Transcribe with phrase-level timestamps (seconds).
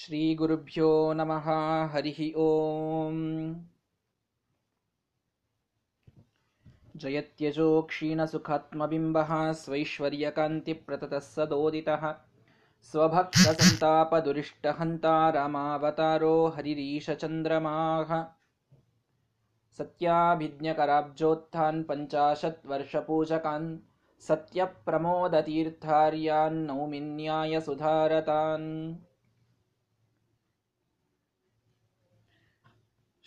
[0.00, 1.46] श्रीगुरुभ्यो नमः
[1.92, 3.54] हरिः ॐ
[6.96, 12.14] जयत्यजो क्षीणसुखात्मबिम्बः स्वैश्वर्यकान्तिप्रततः सदोदितः
[12.90, 18.24] स्वभक्तसन्तापदुरिष्टहन्ता रामावतारो हरिरीशचन्द्रमाः।
[19.78, 23.78] सत्याभिज्ञकराब्जोत्थान् पञ्चाशत्वर्षपूजकान्
[24.28, 28.68] सत्यप्रमोदतीर्थार्यान् नौमिन्यायसुधारतान्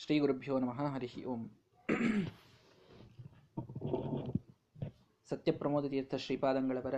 [0.01, 1.49] ಶ್ರೀ ಗುರುಭ್ಯೋ ನಮಃ ಹರಿ ಓಂ.
[5.29, 6.95] ಸತ್ಯಪ್ರಮೋದ ತೀರ್ಥ ಶ್ರೀಪಾದಂಗಳವರ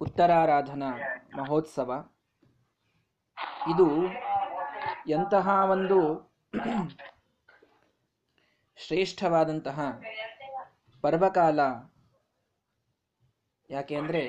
[0.00, 0.90] ಉತ್ತರಾರಾಧನಾ
[1.36, 2.12] ಮಹೋತ್ಸವ.
[3.74, 4.06] ಇದು
[5.08, 6.30] ಎಂತಹ ಒಂದು
[8.76, 10.00] ಶ್ರೇಷ್ಠವಾದಂತಹ
[11.00, 11.60] ಪರ್ವಕಾಲ.
[13.70, 14.28] ಯಾಕೆ ಅಂದರೆ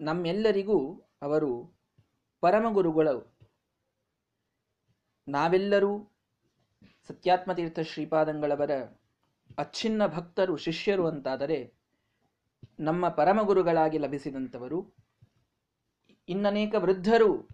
[0.00, 1.74] ನಮ್ಮೆಲ್ಲರಿಗೂ ಅವರು
[2.40, 3.39] ಪರಮಗುರುಗಳು.
[5.28, 5.92] ನಾವೆಲ್ಲರೂ
[7.08, 8.70] ಸತ್ಯಾತ್ಮತೀರ್ಥ ಶ್ರೀಪಾದಂಗಳವರ
[9.58, 11.58] ಅಚ್ಛಿನ್ನ ಭಕ್ತರು, ಶಿಷ್ಯರು ಅಂತಾದರೆ
[12.80, 14.94] ನಮ್ಮ ಪರಮಗುರುಗಳಾಗಿ ಲಭಿಸಿದಂಥವರು.
[16.28, 17.48] ಇನ್ನನೇಕ ವೃದ್ಧರು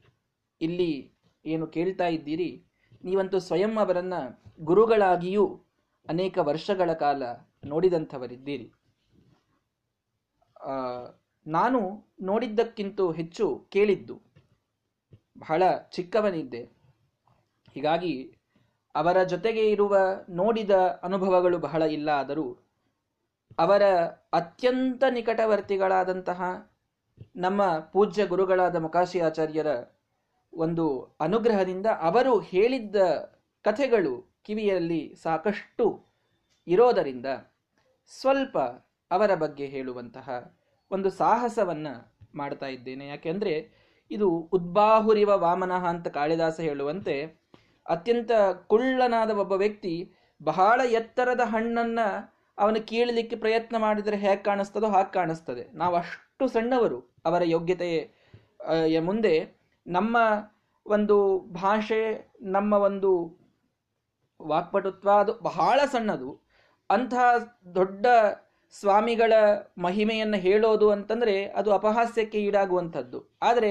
[0.60, 1.12] ಇಲ್ಲಿ
[1.44, 2.50] ಏನು ಕೇಳ್ತಾ ಇದ್ದೀರಿ?
[3.04, 4.14] ನೀವಂತೂ ಸ್ವಯಂ ಅವರನ್ನ
[4.60, 5.46] ಗುರುಗಳಾಗಿಯೂ
[6.08, 7.22] ಅನೇಕ ವರ್ಷಗಳ ಕಾಲ
[7.64, 8.72] ನೋಡಿದಂಥವರಿದ್ದೀರಿ.
[11.46, 11.80] ನಾನು
[12.20, 14.14] ನೋಡಿದ್ದಕ್ಕಿಂತ ಹೆಚ್ಚು ಕೇಳಿದ್ದು
[15.38, 16.75] ಬಹಳ ಚಿಕ್ಕವನಿದ್ದೆ.
[17.76, 18.32] ಹೀಗಾಗಿ
[18.94, 19.96] ಅವರ ಜೊತೆಗೆ ಇರುವ
[20.28, 20.70] ನೋಡಿದ
[21.02, 22.46] ಅನುಭವಗಳು ಬಹಳ ಇಲ್ಲ ಆದರೂ
[23.58, 23.82] ಅವರ
[24.32, 26.40] ಅತ್ಯಂತ ನಿಕಟವರ್ತಿಗಳಾದಂತಹ
[27.36, 29.66] ನಮ್ಮ ಪೂಜ್ಯ ಗುರುಗಳಾದ ಮುಕಾಶಿ ಆಚಾರ್ಯರ
[30.52, 30.86] ಒಂದು
[31.20, 32.96] ಅನುಗ್ರಹದಿಂದ ಅವರು ಹೇಳಿದ್ದ
[33.64, 35.86] ಕಥೆಗಳು ಕಿವಿಯಲ್ಲಿ ಸಾಕಷ್ಟು
[36.66, 37.26] ಇರೋದರಿಂದ
[38.10, 38.58] ಸ್ವಲ್ಪ
[39.10, 40.28] ಅವರ ಬಗ್ಗೆ ಹೇಳುವಂತಹ
[40.90, 41.94] ಒಂದು ಸಾಹಸವನ್ನು
[42.34, 43.06] ಮಾಡ್ತಾ ಇದ್ದೇನೆ.
[43.06, 43.54] ಯಾಕೆಂದರೆ
[44.10, 47.16] ಇದು ಉದ್ಬಾಹುರಿವ ವಾಮನಃ ಅಂತ ಕಾಳಿದಾಸ ಹೇಳುವಂತೆ
[47.88, 48.32] ಅತ್ಯಂತ
[48.66, 52.00] ಕುಳ್ಳನಾದ ಒಬ್ಬ ವ್ಯಕ್ತಿ ಬಹಳ ಎತ್ತರದ ಹಣ್ಣನ್ನ
[52.58, 55.64] ಅವನು ಕೀಳಲಿಕ್ಕೆ ಪ್ರಯತ್ನ ಮಾಡಿದರೆ ಹೇಗೆ ಕಾಣಿಸ್ತದೋ ಹಾಗೆ ಕಾಣಿಸ್ತದೆ.
[55.72, 59.34] ನಾವು ಅಷ್ಟು ಸಣ್ಣವರು, ಅವರ ಯೋಗ್ಯತೆಯ ಮುಂದೆ
[59.86, 60.16] ನಮ್ಮ
[60.86, 62.02] ಒಂದು ಭಾಷೆ,
[62.40, 63.10] ನಮ್ಮ ಒಂದು
[64.40, 66.30] ವಾಕ್ಪಟುತ್ವ ಅದು ಬಹಳ ಸಣ್ಣದು.
[66.90, 67.24] ಅಂತಹ
[67.74, 68.06] ದೊಡ್ಡ
[68.74, 69.32] ಸ್ವಾಮಿಗಳ
[69.78, 73.18] ಮಹಿಮೆಯನ್ನು ಹೇಳೋದು ಅಂತಂದರೆ ಅದು ಅಪಹಾಸ್ಯಕ್ಕೆ ಈಡಾಗುವಂಥದ್ದು.
[73.42, 73.70] ಆದರೆ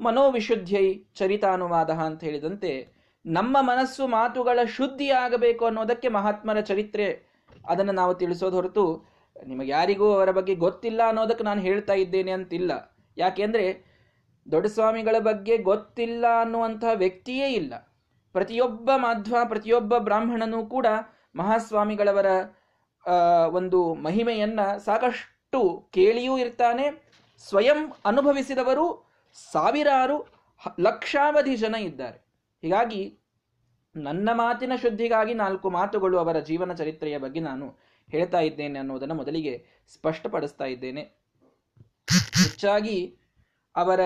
[0.00, 2.93] ಮನೋವಿಶುದ್ಧೈ ಚರಿತಾನುವಾದ ಅಂತ ಹೇಳಿದಂತೆ
[3.26, 7.22] ನಮ್ಮ ಮನಸ್ಸು ಮಾತುಗಳ ಶುದ್ಧಿ ಆಗಬೇಕು ಅನ್ನೋದಕ್ಕೆ ಮಹಾತ್ಮರ ಚರಿತ್ರೆ
[7.68, 9.04] ಅದನ್ನು ನಾವು ತಿಳಿಸೋದು ಹೊರತು
[9.46, 13.00] ನಿಮಗೆ ಯಾರಿಗೂ ಅವರ ಬಗ್ಗೆ ಗೊತ್ತಿಲ್ಲ ಅನ್ನೋದಕ್ಕೆ ನಾನು ಹೇಳ್ತಾ ಇದ್ದೇನೆ ಅಂತಿಲ್ಲ.
[13.16, 13.84] ಯಾಕೆಂದ್ರೆ
[14.52, 17.74] ದೊಡ್ಡ ಸ್ವಾಮಿಗಳ ಬಗ್ಗೆ ಗೊತ್ತಿಲ್ಲ ಅನ್ನುವಂತಹ ವ್ಯಕ್ತಿಯೇ ಇಲ್ಲ.
[18.32, 20.86] ಪ್ರತಿಯೊಬ್ಬ ಮಾಧ್ವ, ಪ್ರತಿಯೊಬ್ಬ ಬ್ರಾಹ್ಮಣನೂ ಕೂಡ
[21.36, 22.26] ಮಹಾಸ್ವಾಮಿಗಳವರ
[23.50, 27.14] ಒಂದು ಮಹಿಮೆಯನ್ನು ಸಾಕಷ್ಟು ಕೇಳಿಯೂ ಇರ್ತಾನೆ.
[27.38, 29.14] ಸ್ವಯಂ ಅನುಭವಿಸಿದವರು
[29.52, 30.26] ಸಾವಿರಾರು
[30.80, 32.23] ಲಕ್ಷಾವಧಿ ಜನ ಇದ್ದಾರೆ.
[32.64, 33.18] ಹೀಗಾಗಿ
[33.96, 37.66] ನನ್ನ ಮಾತಿನ ಶುದ್ಧಿಗಾಗಿ ನಾಲ್ಕು ಮಾತುಗಳು ಅವರ ಜೀವನ ಚರಿತ್ರೆಯ ಬಗ್ಗೆ ನಾನು
[38.08, 41.02] ಹೇಳ್ತಾ ಇದ್ದೇನೆ ಅನ್ನೋದನ್ನು ಮೊದಲಿಗೆ ಸ್ಪಷ್ಟಪಡಿಸ್ತಾ ಇದ್ದೇನೆ.
[42.42, 43.18] ಹೆಚ್ಚಾಗಿ
[43.76, 44.00] ಅವರ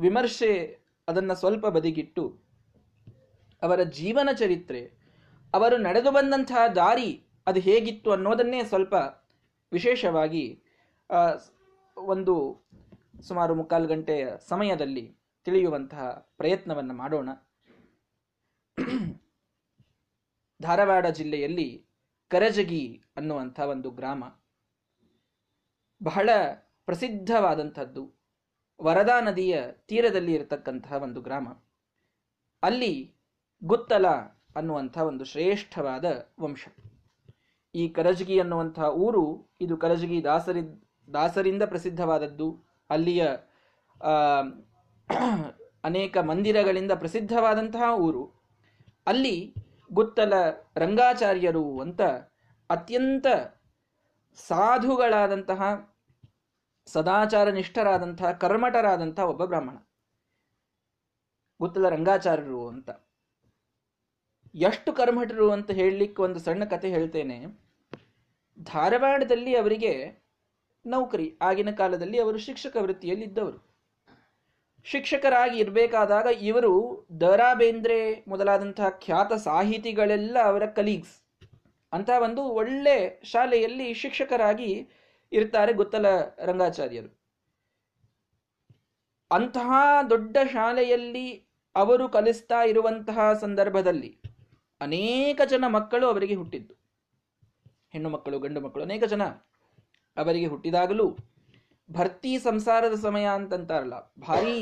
[0.00, 2.24] ವಿಮರ್ಶೆ ಅದನ್ನು ಸ್ವಲ್ಪ ಬದಿಗಿಟ್ಟು
[3.62, 4.82] ಅವರ ಜೀವನ ಚರಿತ್ರೆ,
[5.54, 8.94] ಅವರು ನಡೆದು ಬಂದಂತಹ ದಾರಿ ಅದು ಹೇಗಿತ್ತು ಅನ್ನೋದನ್ನೇ ಸ್ವಲ್ಪ
[9.72, 10.44] ವಿಶೇಷವಾಗಿ
[11.96, 12.34] ಒಂದು
[13.22, 17.28] ಸುಮಾರು ಮುಕ್ಕಾಲು ಗಂಟೆಯ ಸಮಯದಲ್ಲಿ ತಿಳಿಯುವಂತಹ ಪ್ರಯತ್ನವನ್ನು ಮಾಡೋಣ.
[20.62, 21.86] ಧಾರವಾಡ ಜಿಲ್ಲೆಯಲ್ಲಿ
[22.28, 24.24] ಕರಜಗಿ ಅನ್ನುವಂಥ ಒಂದು ಗ್ರಾಮ.
[26.02, 26.30] ಬಹಳ
[26.84, 28.14] ಪ್ರಸಿದ್ಧವಾದಂಥದ್ದು
[28.82, 31.48] ವರದಾ ನದಿಯ ತೀರದಲ್ಲಿ ಇರತಕ್ಕಂತಹ ಒಂದು ಗ್ರಾಮ.
[32.62, 33.14] ಅಲ್ಲಿ
[33.64, 34.08] ಗುತ್ತಲ
[34.56, 36.04] ಅನ್ನುವಂಥ ಒಂದು ಶ್ರೇಷ್ಠವಾದ
[36.40, 36.68] ವಂಶ.
[37.74, 40.60] ಈ ಕರಜಗಿ ಅನ್ನುವಂಥ ಊರು ಇದು ಕರಜಗಿ ದಾಸರಿ,
[41.12, 42.64] ದಾಸರಿಂದ ಪ್ರಸಿದ್ಧವಾದದ್ದು.
[42.90, 43.26] ಅಲ್ಲಿಯ
[45.84, 48.32] ಅನೇಕ ಮಂದಿರಗಳಿಂದ ಪ್ರಸಿದ್ಧವಾದಂತಹ ಊರು.
[49.06, 49.54] ಅಲ್ಲಿ
[49.92, 50.32] ಗುತ್ತಲ
[50.76, 52.00] ರಂಗಾಚಾರ್ಯರು ಅಂತ
[52.70, 53.26] ಅತ್ಯಂತ
[54.34, 55.92] ಸಾಧುಗಳಾದಂತಹ,
[56.86, 59.76] ಸದಾಚಾರ ನಿಷ್ಠರಾದಂತಹ ಕರ್ಮಟರಾದಂತಹ ಒಬ್ಬ ಬ್ರಾಹ್ಮಣ.
[61.60, 62.90] ಗುತ್ತಲ ರಂಗಾಚಾರ್ಯರು ಅಂತ.
[64.54, 67.46] ಎಷ್ಟು ಕರ್ಮಠರು ಅಂತ ಹೇಳಲಿಕ್ಕೆ ಒಂದು ಸಣ್ಣ ಕತೆ ಹೇಳ್ತೇನೆ.
[68.62, 70.22] ಧಾರವಾಡದಲ್ಲಿ ಅವರಿಗೆ
[70.86, 73.67] ನೌಕರಿ, ಆಗಿನ ಕಾಲದಲ್ಲಿ ಅವರು ಶಿಕ್ಷಕ ವೃತ್ತಿಯಲ್ಲಿ ಇದ್ದವರು
[74.86, 76.72] ಶಿಕ್ಷಕರಾಗಿ ಇರಬೇಕಾದಾಗ ಇವರು
[77.20, 81.16] ದ ರಾ ಬೇಂದ್ರೆ ಮೊದಲಾದಂತಹ ಖ್ಯಾತ ಸಾಹಿತಿಗಳೆಲ್ಲ ಅವರ ಕಲೀಗ್ಸ್
[81.92, 84.70] ಅಂತ ಒಂದು ಒಳ್ಳೆ ಶಾಲೆಯಲ್ಲಿ ಶಿಕ್ಷಕರಾಗಿ
[85.32, 86.06] ಇರ್ತಾರೆ ಗೊತ್ತಲ
[86.44, 87.10] ರಂಗಾಚಾರ್ಯರು.
[89.30, 89.70] ಅಂತಹ
[90.10, 91.26] ದೊಡ್ಡ ಶಾಲೆಯಲ್ಲಿ
[91.74, 94.10] ಅವರು ಕಲಿಸ್ತಾ ಇರುವಂತಹ ಸಂದರ್ಭದಲ್ಲಿ
[94.80, 96.74] ಅನೇಕ ಜನ ಮಕ್ಕಳು ಅವರಿಗೆ ಹುಟ್ಟಿದ್ದು.
[97.92, 99.22] ಹೆಣ್ಣು ಮಕ್ಕಳು, ಗಂಡು ಮಕ್ಕಳು, ಅನೇಕ ಜನ
[100.16, 101.06] ಅವರಿಗೆ ಹುಟ್ಟಿದಾಗಲೂ
[101.90, 103.96] ಭರ್ತಿ ಸಂಸಾರದ ಸಮಯ ಅಂತಂತಾರಲ್ಲ.
[104.20, 104.58] ಭಾರಿ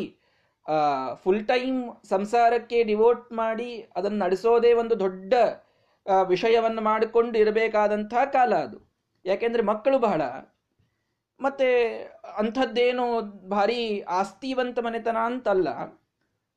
[1.15, 5.35] ಫುಲ್ ಟೈಮ್ ಸಂಸಾರಕ್ಕೆ ಡಿವೋಟ್ ಮಾಡಿ ಅದನ್ನು ನಡೆಸೋದೇ ಒಂದು ದೊಡ್ಡ
[6.27, 8.79] ವಿಷಯವನ್ನು ಮಾಡಿಕೊಂಡು ಇರಬೇಕಾದಂತಹ ಕಾಲ ಅದು.
[9.25, 10.23] ಯಾಕೆಂದರೆ ಮಕ್ಕಳು ಬಹಳ.
[11.41, 11.69] ಮತ್ತು
[12.37, 13.07] ಅಂಥದ್ದೇನು
[13.49, 15.69] ಭಾರಿ ಆಸ್ತಿವಂತ ಮನೆತನ ಅಂತಲ್ಲ.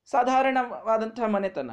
[0.06, 1.72] ಸಾಧಾರಣವಾದಂತಹ ಮನೆತನ.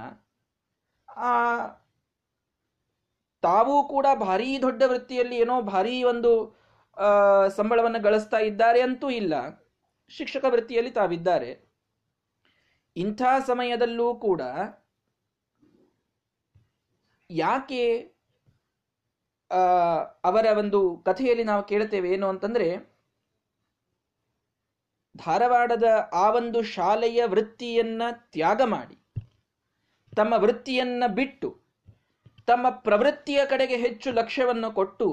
[3.43, 6.33] ತಾವೂ ಕೂಡ ಭಾರೀ ದೊಡ್ಡ ವೃತ್ತಿಯಲ್ಲಿ ಏನೋ ಭಾರೀ ಒಂದು
[7.57, 9.35] ಸಂಬಳವನ್ನು ಗಳಿಸ್ತಾ ಇದ್ದಾರೆ ಅಂತೂ ಇಲ್ಲ.
[10.11, 11.51] ಶಿಕ್ಷಕ ವೃತ್ತಿಯಲ್ಲಿ ತಾವಿದ್ದಾರೆ.
[12.97, 14.43] ಇಂಥ ಸಮಯದಲ್ಲೂ ಕೂಡ
[17.31, 17.83] ಯಾಕೆ
[20.25, 22.69] ಅವರ ಒಂದು ಕಥೆಯಲ್ಲಿ ನಾವು ಕೇಳ್ತೇವೆ ಏನು ಅಂತಂದ್ರೆ,
[25.15, 28.03] ಧಾರವಾಡದ ಆ ಒಂದು ಶಾಲೆಯ ವೃತ್ತಿಯನ್ನ
[28.33, 28.97] ತ್ಯಾಗ ಮಾಡಿ,
[30.13, 31.49] ತಮ್ಮ ವೃತ್ತಿಯನ್ನ ಬಿಟ್ಟು,
[32.47, 35.09] ತಮ್ಮ ಪ್ರವೃತ್ತಿಯ ಕಡೆಗೆ ಹೆಚ್ಚು ಲಕ್ಷ್ಯವನ್ನು ಕೊಟ್ಟು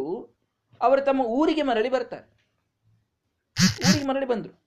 [0.81, 2.27] ಅವರು ತಮ್ಮ ಊರಿಗೆ ಮರಳಿ ಬರ್ತಾರೆ.
[3.89, 4.63] ಊರಿಗೆ ಮರಳಿ ಬಂದರು.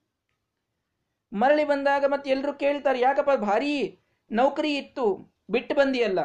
[1.33, 3.99] ಮರಳಿ ಬಂದಾಗ ಮತ್ತೆ ಎಲ್ಲರೂ ಕೇಳ್ತಾರೆ, ಯಾಕಪ್ಪ ಭಾರಿ
[4.31, 6.21] ನೌಕರಿ ಇತ್ತು, ಬಿಟ್ಟು ಬಂದಿಯಲ್ಲ?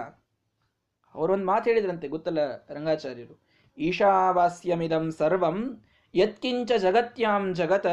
[1.14, 3.42] ಅವರೊಂದು ಮಾತು ಹೇಳಿದ್ರಂತೆ, ಗೊತ್ತಲ್ಲ ರಂಗಾಚಾರ್ಯರು.
[3.78, 5.84] ಈಶಾವಾಸ್ಯಮಿದಂ ಸರ್ವಂ,
[6.14, 7.86] ಯತ್ಕಿಂಚ ಜಗತ್ಯಾಂ ಜಗತ,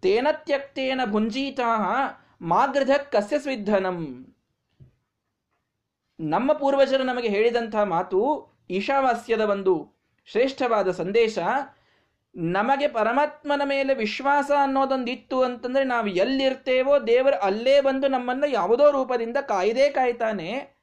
[0.00, 1.70] ತೇನ ತ್ಯಕ್ತೇನ ಭುಂಜೀತಾ,
[2.42, 3.98] ಮಾಗೃಧ ಕಸ್ಯ ಸ್ವಿಧನಂ
[6.20, 8.20] ನಮ್ಮ ಪೂರ್ವಜರು ನಮಗೆ ಹೇಳಿದಂತಹ ಮಾತು
[8.70, 9.95] ಈಶಾವಾಸ್ಯದ ಒಂದು
[10.26, 11.38] ಶ್ರೇಷ್ಠವಾದ ಸಂದೇಶ,
[12.34, 19.88] ನಮಗೆ ಪರಮಾತ್ಮನ ಮೇಲೆ ವಿಶ್ವಾಸ ಅನ್ನೋದೊಂದಿತ್ತು ಅಂತಂದ್ರೆ ನಾವು ಎಲ್ಲಿರ್ತೇವೋ ದೇವರು ಅಲ್ಲೇ ಬಂದು ನಮ್ಮನ್ನ ಯಾವುದೋ ರೂಪದಿಂದ ಕಾಯ್ದೇ
[19.90, 20.76] ಕಾಯ್ತಾನೆ.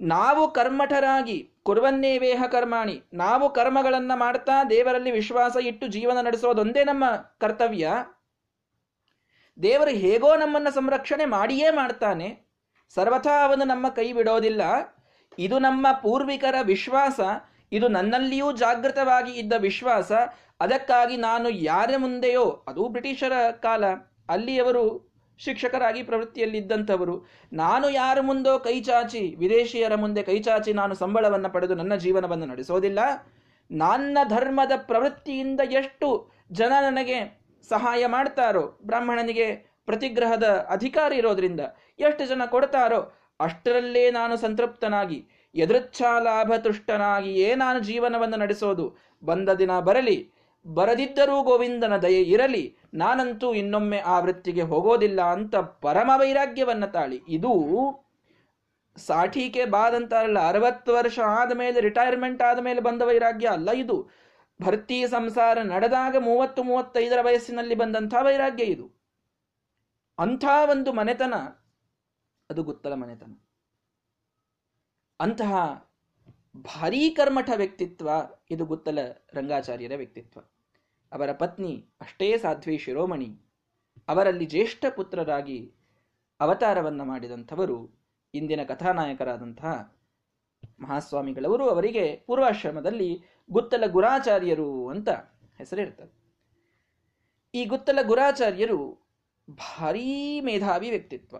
[0.00, 7.04] ನಾವು ಕರ್ಮಠರಾಗಿ ಕುರ್ವನ್ನೇವೇಹ ಕರ್ಮಾಣಿ, ನಾವು ಕರ್ಮಗಳನ್ನ ಮಾಡ್ತಾ ದೇವರಲ್ಲಿ ವಿಶ್ವಾಸ ಇಟ್ಟು ಜೀವನ ನಡೆಸೋದೊಂದೇ ನಮ್ಮ
[7.40, 7.90] ಕರ್ತವ್ಯ.
[9.62, 12.40] ದೇವರು ಹೇಗೋ ನಮ್ಮನ್ನ ಸಂರಕ್ಷಣೆ ಮಾಡಿಯೇ ಮಾಡ್ತಾನೆ.
[12.94, 14.62] ಸರ್ವಥಾ ಅವನು ನಮ್ಮ ಕೈ ಬಿಡೋದಿಲ್ಲ.
[15.38, 17.20] ಇದು ನಮ್ಮ ಪೂರ್ವಿಕರ ವಿಶ್ವಾಸ.
[17.72, 20.12] ಇದು ನನ್ನಲ್ಲಿಯೂ ಜಾಗೃತವಾಗಿ ಇದ್ದ ವಿಶ್ವಾಸ.
[20.60, 23.84] ಅದಕ್ಕಾಗಿ ನಾನು ಯಾರ ಮುಂದೆಯೋ, ಅದು ಬ್ರಿಟಿಷರ ಕಾಲ,
[24.28, 27.26] ಅಲ್ಲಿಯವರು ಶಿಕ್ಷಕರಾಗಿ ಪ್ರವೃತ್ತಿಯಲ್ಲಿದ್ದಂಥವರು.
[27.52, 32.98] ನಾನು ಯಾರ ಮುಂದೋ ಕೈಚಾಚಿ ವಿದೇಶಿಯರ ಮುಂದೆ ಕೈಚಾಚಿ ನಾನು ಸಂಬಳವನ್ನು ಪಡೆದು ನನ್ನ ಜೀವನವನ್ನು ನಡೆಸೋದಿಲ್ಲ.
[33.70, 41.60] ನನ್ನ ಧರ್ಮದ ಪ್ರವೃತ್ತಿಯಿಂದ ಎಷ್ಟು ಜನ ನನಗೆ ಸಹಾಯ ಮಾಡ್ತಾರೋ, ಬ್ರಾಹ್ಮಣನಿಗೆ ಪ್ರತಿಗ್ರಹದ ಅಧಿಕಾರ ಇರೋದ್ರಿಂದ
[41.98, 45.28] ಎಷ್ಟು ಜನ ಕೊಡ್ತಾರೋ, ಅಷ್ಟರಲ್ಲೇ ನಾನು ಸಂತೃಪ್ತನಾಗಿ
[46.18, 48.96] ಲಾಭ ತುಷ್ಟನಾಗಿಯೇ ನಾನು ಜೀವನವನ್ನು ನಡೆಸೋದು?
[49.24, 50.32] ಬಂದ ದಿನ ಬರಲಿ.
[50.66, 52.76] ಬರದಿದ್ದರೂ ಗೋವಿಂದನ ದಯೆ ಇರಲಿ.
[52.94, 57.22] ನಾನಂತೂ ಇನ್ನೊಮ್ಮೆ ಆ ವೃತ್ತಿಗೆ ಹೋಗೋದಿಲ್ಲ ಅಂತ ಪರಮ ವೈರಾಗ್ಯವನ್ನು ತಾಳಿ.
[57.28, 57.52] ಇದು
[58.96, 60.48] ಸಾಠಿಕೆ ಬಾದಂತಾರಲ್ಲ.
[60.48, 64.10] ಅರವತ್ತು ವರ್ಷ ಆದಮೇಲೆ ರಿಟೈರ್ಮೆಂಟ್ ಆದ ಮೇಲೆ ಬಂದ ವೈರಾಗ್ಯ ಅಲ್ಲ ಇದು.
[64.62, 68.90] ಭರ್ತಿ ಸಂಸಾರ ನಡೆದಾಗ ಮೂವತ್ತು, ಮೂವತ್ತೈದರ ವಯಸ್ಸಿನಲ್ಲಿ ಬಂದಂಥ ವೈರಾಗ್ಯ ಇದು.
[70.18, 71.34] ಅಂಥ ಒಂದು ಮನೆತನ.
[72.50, 73.45] ಅದು ಗುತ್ತಲ ಮನೆತನ.
[75.20, 75.52] ಅಂತಹ
[76.56, 78.10] ಭಾರೀ ಕರ್ಮಠ ವ್ಯಕ್ತಿತ್ವ
[78.50, 78.98] ಇದು ಗುತ್ತಲ
[79.34, 80.40] ರಂಗಾಚಾರ್ಯರ ವ್ಯಕ್ತಿತ್ವ.
[81.12, 83.40] ಅವರ ಪತ್ನಿ ಅಷ್ಟೇ ಸಾಧ್ವಿ ಶಿರೋಮಣಿ.
[84.08, 85.74] ಅವರಲ್ಲಿ ಜ್ಯೇಷ್ಠ ಪುತ್ರರಾಗಿ
[86.40, 87.90] ಅವತಾರವನ್ನು ಮಾಡಿದಂಥವರು
[88.34, 89.96] ಇಂದಿನ ಕಥಾನಾಯಕರಾದಂತಹ
[90.80, 91.70] ಮಹಾಸ್ವಾಮಿಗಳವರು.
[91.70, 95.08] ಅವರಿಗೆ ಪೂರ್ವಾಶ್ರಮದಲ್ಲಿ ಗುತ್ತಲ ಗುರಾಚಾರ್ಯರು ಅಂತ
[95.58, 96.16] ಹೆಸರಿರ್ತದೆ.
[97.54, 99.08] ಈ ಗುತ್ತಲ ಗುರಾಚಾರ್ಯರು
[99.50, 101.36] ಭಾರೀ ಮೇಧಾವಿ ವ್ಯಕ್ತಿತ್ವ.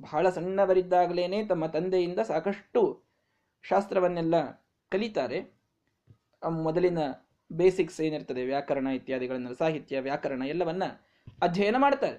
[0.00, 3.04] ಬಹಳ ಸಣ್ಣವರಿದ್ದಾಗಲೇ ತಮ್ಮ ತಂದೆಯಿಂದ ಸಾಕಷ್ಟು
[3.64, 4.34] ಶಾಸ್ತ್ರವನ್ನೆಲ್ಲ
[4.92, 5.38] ಕಲಿತಾರೆ.
[6.42, 6.98] ಮೊದಲಿನ
[7.52, 10.82] ಬೇಸಿಕ್ಸ್ ಏನಿರ್ತದೆ, ವ್ಯಾಕರಣ ಇತ್ಯಾದಿಗಳನ್ನು, ಸಾಹಿತ್ಯ, ವ್ಯಾಕರಣ ಎಲ್ಲವನ್ನ
[11.42, 12.18] ಅಧ್ಯಯನ ಮಾಡ್ತಾರೆ.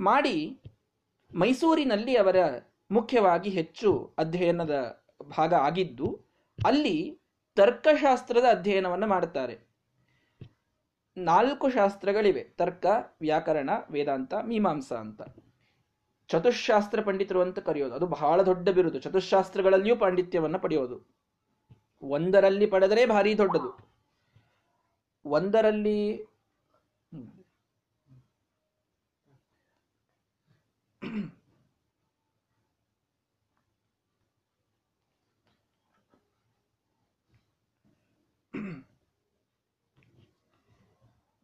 [0.00, 0.60] ಮಾಡಿ
[1.34, 2.36] ಮೈಸೂರಿನಲ್ಲಿ ಅವರ
[2.90, 5.04] ಮುಖ್ಯವಾಗಿ ಹೆಚ್ಚು ಅಧ್ಯಯನದ
[5.38, 6.08] ಭಾಗ ಆಗಿದ್ದು,
[6.58, 7.20] ಅಲ್ಲಿ
[7.56, 9.56] ತರ್ಕಶಾಸ್ತ್ರದ ಅಧ್ಯಯನವನ್ನು ಮಾಡುತ್ತಾರೆ
[11.16, 12.86] ನಾಲ್ಕು ಶಾಸ್ತ್ರಗಳಿವೆ, ತರ್ಕ,
[13.20, 15.22] ವ್ಯಾಕರಣ, ವೇದಾಂತ, ಮೀಮಾಂಸಾ ಅಂತ.
[16.28, 17.94] ಚತುಶಾಸ್ತ್ರ ಪಂಡಿತರು ಅಂತ ಕರೆಯೋದು.
[17.94, 18.98] ಅದು ಬಹಳ ದೊಡ್ಡ ಬಿರುದು.
[19.00, 21.06] ಚತುಶಾಸ್ತ್ರಗಳಲ್ಲಿಯೂ ಪಾಂಡಿತ್ಯವನ್ನು ಪಡೆಯೋದು.
[22.02, 23.70] ಒಂದರಲ್ಲಿ ಪಡೆದರೆ ಭಾರಿ ದೊಡ್ಡದು.
[25.24, 26.26] ಒಂದರಲ್ಲಿ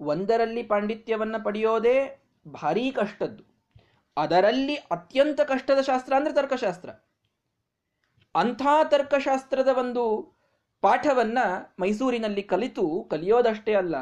[0.00, 1.96] ಒಂದರಲ್ಲಿ ಪಾಂಡಿತ್ಯವನ್ನು ಪಡೆಯೋದೇ
[2.48, 3.49] ಭಾರೀ ಕಷ್ಟದ್ದು.
[4.20, 6.90] ಅದರಲ್ಲಿ ಅತ್ಯಂತ ಕಷ್ಟದ ಶಾಸ್ತ್ರ ಅಂದ್ರೆ ತರ್ಕಶಾಸ್ತ್ರ.
[8.34, 10.04] ಅಂಥ ತರ್ಕಶಾಸ್ತ್ರದ ಒಂದು
[10.80, 11.38] ಪಾಠವನ್ನ
[11.78, 13.94] ಮೈಸೂರಿನಲ್ಲಿ ಕಲಿತು, ಕಲಿಯೋದಷ್ಟೇ ಅಲ್ಲ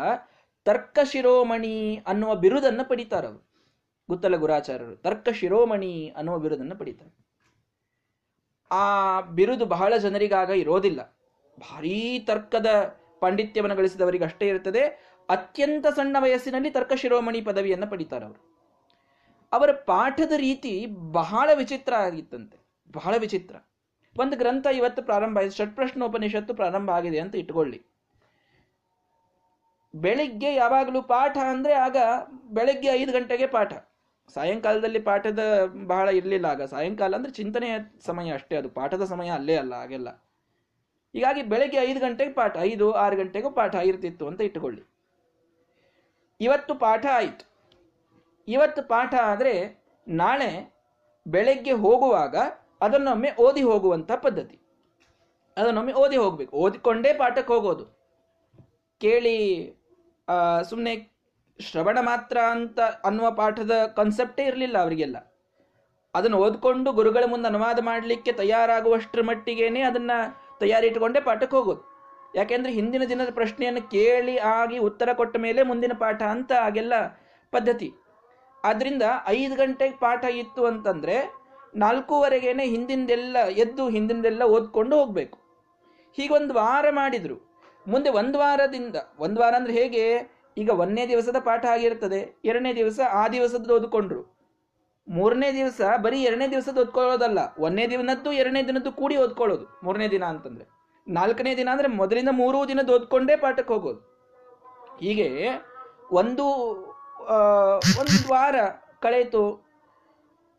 [0.65, 3.49] ತರ್ಕ ಶಿರೋಮಣಿ ಅನ್ನುವ ಬಿರುದನ್ನು ಪಡಿತಾರವರು
[4.11, 7.13] ಗುತ್ತಲ ಗುರಾಚಾರ್ಯರು ತರ್ಕ ಶಿರೋಮಣಿ ಅನ್ನುವ ಬಿರುದನ್ನು ಪಡಿತಾರೆ.
[8.71, 11.01] ಆ ಬಿರುದು ಬಹಳ ಜನರಿಗಾಗ ಇರೋದಿಲ್ಲ.
[11.59, 14.83] ಭಾರೀ ತರ್ಕದ ಪಾಂಡಿತ್ಯವನ್ನು ಗಳಿಸಿದವರಿಗೆ ಅಷ್ಟೇ ಇರುತ್ತದೆ
[15.29, 18.48] ಅತ್ಯಂತ ಸಣ್ಣ ವಯಸ್ಸಿನಲ್ಲಿ ತರ್ಕ ಶಿರೋಮಣಿ ಪದವಿಯನ್ನು ಪಡಿತಾರವರು
[19.53, 22.59] ಅವರ ಪಾಠದ ರೀತಿ ಬಹಳ ವಿಚಿತ್ರ ಆಗಿತ್ತಂತೆ.
[22.91, 23.57] ಬಹಳ ವಿಚಿತ್ರ.
[24.17, 25.57] ಒಂದು ಗ್ರಂಥ ಇವತ್ತು ಪ್ರಾರಂಭ ಆಗಿದೆ.
[25.57, 27.81] ಷಟ್ಪ್ರಶ್ನೋಪನಿಷತ್ತು ಪ್ರಾರಂಭ ಆಗಿದೆ ಅಂತ ಇಟ್ಕೊಳ್ಳಿ.
[29.95, 31.97] ಬೆಳಿಗ್ಗೆ ಯಾವಾಗಲೂ ಪಾಠ ಅಂದರೆ ಆಗ
[32.51, 33.73] ಬೆಳಗ್ಗೆ ಐದು ಗಂಟೆಗೆ ಪಾಠ.
[34.35, 35.43] ಸಾಯಂಕಾಲದಲ್ಲಿ ಪಾಠದ
[35.87, 36.63] ಬಹಳ ಇರಲಿಲ್ಲ ಆಗ.
[36.63, 38.69] ಸಾಯಂಕಾಲ ಅಂದರೆ ಚಿಂತನೆಯ ಸಮಯ ಅಷ್ಟೇ ಅದು.
[38.69, 40.11] ಪಾಠದ ಸಮಯ ಅಲ್ಲೇ ಅಲ್ಲ, ಹಾಗೆಲ್ಲ.
[41.15, 42.55] ಹೀಗಾಗಿ ಬೆಳಗ್ಗೆ ಐದು ಗಂಟೆಗೆ ಪಾಠ.
[42.61, 44.83] ಐದು, ಆರು ಗಂಟೆಗೂ ಪಾಠ ಇರ್ತಿತ್ತು ಅಂತ ಇಟ್ಟುಕೊಳ್ಳಿ
[46.41, 47.45] ಇವತ್ತು ಪಾಠ ಆಯಿತು.
[48.49, 49.55] ಇವತ್ತು ಪಾಠ ಆದರೆ
[50.09, 50.51] ನಾಳೆ
[51.27, 52.37] ಬೆಳಗ್ಗೆ ಹೋಗುವಾಗ
[52.81, 54.57] ಅದನ್ನೊಮ್ಮೆ ಓದಿ ಹೋಗುವಂಥ ಪದ್ಧತಿ.
[55.57, 56.53] ಅದನ್ನೊಮ್ಮೆ ಓದಿ ಹೋಗಬೇಕು.
[56.57, 57.85] ಓದಿಕೊಂಡೇ ಪಾಠಕ್ಕೆ ಹೋಗೋದು.
[59.01, 59.37] ಕೇಳಿ
[60.71, 60.95] ಸುಮ್ಮನೆ
[61.61, 65.19] ಶ್ರವಣ ಮಾತ್ರ ಅಂತ ಅನ್ನುವ ಪಾಠದ ಕಾನ್ಸೆಪ್ಟೇ ಇರಲಿಲ್ಲ ಅವರಿಗೆಲ್ಲ.
[66.15, 70.19] ಅದನ್ನು ಓದ್ಕೊಂಡು ಗುರುಗಳ ಮುಂದೆ ಅನುವಾದ ಮಾಡಲಿಕ್ಕೆ ತಯಾರಾಗುವಷ್ಟರ ಮಟ್ಟಿಗೇನೆ ಅದನ್ನು
[70.61, 71.83] ತಯಾರಿ ಇಟ್ಟುಕೊಂಡೇ ಪಾಠಕ್ಕೆ ಹೋಗೋದು.
[72.35, 76.95] ಯಾಕೆಂದರೆ ಹಿಂದಿನ ದಿನದ ಪ್ರಶ್ನೆಯನ್ನು ಕೇಳಿ, ಆಗಿ ಉತ್ತರ ಕೊಟ್ಟ ಮೇಲೆ ಮುಂದಿನ ಪಾಠ ಅಂತ ಆಗೆಲ್ಲ
[77.53, 77.89] ಪದ್ಧತಿ.
[78.65, 81.35] ಆದ್ರಿಂದ ಐದು ಗಂಟೆಗೆ ಪಾಠ ಇತ್ತು ಅಂತಂದ್ರೆ
[81.75, 85.39] ನಾಲ್ಕೂವರೆಗೇನೆ ಹಿಂದಿಂದೆಲ್ಲ ಎದ್ದು ಹಿಂದಿಂದೆಲ್ಲ ಓದ್ಕೊಂಡು ಹೋಗ್ಬೇಕು.
[86.17, 87.49] ಹೀಗೊಂದು ವಾರ ಮಾಡಿದ್ರು.
[87.89, 90.35] ಮುಂದೆ ಒಂದು ವಾರದಿಂದ, ಒಂದು ವಾರ ಅಂದ್ರೆ ಹೇಗೆ?
[90.59, 94.39] ಈಗ ಒಂದನೇ ದಿವಸದ ಪಾಠ ಆಗಿರ್ತದೆ, ಎರಡನೇ ದಿವಸ ಆ ದಿವಸದ ಓದ್ಕೊಂಡ್ರು.
[95.09, 100.69] ಮೂರನೇ ದಿವಸ ಬರೀ ಎರಡನೇ ದಿವಸದ ಓದ್ಕೊಳ್ಳೋದಲ್ಲ, ಒಂದನೇ ದಿನದ್ದು, ಎರಡನೇ ದಿನದ್ದು ಕೂಡಿ ಓದ್ಕೊಳ್ಳೋದು, ಮೂರನೇ ದಿನ ಅಂತಂದ್ರೆ.
[101.09, 104.01] ನಾಲ್ಕನೇ ದಿನ ಅಂದ್ರೆ ಮೊದಲಿಂದ ಮೂರೂ ದಿನದ ಓದ್ಕೊಂಡೇ ಪಾಠಕ್ಕೆ ಹೋಗೋದು.
[105.01, 105.49] ಹೀಗೆ
[106.13, 106.45] ಒಂದು
[108.01, 108.55] ಒಂದು ವಾರ
[109.01, 109.69] ಕಳೆಯಿತು.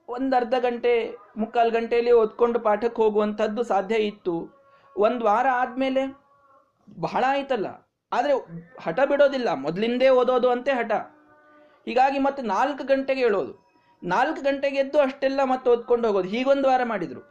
[0.08, 4.50] ಒಂದು ಅರ್ಧ ಗಂಟೆ, ಮುಕ್ಕಾಲು ಗಂಟೆಯಲ್ಲಿ ಓದ್ಕೊಂಡು ಪಾಠಕ್ಕೆ ಹೋಗುವಂಥದ್ದು ಸಾಧ್ಯ ಇತ್ತು.
[4.98, 6.20] ಒಂದು ವಾರ ಆದಮೇಲೆ
[7.00, 7.90] ಬಹಳ ಆಯ್ತಲ್ಲ.
[8.14, 8.34] ಆದರೆ
[8.82, 9.54] ಹಠ ಬಿಡೋದಿಲ್ಲ.
[9.54, 10.92] ಮೊದಲಿಂದೇ ಓದೋದು ಅಂತೆ ಹಠ.
[11.86, 13.70] ಹೀಗಾಗಿ ಮತ್ತೆ ನಾಲ್ಕು ಗಂಟೆಗೆ ಹೇಳೋದು
[14.04, 16.28] ನಾಲ್ಕು ಗಂಟೆಗೆ ಎದ್ದು ಅಷ್ಟೆಲ್ಲ ಮತ್ತೆ ಓದ್ಕೊಂಡು ಹೋಗೋದು.
[16.28, 17.22] ಹೀಗೊಂದು ವಾರ ಮಾಡಿದರು.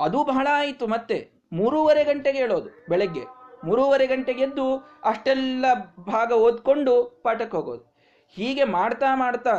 [0.00, 1.30] ಅದು ಬಹಳ ಆಯಿತು ಮತ್ತೆ.
[1.52, 3.22] ಮೂರುವರೆ ಗಂಟೆಗೆ ಹೇಳೋದು ಬೆಳಗ್ಗೆ.
[3.64, 5.64] ಮೂರುವರೆ ಗಂಟೆಗೆ ಎದ್ದು ಅಷ್ಟೆಲ್ಲ
[6.06, 7.93] ಭಾಗ ಓದ್ಕೊಂಡು ಪಾಠಕ್ಕೆ ಹೋಗೋದು.
[8.36, 9.54] ಹೀಗೆ ಮಾಡ್ತಾ ಮಾಡ್ತಾ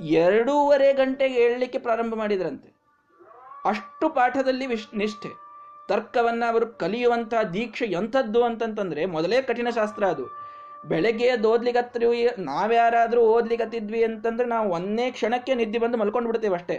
[0.00, 2.68] ಎರಡೂವರೆ ಗಂಟೆಗೆ ಹೇಳಲಿಕ್ಕೆ ಪ್ರಾರಂಭ ಮಾಡಿದ್ರಂತೆ.
[3.64, 5.30] ಅಷ್ಟು ಪಾಠದಲ್ಲಿ ವಿಶ್, ನಿಷ್ಠೆ.
[5.88, 10.24] ತರ್ಕವನ್ನು ಅವರು ಕಲಿಯುವಂತಹ ದೀಕ್ಷೆ ಎಂಥದ್ದು ಅಂತಂತಂದ್ರೆ ಮೊದಲೇ ಕಠಿಣ ಶಾಸ್ತ್ರ ಅದು.
[10.88, 16.76] ಬೆಳಗ್ಗೆ ಓದ್ಲಿಗತ್ರಿ ನಾವ್ಯಾರಾದರೂ ಓದ್ಲಿಗತ್ತಿದ್ವಿ ಅಂತಂದ್ರೆ ನಾವು ಒಂದೇ ಕ್ಷಣಕ್ಕೆ ನಿದ್ದೆ ಬಂದು ಮಲ್ಕೊಂಡು ಬಿಡ್ತೇವೆ ಅಷ್ಟೇ.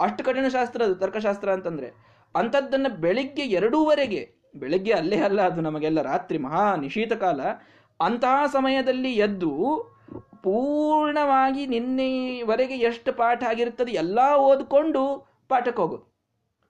[0.00, 1.88] ಅಷ್ಟು ಕಠಿಣ ಶಾಸ್ತ್ರ ಅದು, ತರ್ಕಶಾಸ್ತ್ರ ಅಂತಂದ್ರೆ.
[2.36, 7.40] ಅಂಥದ್ದನ್ನು ಬೆಳಿಗ್ಗೆ ಎರಡೂವರೆಗೆ, ಬೆಳಗ್ಗೆ ಅಲ್ಲೇ ಅಲ್ಲ ಅದು ನಮಗೆಲ್ಲ ರಾತ್ರಿ ಮಹಾ ನಿಶೀತ ಕಾಲ,
[8.00, 9.91] ಅಂತಹ ಸಮಯದಲ್ಲಿ ಎದ್ದು
[10.42, 15.02] ಪೂರ್ಣವಾಗಿ ನಿನ್ನೆವರೆಗೆ ಎಷ್ಟು ಪಾಠ ಆಗಿರ್ತದೆ ಎಲ್ಲ ಓದ್ಕೊಂಡು
[15.48, 16.06] ಪಾಠಕ್ಕೆ ಹೋಗೋದು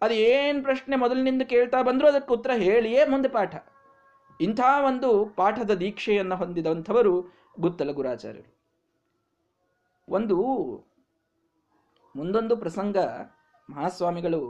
[0.03, 3.55] ಅದು ಏನು ಪ್ರಶ್ನೆ ಮೊದಲಿನಿಂದ ಕೇಳ್ತಾ ಬಂದರೂ ಅದಕ್ಕೆ ಉತ್ತರ ಹೇಳಿಯೇ ಮುಂದೆ ಪಾಠ.
[4.41, 7.15] ಇಂಥ ಒಂದು ಪಾಠದ ದೀಕ್ಷೆಯನ್ನು ಹೊಂದಿದಂಥವರು
[7.61, 8.51] ಗುತ್ತಲ ಗುರಾಚಾರ್ಯರು
[10.09, 10.37] ಒಂದು
[12.17, 12.97] ಮುಂದೊಂದು ಪ್ರಸಂಗ
[13.69, 14.41] ಮಹಾಸ್ವಾಮಿಗಳು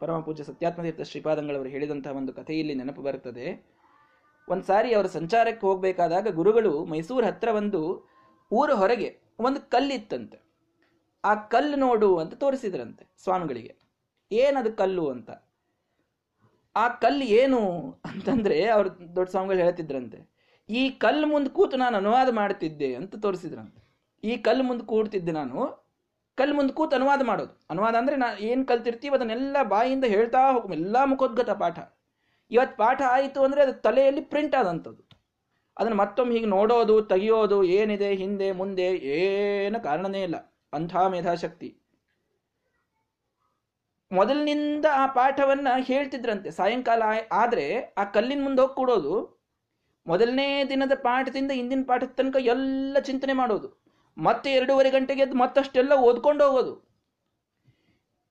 [0.00, 3.46] ಪರಮ ಪೂಜ್ಯ ಸತ್ಯಾತ್ಮತೀರ್ಥ ಶ್ರೀಪಾದಂಗಳವರು ಹೇಳಿದಂತಹ ಒಂದು ಕಥೆಯಲ್ಲಿ ನೆನಪು ಬರುತ್ತದೆ.
[4.48, 7.80] ಒಂದು ಸಾರಿ ಅವರ ಸಂಚಾರಕ್ಕೆ ಹೋಗಬೇಕಾದಾಗ ಗುರುಗಳು ಮೈಸೂರು ಹತ್ರ ಒಂದು
[8.50, 9.08] ಊರ ಹೊರಗೆ
[9.46, 10.38] ಒಂದು ಕಲ್ಲಿತ್ತಂತೆ
[11.24, 13.72] ಆ ಕಲ್ಲು ನೋಡು ಅಂತ ತೋರಿಸಿದ್ರಂತೆ ಸ್ವಾಮಿಗಳಿಗೆ.
[14.30, 15.30] ಏನದು ಕಲ್ಲು ಅಂತ?
[16.76, 17.60] ಆ ಕಲ್ಲು ಏನು
[18.10, 20.18] ಅಂತಂದ್ರೆ ಅವ್ರು ದೊಡ್ಡ ಸ್ವಾಮಿಗಳು ಹೇಳ್ತಿದ್ರಂತೆ,
[20.68, 23.80] ಈ ಕಲ್ಲು ಮುಂದೆ ಕೂತು ನಾನು ಅನುವಾದ ಮಾಡ್ತಿದ್ದೆ ಅಂತ ತೋರಿಸಿದ್ರಂತೆ.
[24.24, 25.58] ಈ ಕಲ್ಲು ಮುಂದೆ ಕೂಡ್ತಿದ್ದೆ ನಾನು,
[26.38, 27.54] ಕಲ್ಲು ಮುಂದೆ ಕೂತು ಅನುವಾದ ಮಾಡೋದು.
[27.70, 31.78] ಅನುವಾದ ಅಂದ್ರೆ ನಾ ಏನು ಕಲ್ತಿರ್ತೀವಿ ಅದನ್ನೆಲ್ಲ ಬಾಯಿಂದ ಹೇಳ್ತಾ ಹೋಗ, ಎಲ್ಲ ಮುಖೋದ್ಗತ ಪಾಠ.
[32.50, 35.06] ಇವತ್ತು ಪಾಠ ಆಯಿತು ಅಂದ್ರೆ ಅದು ತಲೆಯಲ್ಲಿ ಪ್ರಿಂಟ್ ಆದಂಥದ್ದು.
[35.78, 40.54] ಅದನ್ನು ಮತ್ತೊಮ್ಮೆ ಹೀಗೆ ನೋಡೋದು, ತೆಗಿಯೋದು, ಏನಿದೆ, ಹಿಂದೆ, ಮುಂದೆ, ಏನು ಕಾರಣನೇ ಇಲ್ಲ.
[40.72, 41.78] ಅಂಥ ಮೇಧಾಶಕ್ತಿ.
[44.12, 49.42] ಮೊದಲಿನಿಂದ ಆ ಪಾಠವನ್ನ ಹೇಳ್ತಿದ್ರಂತೆ, ಸಾಯಂಕಾಲ ಆದರೆ ಆ ಕಲ್ಲಿನ ಮುಂದೆ ಹೋಗಿ ಕೂಡೋದು,
[50.06, 53.84] ಮೊದಲನೇ ದಿನದ ಪಾಠದಿಂದ ಇಂದಿನ ಪಾಠದ ತನಕ ಎಲ್ಲ ಚಿಂತನೆ ಮಾಡೋದು.
[54.18, 56.85] ಮತ್ತೆ ಎರಡೂವರೆ ಗಂಟೆಗೆ ಅದು ಮತ್ತಷ್ಟೆಲ್ಲ ಓದ್ಕೊಂಡು ಹೋಗೋದು.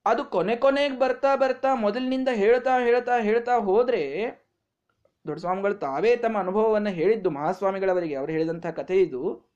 [0.06, 4.04] ಅದು ಕೊನೆ ಕೊನೆಗೆ ಬರ್ತಾ ಬರ್ತಾ ಮೊದಲಿನಿಂದ ಹೇಳ್ತಾ ಹೇಳ್ತಾ ಹೇಳ್ತಾ ಹೋದ್ರೆ
[5.28, 9.52] ದೊಡ್ಡ ಸ್ವಾಮಿಗಳು ತಾವೇ ತಮ್ಮ ಅನುಭವವನ್ನು ಹೇಳಿದ್ದು, ಮಹಾಸ್ವಾಮಿಗಳವರಿಗೆ ಅವರು ಹೇಳಿದಂತಹ ಕಥೆ ಇದು.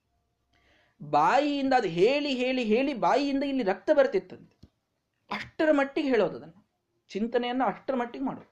[1.01, 4.69] ಬಾಯಿಯಿಂದ ಅದು ಹೇಳಿ ಹೇಳಿ ಹೇಳಿ ಬಾಯಿಯಿಂದ ಇಲ್ಲಿ ರಕ್ತ ಬರ್ತಿತ್ತಂತೆ.
[5.31, 6.69] ಅಷ್ಟರ ಮಟ್ಟಿಗೆ ಹೇಳೋದು ಅದನ್ನು.
[7.09, 8.49] ಚಿಂತನೆಯನ್ನು ಅಷ್ಟರ ಮಟ್ಟಿಗೆ ಮಾಡೋದು.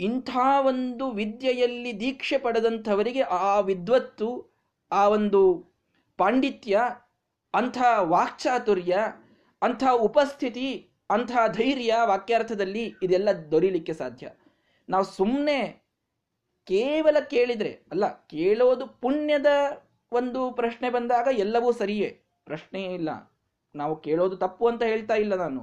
[0.00, 0.30] ಇಂಥ
[0.66, 4.52] ಒಂದು ವಿದ್ಯೆಯಲ್ಲಿ ದೀಕ್ಷೆ ಪಡೆದಂಥವರಿಗೆ ಆ ವಿದ್ವತ್ತು,
[4.92, 5.40] ಆ ಒಂದು
[6.16, 6.80] ಪಾಂಡಿತ್ಯ,
[7.54, 8.98] ಅಂಥ ವಾಕ್ಚಾತುರ್ಯ
[9.62, 10.68] ಅಂಥ ಉಪಸ್ಥಿತಿ,
[11.10, 14.26] ಅಂಥ ಧೈರ್ಯ ವಾಕ್ಯಾರ್ಥದಲ್ಲಿ ಇದೆಲ್ಲ ದೊರೀಲಿಕ್ಕೆ ಸಾಧ್ಯ.
[14.88, 15.58] ನಾವು ಸುಮ್ಮನೆ
[16.68, 19.50] ಕೇವಲ ಕೇಳಿದರೆ, ಅಲ್ಲ, ಕೇಳೋದು ಪುಣ್ಯದ
[20.12, 22.10] ಒಂದು ಪ್ರಶ್ನೆ ಬಂದಾಗ ಎಲ್ಲವೂ ಸರಿಯೇ.
[22.46, 23.10] ಪ್ರಶ್ನೆ ಇಲ್ಲ.
[23.74, 25.62] ನಾವು ಕೇಳೋದು ತಪ್ಪು ಅಂತ ಹೇಳ್ತಾ ಇಲ್ಲ ನಾನು.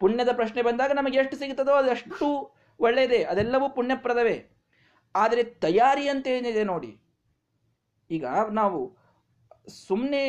[0.00, 2.28] ಪುಣ್ಯದ ಪ್ರಶ್ನೆ ಬಂದಾಗ ನಮಗೆ ಎಷ್ಟು ಸಿಗುತ್ತದೋ ಅದಷ್ಟು
[2.80, 3.20] ಒಳ್ಳೆಯದೇ.
[3.24, 4.36] ಅದೆಲ್ಲವೂ ಪುಣ್ಯಪ್ರದವೇ.
[5.14, 6.92] ಆದರೆ ತಯಾರಿ ಅಂತ ಏನಿದೆ ನೋಡಿ,
[8.10, 8.80] ಈಗ ನಾವು
[9.86, 10.24] ಸುಮ್ಮನೆ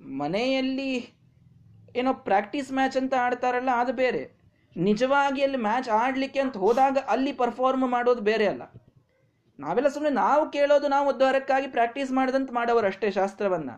[0.00, 1.20] ಮನೆಯಲ್ಲಿ
[1.96, 4.40] ಏನೋ ಪ್ರಾಕ್ಟೀಸ್ ಮ್ಯಾಚ್ ಅಂತ ಆಡ್ತಾರಲ್ಲ, ಅದು ಬೇರೆ.
[4.76, 8.62] ನಿಜವಾಗಿ ಅಲ್ಲಿ ಮ್ಯಾಚ್ ಆಡಲಿಕ್ಕೆ ಅಂತ ಹೋದಾಗ ಅಲ್ಲಿ ಪರ್ಫಾರ್ಮ್ ಮಾಡೋದು ಬೇರೆ ಅಲ್ಲ.
[9.58, 13.70] ನಾವೆಲ್ಲ ಸುಮ್ಮನೆ ನಾವು ಕೇಳೋದು ನಾವು ಉದ್ಧಾರಕ್ಕಾಗಿ ಪ್ರಾಕ್ಟೀಸ್ ಮಾಡಿದಂತ ಮಾಡೋರು ಅಷ್ಟೇ ಶಾಸ್ತ್ರವನ್ನ.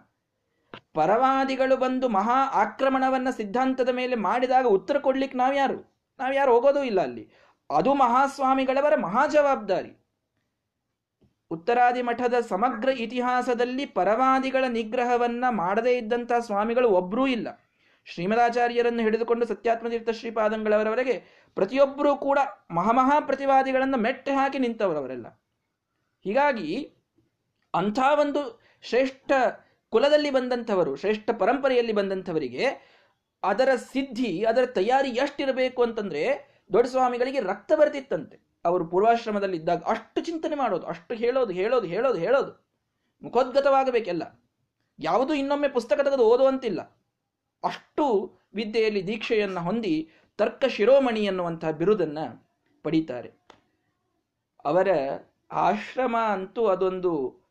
[0.94, 6.08] ಪರವಾದಿಗಳು ಬಂದು ಮಹಾ ಆಕ್ರಮಣವನ್ನ ಸಿದ್ಧಾಂತದ ಮೇಲೆ ಮಾಡಿದಾಗ ಉತ್ತರ ಕೊಡ್ಲಿಕ್ಕೆ ನಾವ್ಯಾರು?
[6.18, 7.30] ನಾವ್ಯಾರು ಹೋಗೋದೂ ಇಲ್ಲ ಅಲ್ಲಿ.
[7.76, 10.01] ಅದು ಮಹಾಸ್ವಾಮಿಗಳವರ ಮಹಾ ಜವಾಬ್ದಾರಿ.
[11.52, 17.48] ಉತ್ತರಾದಿ ಮಠದ ಸಮಗ್ರ ಇತಿಹಾಸದಲ್ಲಿ ಪರವಾದಿಗಳ ನಿಗ್ರಹವನ್ನ ಮಾಡದೇ ಇದ್ದಂತಹ ಸ್ವಾಮಿಗಳು ಒಬ್ಬರೂ ಇಲ್ಲ.
[18.06, 21.16] ಶ್ರೀಮದಾಚಾರ್ಯರನ್ನು ಹಿಡಿದುಕೊಂಡು ಸತ್ಯಾತ್ಮತೀರ್ಥ ಶ್ರೀಪಾದಂಗಳವರವರೆಗೆ
[21.56, 22.38] ಪ್ರತಿಯೊಬ್ಬರೂ ಕೂಡ
[22.70, 25.28] ಮಹಾಮಹಾ ಪ್ರತಿವಾದಿಗಳನ್ನು ಮೆಟ್ಟೆ ಹಾಕಿ ನಿಂತವರವರೆಲ್ಲ.
[26.24, 26.70] ಹೀಗಾಗಿ
[27.74, 28.40] ಅಂಥ ಒಂದು
[28.82, 29.32] ಶ್ರೇಷ್ಠ
[29.92, 32.64] ಕುಲದಲ್ಲಿ ಬಂದಂಥವರು, ಶ್ರೇಷ್ಠ ಪರಂಪರೆಯಲ್ಲಿ ಬಂದಂಥವರಿಗೆ
[33.42, 36.22] ಅದರ ಸಿದ್ಧಿ, ಅದರ ತಯಾರಿ ಎಷ್ಟಿರಬೇಕು ಅಂತಂದರೆ
[36.72, 37.72] ದೊಡ್ಡ ಸ್ವಾಮಿಗಳಿಗೆ ರಕ್ತ
[38.64, 42.66] ಅವರು ಪೂರ್ವಾಶ್ರಮದಲ್ಲಿ ಇದ್ದಾಗ ಅಷ್ಟು ಚಿಂತನೆ ಮಾಡೋದು, ಅಷ್ಟು ಹೇಳೋದು ಹೇಳೋದು ಹೇಳೋದು ಹೇಳೋದು.
[43.22, 44.42] ಮುಖೋದ್ಗತವಾಗಬೇಕೆಲ್ಲ.
[44.98, 46.80] ಯಾವುದೂ ಇನ್ನೊಮ್ಮೆ ಪುಸ್ತಕ ತೆಗೆದು ಓದುವಂತಿಲ್ಲ.
[47.64, 52.18] ಅಷ್ಟು ವಿದ್ಯೆಯಲ್ಲಿ ದೀಕ್ಷೆಯನ್ನು ಹೊಂದಿ ತರ್ಕ ಶಿರೋಮಣಿ ಎನ್ನುವಂತಹ ಬಿರುದನ್ನ
[52.82, 53.32] ಪಡೀತಾರೆ.
[54.64, 54.88] ಅವರ
[55.52, 57.42] ಆಶ್ರಮ ಅಂತೂ ಅದೊಂದು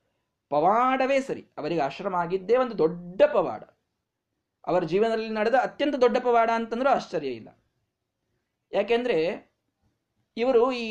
[0.50, 1.48] ಪವಾಡವೇ ಸರಿ.
[1.58, 3.64] ಅವರಿಗೆ ಆಶ್ರಮ ಆಗಿದ್ದೇ ಒಂದು ದೊಡ್ಡ ಪವಾಡ.
[4.68, 7.50] ಅವರ ಜೀವನದಲ್ಲಿ ನಡೆದ ಅತ್ಯಂತ ದೊಡ್ಡ ಪವಾಡ ಅಂತಂದ್ರೂ ಆಶ್ಚರ್ಯ ಇಲ್ಲ.
[8.72, 9.51] ಯಾಕೆಂದ್ರೆ
[10.38, 10.88] ಇವರು ಈ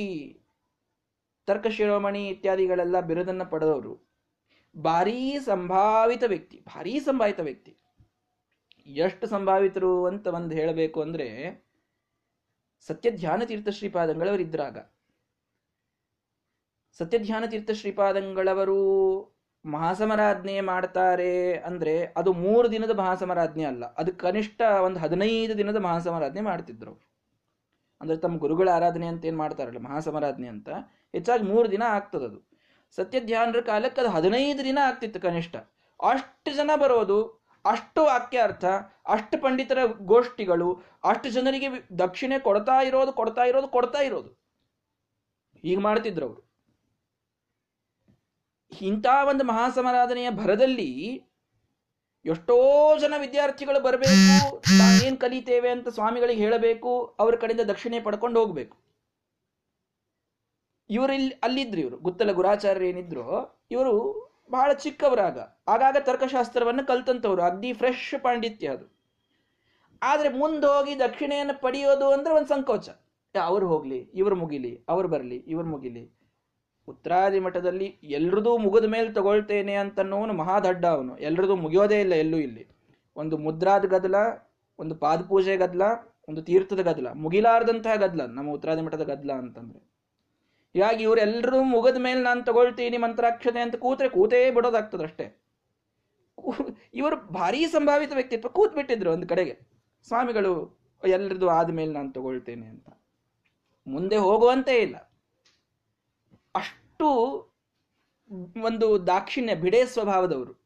[1.49, 3.93] ತರ್ಕಶಿರೋಮಣಿ ಇತ್ಯಾದಿಗಳೆಲ್ಲ ಬಿರುದನ್ನು ಪಡೆದವರು.
[4.77, 7.73] ಭಾರೀ ಸಂಭಾವಿತ ವ್ಯಕ್ತಿ, ಭಾರೀ ಸಂಭಾವಿತ ವ್ಯಕ್ತಿ.
[8.87, 11.27] ಎಷ್ಟು ಸಂಭಾವಿತರು ಅಂತ ಒಂದು ಹೇಳಬೇಕು ಅಂದ್ರೆ
[12.89, 14.79] ಸತ್ಯಧ್ಯಾನ ತೀರ್ಥ ಶ್ರೀಪಾದಂಗಳವರಿದ್ರಾಗ
[17.01, 18.79] ಸತ್ಯಧ್ಯಾನ ತೀರ್ಥ ಶ್ರೀಪಾದಂಗಳವರು
[19.65, 26.95] ಮಹಾಸಮರಾಜ್ಞೆ ಮಾಡ್ತಾರೆ ಅಂದರೆ ಅದು ಮೂರು ದಿನದ ಮಹಾಸಮರಾಜ್ಞೆ ಅಲ್ಲ, ಅದು ಕನಿಷ್ಠ ಒಂದು ಹದಿನೈದು ದಿನದ ಮಹಾಸಮರಾಜ್ಞೆ ಮಾಡ್ತಿದ್ರು
[28.01, 30.69] ಅಂದ್ರೆ ತಮ್ಮ ಗುರುಗಳ ಆರಾಧನೆ ಅಂತ ಏನು ಮಾಡ್ತಾರಲ್ಲ, ಮಹಾಸಮಾರಾಧನೆ ಅಂತ,
[31.13, 32.39] ಹೆಚ್ಚಾಗಿ ಮೂರು ದಿನ ಆಗ್ತದದು
[32.97, 35.57] ಸತ್ಯಧ್ಯಾನರ ಕಾಲಕ್ಕೆ ಅದು ಹದಿನೈದು ದಿನ ಆಗ್ತಿತ್ತು ಕನಿಷ್ಠ.
[36.01, 37.19] ಅಷ್ಟು ಜನ ಬರೋದು,
[37.65, 38.65] ಅಷ್ಟು ವಾಕ್ಯಾರ್ಥ,
[39.07, 44.31] ಅಷ್ಟು ಪಂಡಿತರ ಗೋಷ್ಠಿಗಳು, ಅಷ್ಟು ಜನರಿಗೆ ದಕ್ಷಿಣೆ ಕೊಡ್ತಾ ಇರೋದು ಕೊಡ್ತಾ ಇರೋದು ಕೊಡ್ತಾ ಇರೋದು.
[45.63, 46.43] ಹೀಗೆ ಮಾಡ್ತಿದ್ರು ಅವರು.
[48.83, 50.91] ಇಂಥ ಒಂದು ಮಹಾಸಮಾರಾಧನೆಯ ಭರದಲ್ಲಿ
[52.25, 58.77] ಎಷ್ಟೋ ಜನ ವಿದ್ಯಾರ್ಥಿಗಳು ಬರಬೇಕು, ತಾನೇನ್ ಕಲಿತೇವೆ ಅಂತ ಸ್ವಾಮಿಗಳಿಗೆ ಹೇಳಬೇಕು, ಅವ್ರ ಕಡೆಯಿಂದ ದಕ್ಷಿಣೆ ಪಡ್ಕೊಂಡು ಹೋಗ್ಬೇಕು.
[60.91, 63.95] ಇವರು ಇಲ್ಲಿ ಅಲ್ಲಿದ್ರು ಇವರು, ಗುತ್ತಲ ಗುರಾಚಾರ್ಯ ಏನಿದ್ರು, ಇವರು
[64.51, 65.39] ಬಹಳ ಚಿಕ್ಕವರಾಗ.
[65.69, 69.01] ಆಗಾಗ ತರ್ಕಶಾಸ್ತ್ರವನ್ನು ಕಲ್ತಂತವ್ರು, ಅಗ್ದಿ ಫ್ರೆಶ್ ಪಾಂಡಿತ್ಯ ಅದು.
[70.03, 72.89] ಆದ್ರೆ ಮುಂದೆ ಹೋಗಿ ದಕ್ಷಿಣೆಯನ್ನು ಪಡೆಯೋದು ಅಂದ್ರೆ ಒಂದು ಸಂಕೋಚ.
[73.43, 76.20] ಅವ್ರು ಹೋಗ್ಲಿ, ಇವ್ರು ಮುಗಿಲಿ, ಅವ್ರು ಬರಲಿ, ಇವ್ರು ಮುಗಿಲಿ.
[76.91, 81.13] ಉತ್ತರಾದಿ ಮಠದಲ್ಲಿ ಎಲ್ರದೂ ಮುಗಿದ ಮೇಲೆ ತಗೊಳ್ತೇನೆ ಅಂತನ್ನೋನು ಮಹಾದಡ್ಡ ಅವನು.
[81.29, 82.65] ಎಲ್ರದೂ ಮುಗಿಯೋದೇ ಇಲ್ಲ, ಎಲ್ಲೂ ಇಲ್ಲಿ.
[83.17, 84.17] ಒಂದು ಮುದ್ರಾದ ಗದಲ
[84.79, 85.83] ಒಂದು ಪಾದಪೂಜೆ ಗದ್ಲ
[86.29, 89.81] ಒಂದು ತೀರ್ಥದ ಗದಲ ಮುಗಿಲಾರ್ದಂತಹ ಗದ್ಲ ನಮ್ಮ ಉತ್ತರಾದಿ ಮಠದ ಗದ್ಲ ಅಂತಂದ್ರೆ.
[90.75, 95.27] ಹೀಗಾಗಿ ಇವರೆಲ್ಲರೂ ಮುಗಿದ ಮೇಲೆ ನಾನು ತಗೊಳ್ತೀನಿ ಮಂತ್ರಾಕ್ಷತೆ ಅಂತ ಕೂತ್ರೆ ಕೂತೇ ಬಿಡೋದಾಗ್ತದಷ್ಟೇ
[96.95, 99.55] ಇವರು ಭಾರಿ ಸಂಭಾವಿತ ವ್ಯಕ್ತಿತ್ವ ಕೂತ್ ಬಿಟ್ಟಿದ್ರು ಒಂದು ಕಡೆಗೆ.
[100.09, 100.53] ಸ್ವಾಮಿಗಳು
[101.03, 102.89] ಎಲ್ಲರದು ಆದ್ಮೇಲೆ ನಾನು ತಗೊಳ್ತೇನೆ ಅಂತ.
[103.87, 104.97] ಮುಂದೆ ಹೋಗುವಂತೆ ಇಲ್ಲ.
[106.55, 106.80] ಅಷ್ಟು
[108.65, 110.61] ಒಂದು ದಾಕ್ಷಿಣ್ಯ ಬಿಡೇ ಸ್ವಭಾವದವರು.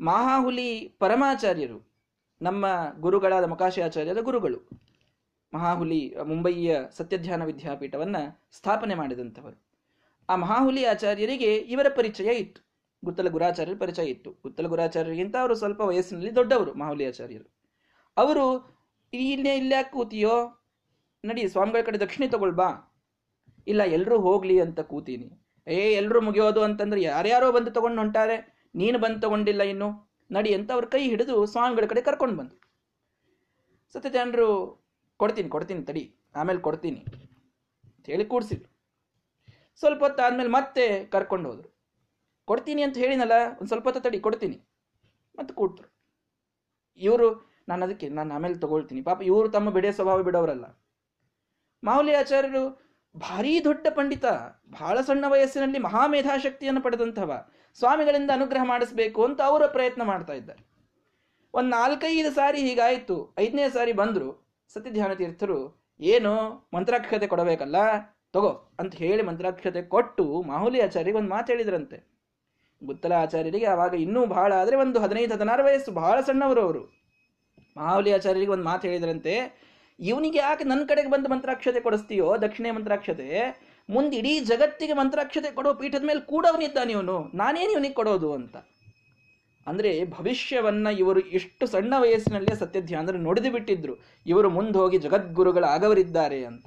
[0.00, 1.88] ಮಹಾಹುಲಿ ಪರಮಾಚಾರ್ಯರು,
[2.42, 2.66] ನಮ್ಮ
[3.00, 3.44] ಗುರುಗಳಾದ
[3.80, 4.68] ಆಚಾರ್ಯರ ಗುರುಗಳು.
[5.54, 9.62] ಮಹಾಹುಲಿ ಮುಂಬಯಿಯ ಸತ್ಯಧ್ಯಾನ ವಿದ್ಯಾಪೀಠವನ್ನು ಸ್ಥಾಪನೆ ಮಾಡಿದಂಥವರು.
[10.28, 12.64] ಆ ಮಹಾಹುಲಿ ಆಚಾರ್ಯರಿಗೆ ಇವರ ಪರಿಚಯ ಇತ್ತು.
[13.04, 14.30] ಗುತ್ತಲ ಗುರಾಚಾರ್ಯರ ಪರಿಚಯ ಇತ್ತು.
[14.30, 17.54] ಗುತ್ತಲ ಗುರಾಚಾರ್ಯರಿಗಿಂತ ಅವರು ಸ್ವಲ್ಪ ವಯಸ್ಸಿನಲ್ಲಿ ದೊಡ್ಡವರು ಮಹಾಹುಲಿ ಆಚಾರ್ಯರು.
[18.16, 18.76] ಅವರು,
[19.12, 20.64] ಇಲ್ಲೇ ಇಲ್ಲ ಕೂತಿಯೋ?
[21.24, 22.93] ನಡಿ, ಸ್ವಾಮಿಗಳ ಕಡೆ ದಕ್ಷಿಣೆ ತಗೊಳ್ಬಾ.
[23.66, 25.28] ಇಲ್ಲ ಎಲ್ಲರೂ ಹೋಗ್ಲಿ ಅಂತ ಕೂತೀನಿ.
[25.66, 28.36] ಏ ಎಲ್ಲರೂ ಮುಗಿಯೋದು ಅಂತಂದ್ರೆ ಯಾರ್ಯಾರೋ ಬಂದು ತಗೊಂಡು ಹೊಂಟಾರೆ,
[28.74, 29.88] ನೀನು ಬಂದು ತಗೊಂಡಿಲ್ಲ ಇನ್ನು.
[30.32, 32.54] ನಡಿ ಅಂತ ಅವ್ರ ಕೈ ಹಿಡಿದು ಸ್ವಾಮಿಗಳ ಕಡೆ ಕರ್ಕೊಂಡು ಬಂದು.
[33.94, 34.48] ಸತ್ಯಜನರು,
[35.16, 36.04] ಕೊಡ್ತೀನಿ ಕೊಡ್ತೀನಿ ತಡಿ.
[36.36, 37.00] ಆಮೇಲೆ ಕೊಡ್ತೀನಿ.
[37.96, 38.70] ಅಂತ ಹೇಳಿ ಕೂಡ್ಸಿದ್ರು.
[39.78, 41.68] ಸ್ವಲ್ಪ ಹೊತ್ತು ಆದ್ಮೇಲೆ ಮತ್ತೆ ಕರ್ಕೊಂಡು ಹೋದ್ರು.
[42.44, 44.56] ಕೊಡ್ತೀನಿ ಅಂತ ಹೇಳಿನಲ್ಲ, ಒಂದು ಸ್ವಲ್ಪ ಹೊತ್ತು ತಡಿ, ಕೊಡ್ತೀನಿ.
[45.38, 45.88] ಮತ್ತೆ ಕೂಡ್ತರು.
[46.98, 47.28] ಇವರು,
[47.68, 49.02] ನಾನು ಅದಕ್ಕೆ, ನಾನು ಆಮೇಲೆ ತಗೊಳ್ತೀನಿ.
[49.02, 50.66] ಪಾಪ ಇವರು ತಮ್ಮ ಬಿಡೆ ಸ್ವಭಾವ ಬಿಡೋರಲ್ಲ
[51.82, 52.83] ಮಾಮೂಲಿ ಆಚಾರ್ಯರು
[53.16, 54.24] ಭಾರೀ ದೊಡ್ಡ ಪಂಡಿತ,
[54.70, 57.32] ಬಹಳ ಸಣ್ಣ ವಯಸ್ಸಿನಲ್ಲಿ ಮಹಾಮೇಧಾಶಕ್ತಿಯನ್ನು ಪಡೆದಂಥವ,
[57.78, 60.62] ಸ್ವಾಮಿಗಳಿಂದ ಅನುಗ್ರಹ ಮಾಡಿಸ್ಬೇಕು ಅಂತ ಅವರ ಪ್ರಯತ್ನ ಮಾಡ್ತಾ ಇದ್ದಾರೆ.
[61.54, 66.32] ಒಂದು ನಾಲ್ಕೈದು ಸಾರಿ ಹೀಗಾಯಿತು, ಐದನೇ ಸಾರಿ ಬಂದರು, ಸತ್ಯಧ್ಯಾನ ತೀರ್ಥರು, ಏನು
[66.74, 67.76] ಮಂತ್ರಾಕ್ಷತೆ ಕೊಡಬೇಕಲ್ಲ,
[68.32, 71.98] ತಗೋ ಅಂತ ಹೇಳಿ ಮಂತ್ರಾಕ್ಷತೆ ಕೊಟ್ಟು ಮಾಹುಲಿ ಆಚಾರ್ಯರಿಗೆ ಒಂದು ಮಾತು ಹೇಳಿದ್ರಂತೆ.
[72.84, 76.82] ಗುತ್ತಲ ಆಚಾರ್ಯರಿಗೆ ಆವಾಗ ಇನ್ನೂ ಬಹಳ, ಆದ್ರೆ ಒಂದು ಹದಿನೈದು, ಹದಿನಾರು ವಯಸ್ಸು ಬಹಳ ಸಣ್ಣವರು ಅವರು.
[77.76, 79.64] ಮಾಹುಲಿ ಆಚಾರ್ಯರಿಗೆ ಒಂದು ಮಾತು ಹೇಳಿದ್ರಂತೆ
[80.00, 83.58] ಇವನಿಗೆ ಯಾಕೆ ನನ್ನ ಕಡೆಗೆ ಬಂದು ಮಂತ್ರಾಕ್ಷತೆ ಕೊಡಿಸ್ತೀಯೋ, ದಕ್ಷಿಣೆ ಮಂತ್ರಾಕ್ಷತೆ,
[83.90, 87.30] ಮುಂದೆ ಇಡೀ ಜಗತ್ತಿಗೆ ಮಂತ್ರಾಕ್ಷತೆ ಕೊಡೋ ಪೀಠದ ಮೇಲೆ ಕೂಡವನಿದ್ದಾನೆ ಇವನು.
[87.34, 88.56] ನಾನೇನು ಇವನಿಗೆ ಕೊಡೋದು ಅಂತ?
[89.66, 93.96] ಅಂದರೆ ಭವಿಷ್ಯವನ್ನ ಇವರು ಇಷ್ಟು ಸಣ್ಣ ವಯಸ್ಸಿನಲ್ಲೇ ಸತ್ಯ ಅಂದ್ರೆ ನುಡಿದು ಬಿಟ್ಟಿದ್ರು.
[94.26, 96.66] ಇವರು ಮುಂದೆ ಹೋಗಿ ಜಗದ್ಗುರುಗಳಾಗವರಿದ್ದಾರೆ ಅಂತ.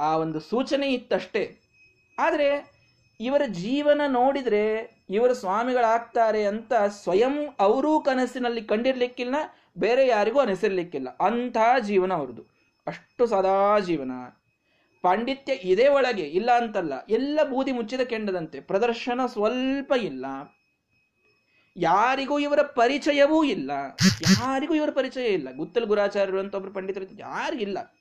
[0.00, 1.60] ಆ ಒಂದು ಸೂಚನೆ ಇತ್ತಷ್ಟೇ.
[2.18, 2.74] ಆದರೆ
[3.20, 9.34] ಇವರ ಜೀವನ ನೋಡಿದರೆ ಇವರು ಸ್ವಾಮಿಗಳಾಗ್ತಾರೆ ಅಂತ ಸ್ವಯಂ ಅವರೂ ಕನಸಿನಲ್ಲಿ ಕಂಡಿರ್ಲಿಕ್ಕಿಲ್ಲ
[9.76, 11.08] ಬೇರೆ ಯಾರಿಗೂ ಅನಿಸಿರ್ಲಿಕ್ಕಿಲ್ಲ.
[11.16, 12.42] ಅಂಥ ಜೀವನ ಅವ್ರದ್ದು.
[12.86, 14.12] ಅಷ್ಟು ಸದಾ ಜೀವನ.
[15.02, 18.60] ಪಾಂಡಿತ್ಯ ಇದೇ ಒಳಗೆ, ಇಲ್ಲ ಅಂತಲ್ಲ, ಎಲ್ಲ ಬೂದಿ ಮುಚ್ಚಿದ ಕೆಂಡದಂತೆ.
[18.60, 20.26] ಪ್ರದರ್ಶನ ಸ್ವಲ್ಪ ಇಲ್ಲ.
[21.76, 23.70] ಯಾರಿಗೂ ಇವರ ಪರಿಚಯವೂ ಇಲ್ಲ.
[24.20, 25.48] ಯಾರಿಗೂ ಇವರ ಪರಿಚಯ ಇಲ್ಲ.
[25.56, 27.94] ಗುತ್ತಲ್ ಗುರಾಚಾರ್ಯರು ಅಂತ ಒಬ್ರು ಪಂಡಿತರು ಯಾರಿಗಿಲ್ಲ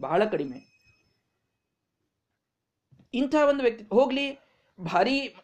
[0.00, 0.76] ಬಹಳ ಕಡಿಮೆ.
[3.14, 4.38] ಇಂಥ ಒಂದು ವ್ಯಕ್ತಿ ಹೋಗ್ಲಿ,
[4.80, 5.36] ಭಾರಿ,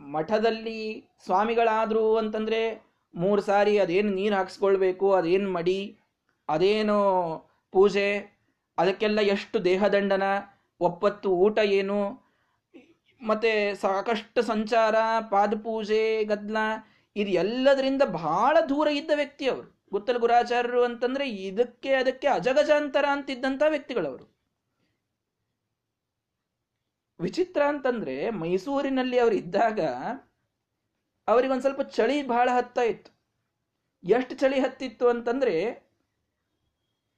[0.00, 5.98] ಮಠದಲ್ಲಿ ಸ್ವಾಮಿಗಳಾದ್ರು ಅಂತಂದ್ರೆ ಮೂರು ಸಾರಿ ಅದೇನು ನೀರು ಹಾಕಿಸ್ಕೊಳ್ಬೇಕು, ಅದೇನು ಮಡಿ,
[6.48, 6.98] ಅದೇನು
[7.72, 8.18] ಪೂಜೆ,
[8.78, 10.22] ಅದಕ್ಕೆಲ್ಲ ಎಷ್ಟು ದೇಹದಂಡನ,
[10.80, 11.98] ಒಪ್ಪತ್ತು ಊಟ ಏನು,
[13.22, 14.94] ಮತ್ತು ಸಾಕಷ್ಟು ಸಂಚಾರ,
[15.30, 16.56] ಪಾದಪೂಜೆ, ಗದ್ಲ,
[17.16, 19.88] ಇದು ಎಲ್ಲದರಿಂದ ಬಹಳ ದೂರ ಇದ್ದ ವ್ಯಕ್ತಿ ಅವರು.
[19.92, 24.24] ಗುತ್ತಲ ಗುರಾಚಾರ್ಯರು ಅಂತಂದರೆ ಇದಕ್ಕೆ ಅದಕ್ಕೆ ಅಜಗಜಾಂತರ ಅಂತಿದ್ದಂಥ ವ್ಯಕ್ತಿಗಳವರು.
[27.20, 29.80] ವಿಚಿತ್ರ ಅಂತಂದರೆ ಮೈಸೂರಿನಲ್ಲಿ ಅವರು ಇದ್ದಾಗ
[31.28, 33.10] ಅವರಿಗೊಂದು ಸ್ವಲ್ಪ ಚಳಿ ಬಹಳ ಹತ್ತಾ ಇತ್ತು.
[34.04, 35.54] ಎಷ್ಟು ಚಳಿ ಹತ್ತಿತ್ತು ಅಂತಂದರೆ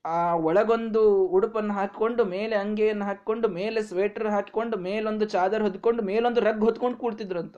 [0.04, 0.16] ಆ
[0.48, 1.02] ಒಳಗೊಂದು
[1.36, 7.40] ಉಡುಪನ್ನು ಹಾಕಿಕೊಂಡು ಮೇಲೆ ಅಂಗೆಯನ್ನು ಹಾಕಿಕೊಂಡು ಮೇಲೆ ಸ್ವೆಟರ್ ಹಾಕಿಕೊಂಡು ಮೇಲೊಂದು ಚಾದರ್ ಹೊದ್ಕೊಂಡು ಮೇಲೊಂದು ರಗ್ ಹೊತ್ಕೊಂಡು ಕೂಡ್ತಿದ್ರು
[7.40, 7.56] ಅಂತ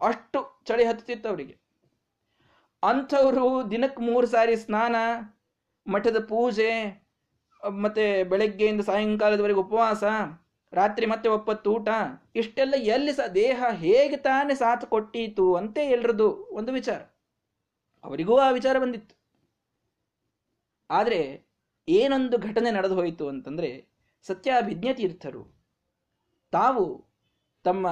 [0.00, 0.38] ಅಷ್ಟು
[0.68, 1.54] ಚಳಿ ಹತ್ತಿತ್ತು ಅವರಿಗೆ.
[2.82, 4.96] ಅಂಥವರು ದಿನಕ್ಕೆ ಮೂರು ಸಾರಿ ಸ್ನಾನ,
[5.86, 6.72] ಮಠದ ಪೂಜೆ,
[7.84, 10.04] ಮತ್ತು ಬೆಳಗ್ಗೆಯಿಂದ ಸಾಯಂಕಾಲದವರೆಗೆ ಉಪವಾಸ
[10.74, 11.88] ರಾತ್ರಿ ಮತ್ತೆ ಒಪ್ಪತ್ತು ಊಟ?
[12.34, 17.00] ಇಷ್ಟೆಲ್ಲ ಎಲ್ಲಿ ಸಹ ದೇಹ ಹೇಗೆ ತಾನೇ ಸಾಥ್ ಕೊಟ್ಟೀತು ಅಂತ ಎಲ್ರದು ಒಂದು ವಿಚಾರ.
[18.04, 19.16] ಅವರಿಗೂ ಆ ವಿಚಾರ ಬಂದಿತ್ತು.
[20.90, 21.46] ಆದರೆ
[21.88, 23.88] ಏನೊಂದು ಘಟನೆ ನಡೆದು ಹೋಯಿತು ಅಂತಂದರೆ
[24.22, 25.54] ಸತ್ಯಾಭಿಜ್ಞ ತೀರ್ಥರು.
[26.50, 27.04] ತಾವು
[27.64, 27.86] ತಮ್ಮ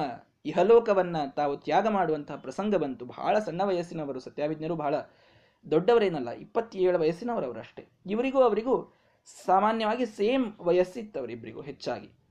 [0.45, 3.05] ಇಹಲೋಕವನ್ನು ತಾವು ತ್ಯಾಗ ಮಾಡುವಂತಹ ಪ್ರಸಂಗ ಬಂತು.
[3.05, 4.95] ಬಹಳ ಸಣ್ಣ ವಯಸ್ಸಿನವರು, ಸತ್ಯಾಭಿಜ್ಞರು ಬಹಳ
[5.71, 7.87] ದೊಡ್ಡವರೇನಲ್ಲ, ಇಪ್ಪತ್ತೇಳು ವಯಸ್ಸಿನವರು ಅಷ್ಟೇ.
[8.05, 8.93] ಇವರಿಗೂ ಅವರಿಗೂ
[9.45, 12.22] ಸಾಮಾನ್ಯವಾಗಿ ಸೇಮ್ ವಯಸ್ಸಿತ್ತವರಿಬ್ಬರಿಗೂ ಹೆಚ್ಚಾಗಿ.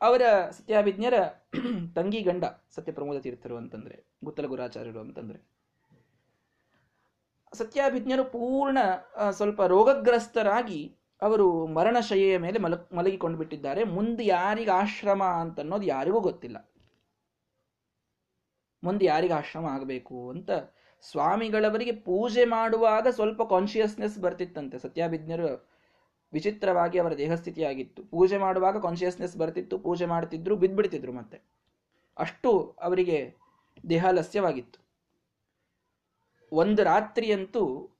[0.00, 1.16] ಅವರ ಸತ್ಯಾಭಿಜ್ಞರ
[1.96, 2.44] ತಂಗಿ ಗಂಡ
[2.76, 5.38] ಸತ್ಯಪ್ರಮೋದ ತೀರ್ಥರು ಅಂತಂದ್ರೆ ಗುತ್ತಲ ಗುರಾಚಾರ್ಯರು ಅಂತಂದ್ರೆ.
[7.52, 8.78] ಸತ್ಯಾಭಿಜ್ಞರು ಪೂರ್ಣ
[9.30, 13.84] ಸ್ವಲ್ಪ ರೋಗಗ್ರಸ್ತರಾಗಿ ಅವರು ಮರಣಶಯ್ಯೆಯ ಮೇಲೆ ಮಲ, ಮಲಗಿಕೊಂಡು ಬಿಟ್ಟಿದ್ದಾರೆ.
[13.84, 16.58] ಮುಂದೆ ಯಾರಿಗೆ ಆಶ್ರಮ ಅಂತ ಅನ್ನೋದು ಯಾರಿಗೂ ಗೊತ್ತಿಲ್ಲ.
[18.82, 20.50] ಮುಂದೆ ಯಾರಿಗೆ ಆಶ್ರಮ ಆಗಬೇಕು ಅಂತ
[21.02, 24.78] ಸ್ವಾಮಿಗಳವರಿಗೆ ಪೂಜೆ ಮಾಡುವಾಗ ಸ್ವಲ್ಪ ಕಾನ್ಶಿಯಸ್ನೆಸ್ ಬರ್ತಿತ್ತಂತೆ.
[24.78, 25.50] ಸತ್ಯಾಭಿಜ್ಞರು
[26.32, 28.04] ವಿಚಿತ್ರವಾಗಿ ಅವರ ದೇಹಸ್ಥಿತಿಯಾಗಿತ್ತು.
[28.04, 31.40] ಪೂಜೆ ಮಾಡುವಾಗ ಕಾನ್ಶಿಯಸ್ನೆಸ್ ಬರ್ತಿತ್ತು, ಪೂಜೆ ಮಾಡ್ತಿದ್ರು ಬಿದ್ದ್ಬಿಡ್ತಿದ್ರು ಮತ್ತೆ.
[32.18, 33.34] ಅಷ್ಟು ಅವರಿಗೆ
[33.88, 34.80] ದೇಹಾಲಸ್ಯವಾಗಿತ್ತು
[36.52, 37.90] ಒಂದು ರಾತ್ರಿಯಂತೂ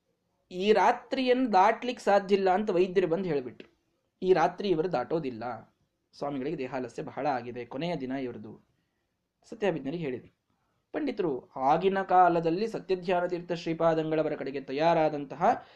[0.50, 3.68] ಈ ರಾತ್ರಿಯನ್ನು ದಾಟ್ಲಿಕ್ಕೆ ಸಾಧ್ಯ ಇಲ್ಲ ಅಂತ ವೈದ್ಯರು ಬಂದು ಹೇಳಿಬಿಟ್ರು.
[4.22, 5.74] ಈ ರಾತ್ರಿ ಇವರು ದಾಟೋದಿಲ್ಲ.
[6.18, 7.64] ಸ್ವಾಮಿಗಳಿಗೆ ದೇಹಾಲಸ್ಯ ಬಹಳ ಆಗಿದೆ.
[7.64, 8.66] ಕೊನೆಯ ದಿನ ಇವರದು.
[9.48, 10.40] ಸತ್ಯಾಭಿಜ್ಞರಿಗೆ ಹೇಳಿದರು.
[10.92, 15.66] ಪಂಡಿತರು ಆಗಿನ ಕಾಲದಲ್ಲಿ ಸತ್ಯಧ್ಯಾನ ತೀರ್ಥ ಶ್ರೀಪಾದಂಗಳವರ ಕಡೆಗೆ ತಯಾರಾದಂತಹ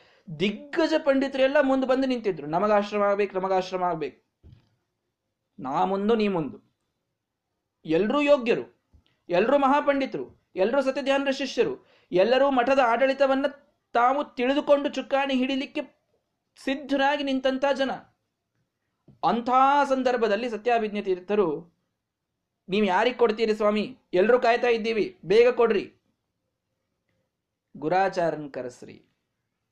[0.40, 2.46] ದಿಗ್ಗಜ ಪಂಡಿತರೆಲ್ಲ ಮುಂದೆ ಬಂದು ನಿಂತಿದ್ರು.
[2.46, 4.18] ನಮಗಾಶ್ರಮ ಆಗ್ಬೇಕು ನಮಗಾಶ್ರಮ ಆಗ್ಬೇಕು.
[5.58, 6.58] ನಾ ಮುಂದು, ನೀ ಮುಂದು.
[7.84, 8.64] ಎಲ್ಲರೂ ಯೋಗ್ಯರು
[9.28, 11.74] ಎಲ್ಲರೂ ಮಹಾಪಂಡಿತರು ಎಲ್ಲರೂ ಸತ್ಯಧ್ಯಾನರ ಶಿಷ್ಯರು,
[12.12, 13.46] ಎಲ್ಲರೂ ಮಠದ ಆಡಳಿತವನ್ನ
[13.92, 15.82] ತಾವು ತಿಳಿದುಕೊಂಡು ಚುಕ್ಕಾಣಿ ಹಿಡಿಲಿಕ್ಕೆ
[16.56, 17.90] ಸಿದ್ಧರಾಗಿ ನಿಂತಹ ಜನ.
[19.28, 19.50] ಅಂಥ
[19.88, 21.48] ಸಂದರ್ಭದಲ್ಲಿ ಸತ್ಯಾಭಿಜ್ಞ ತೀರ್ಥರು,
[22.68, 23.98] ನೀವು ಯಾರಿಗೆ ಕೊಡ್ತೀರಿ ಸ್ವಾಮಿ?
[24.14, 25.18] ಎಲ್ಲರೂ ಕಾಯ್ತಾ ಇದ್ದೀವಿ.
[25.24, 25.94] ಬೇಗ ಕೊಡ್ರಿ.
[27.76, 29.02] ಗುರಾಚಾರನ್ ಕರೆಸ್ರಿ.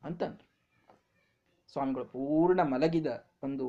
[0.05, 0.47] ಅಂತಂದ್ರು.
[1.73, 3.07] ಸ್ವಾಮಿಗಳು ಪೂರ್ಣ ಮಲಗಿದ
[3.43, 3.67] ಒಂದು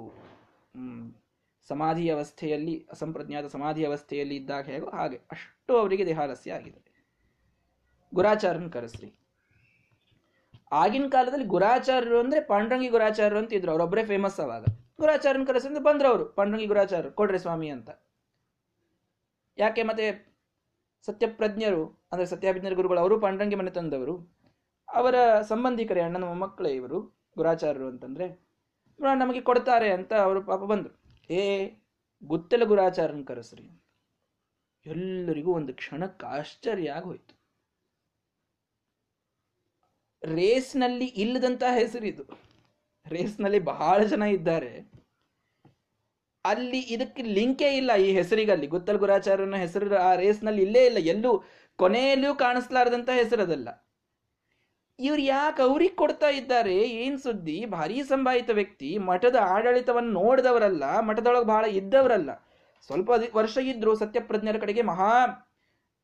[1.68, 6.82] ಸಮಾಧಿ ಅವಸ್ಥೆಯಲ್ಲಿ, ಅಸಂಪ್ರಜ್ಞಾತ ಸಮಾಧಿ ಅವಸ್ಥೆಯಲ್ಲಿ ಇದ್ದಾಗ ಹೇಗೋ ಹಾಗೆ, ಅಷ್ಟು ಅವರಿಗೆ ದೇಹಾಲಸ್ಯ ಆಗಿದೆ.
[8.14, 9.14] ಗುರಾಚಾರನ್ ಕರೆಸ್ರಿ.
[10.72, 14.66] ಆಗಿನ ಕಾಲದಲ್ಲಿ ಗುರಾಚಾರ್ಯರು ಅಂದ್ರೆ ಪಾಂಡ್ರಂಗಿ ಗುರಾಚಾರ್ಯರು ಅಂತ ಇದ್ರು ಅವರೊಬ್ಬರೇ ಫೇಮಸ್ ಅವಾಗ.
[15.00, 17.90] ಗುರಾಚಾರ್ಯನ್ ಕರೆಸಿದ್ರೆ ಬಂದ್ರು ಅವರು ಪಾಂಡ್ರಂಗಿ ಗುರಾಚಾರ್ಯರು, ಕೊಡ್ರಿ ಸ್ವಾಮಿ ಅಂತ.
[19.58, 20.34] ಯಾಕೆ ಮತ್ತೆ
[21.06, 24.43] ಸತ್ಯಪ್ರಜ್ಞರು, ಅಂದ್ರೆ ಸತ್ಯಾಭಿಜ್ಞರ ಗುರುಗಳು, ಅವರು ಪಾಂಡ್ರಂಗಿ ಮನೆ ತಂದವರು.
[24.88, 27.00] ಅವರ ಸಂಬಂಧಿಕರೇ ಅಣ್ಣನ ಮೊಮ್ಮಕ್ಕಳೇ ಇವರು,
[27.38, 28.28] ಗುರಾಚಾರ್ಯರು ಅಂತಂದ್ರೆ
[29.00, 30.94] ನಮಗೆ ಕೊಡ್ತಾರೆ ಅಂತ ಅವರು ಪಾಪ ಬಂದರು.
[31.34, 31.70] ಏ,
[32.24, 33.66] ಗುತ್ತಲ ಗುರಾಚಾರನ ಕರೆಸ್ರಿ
[34.86, 37.34] ಎಲ್ಲರಿಗೂ ಒಂದು ಕ್ಷಣಕ್ಕೆ ಆಶ್ಚರ್ಯ ಆಗೋಯ್ತು.
[40.24, 42.24] ರೇಸ್ನಲ್ಲಿ ಇಲ್ಲದಂತಹ ಹೆಸರಿದು
[43.06, 44.74] ರೇಸ್ನಲ್ಲಿ ಬಹಳ ಜನ ಇದ್ದಾರೆ.
[46.46, 48.68] ಅಲ್ಲಿ ಇದಕ್ಕೆ ಲಿಂಕೇ ಇಲ್ಲ ಈ ಹೆಸರಿಗಲ್ಲಿ.
[48.68, 50.98] ಗುತ್ತಲ್ ಗುರಾಚಾರನ ಹೆಸರು ಆ ರೇಸ್ನಲ್ಲಿ ಇಲ್ಲೇ ಇಲ್ಲ.
[50.98, 51.44] ಎಲ್ಲೂ
[51.76, 53.70] ಕೊನೆಯಲ್ಲೂ ಕಾಣಿಸ್ಲಾರದಂತ ಹೆಸರದಲ್ಲ
[55.00, 56.76] ಇವ್ರು ಯಾಕೆ ಅವ್ರಿಗೆ ಕೊಡ್ತಾ ಇದ್ದಾರೆ?
[56.76, 57.66] ಏನು ಸುದ್ದಿ?
[57.66, 62.30] ಭಾರಿ ಸಂಭಾಯಿತ ವ್ಯಕ್ತಿ, ಮಠದ ಆಡಳಿತವನ್ನು ನೋಡಿದವರಲ್ಲ, ಮಠದೊಳಗೆ ಬಹಳ ಇದ್ದವರಲ್ಲ.
[62.86, 65.12] ಸ್ವಲ್ಪ ವರ್ಷ ಇದ್ರು ಸತ್ಯಪ್ರಜ್ಞರ ಕಡೆಗೆ ಮಹಾ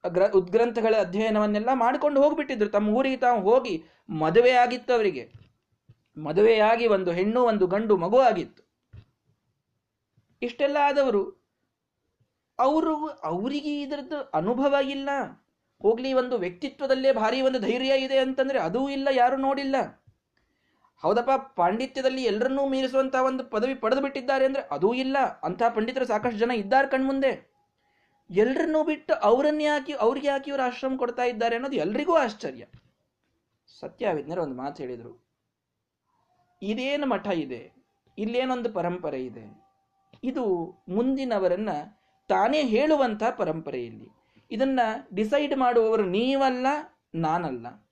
[0.10, 2.70] ಗ್ರ ಉದ್ಗ್ರಂಥಗಳ ಅಧ್ಯಯನವನ್ನೆಲ್ಲ ಮಾಡ್ಕೊಂಡು ಹೋಗ್ಬಿಟ್ಟಿದ್ರು.
[2.70, 5.32] ತಮ್ಮ ಊರಿಗೆ ತಾವು ಹೋಗಿ ಮದುವೆ ಆಗಿತ್ತು ಅವರಿಗೆ.
[6.18, 8.70] ಮದುವೆಯಾಗಿ ಒಂದು ಹೆಣ್ಣು, ಒಂದು ಗಂಡು ಮಗು ಆಗಿತ್ತು.
[10.42, 11.40] ಇಷ್ಟೆಲ್ಲ ಆದವರು.
[12.60, 15.10] ಅವರು, ಅವರಿಗೆ ಇದರದ್ದು ಅನುಭವ ಇಲ್ಲ.
[15.82, 19.76] ಹೋಗ್ಲಿ, ಒಂದು ವ್ಯಕ್ತಿತ್ವದಲ್ಲೇ ಭಾರಿ ಒಂದು ಧೈರ್ಯ ಇದೆ ಅಂತಂದ್ರೆ ಅದೂ ಇಲ್ಲ, ಯಾರು ನೋಡಿಲ್ಲ.
[20.98, 25.18] ಹೌದಪ್ಪ, ಪಾಂಡಿತ್ಯದಲ್ಲಿ ಎಲ್ಲರನ್ನೂ ಮೀರಿಸುವಂತಹ ಒಂದು ಪದವಿ ಪಡೆದು ಬಿಟ್ಟಿದ್ದಾರೆ ಅಂದ್ರೆ ಅದೂ ಇಲ್ಲ.
[25.44, 27.54] ಅಂತಹ ಪಂಡಿತರು ಸಾಕಷ್ಟು ಜನ ಇದ್ದಾರೆ ಕಣ್ಮುಂದೆ.
[28.32, 32.66] ಎಲ್ಲರನ್ನೂ ಬಿಟ್ಟು ಅವರನ್ನ ಹಾಕಿ, ಅವ್ರಿಗೆ ಯಾಕೆ ಇವರು ಆಶ್ರಮ ಕೊಡ್ತಾ ಇದ್ದಾರೆ ಅನ್ನೋದು ಎಲ್ರಿಗೂ ಆಶ್ಚರ್ಯ.
[33.80, 35.24] ಸತ್ಯಾವಿಜ್ಞರು ಒಂದು ಮಾತು ಹೇಳಿದರು.
[36.62, 37.72] ಇದೇನು ಮಠ ಇದೆ?
[38.18, 39.64] ಇಲ್ಲೇನೊಂದು ಪರಂಪರೆ ಇದೆ?
[40.24, 40.46] ಇದು
[40.90, 41.70] ಮುಂದಿನವರನ್ನ
[42.28, 44.19] ತಾನೇ ಹೇಳುವಂತಹ ಪರಂಪರೆ ಇಲ್ಲಿ
[44.52, 44.80] ಇದನ್ನ
[45.14, 46.68] ಡಿಸೈಡ್ ಮಾಡುವವರು ನೀವಲ್ಲ,
[47.16, 47.90] ನಾನಲ್ಲ.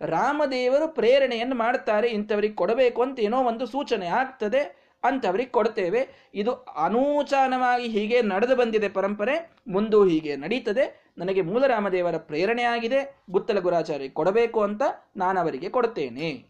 [0.00, 6.30] ರಾಮದೇವರು ಪ್ರೇರಣೆಯನ್ನು ಮಾಡ್ತಾರೆ, ಇಂಥವ್ರಿಗೆ ಕೊಡಬೇಕು ಅಂತ ಏನೋ ಒಂದು ಸೂಚನೆ ಆಗ್ತದೆ ಅಂತವರಿಗೆ ಕೊಡ್ತೇವೆ.
[6.34, 11.12] ಇದು ಅನೂಚಾನವಾಗಿ ಹೀಗೆ ನಡೆದು ಬಂದಿದೆ ಪರಂಪರೆ, ಮುಂದೂ ಹೀಗೆ ನಡೀತದೆ.
[11.18, 14.82] ನನಗೆ ಮೂಲರಾಮದೇವರ ಪ್ರೇರಣೆ ಆಗಿದೆ ಗುತ್ತಲ ಗುರಾಚಾರ್ಯ ಕೊಡಬೇಕು ಅಂತ
[15.16, 16.48] ನಾನು ಅವರಿಗೆ ಕೊಡ್ತೇನೆ.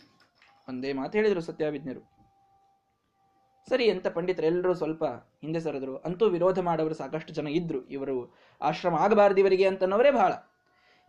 [0.69, 2.16] ಒಂದೇ ಮಾತು ಹೇಳಿದರು ಸತ್ಯಾವಿಜ್ಞರು.
[3.69, 5.97] ಸರಿ ಅಂತ ಪಂಡಿತರೆಲ್ಲರೂ ಸ್ವಲ್ಪ ಹಿಂದೆ ಸರಿದ್ರು.
[5.97, 7.85] ಅಂತೂ ವಿರೋಧ ಮಾಡೋರು ಸಾಕಷ್ಟು ಜನ ಇದ್ರು.
[7.89, 10.33] ಇವರು ಆಶ್ರಮ ಆಗಬಾರ್ದು ಇವರಿಗೆ ಅಂತನವರೇ ಬಹಳ.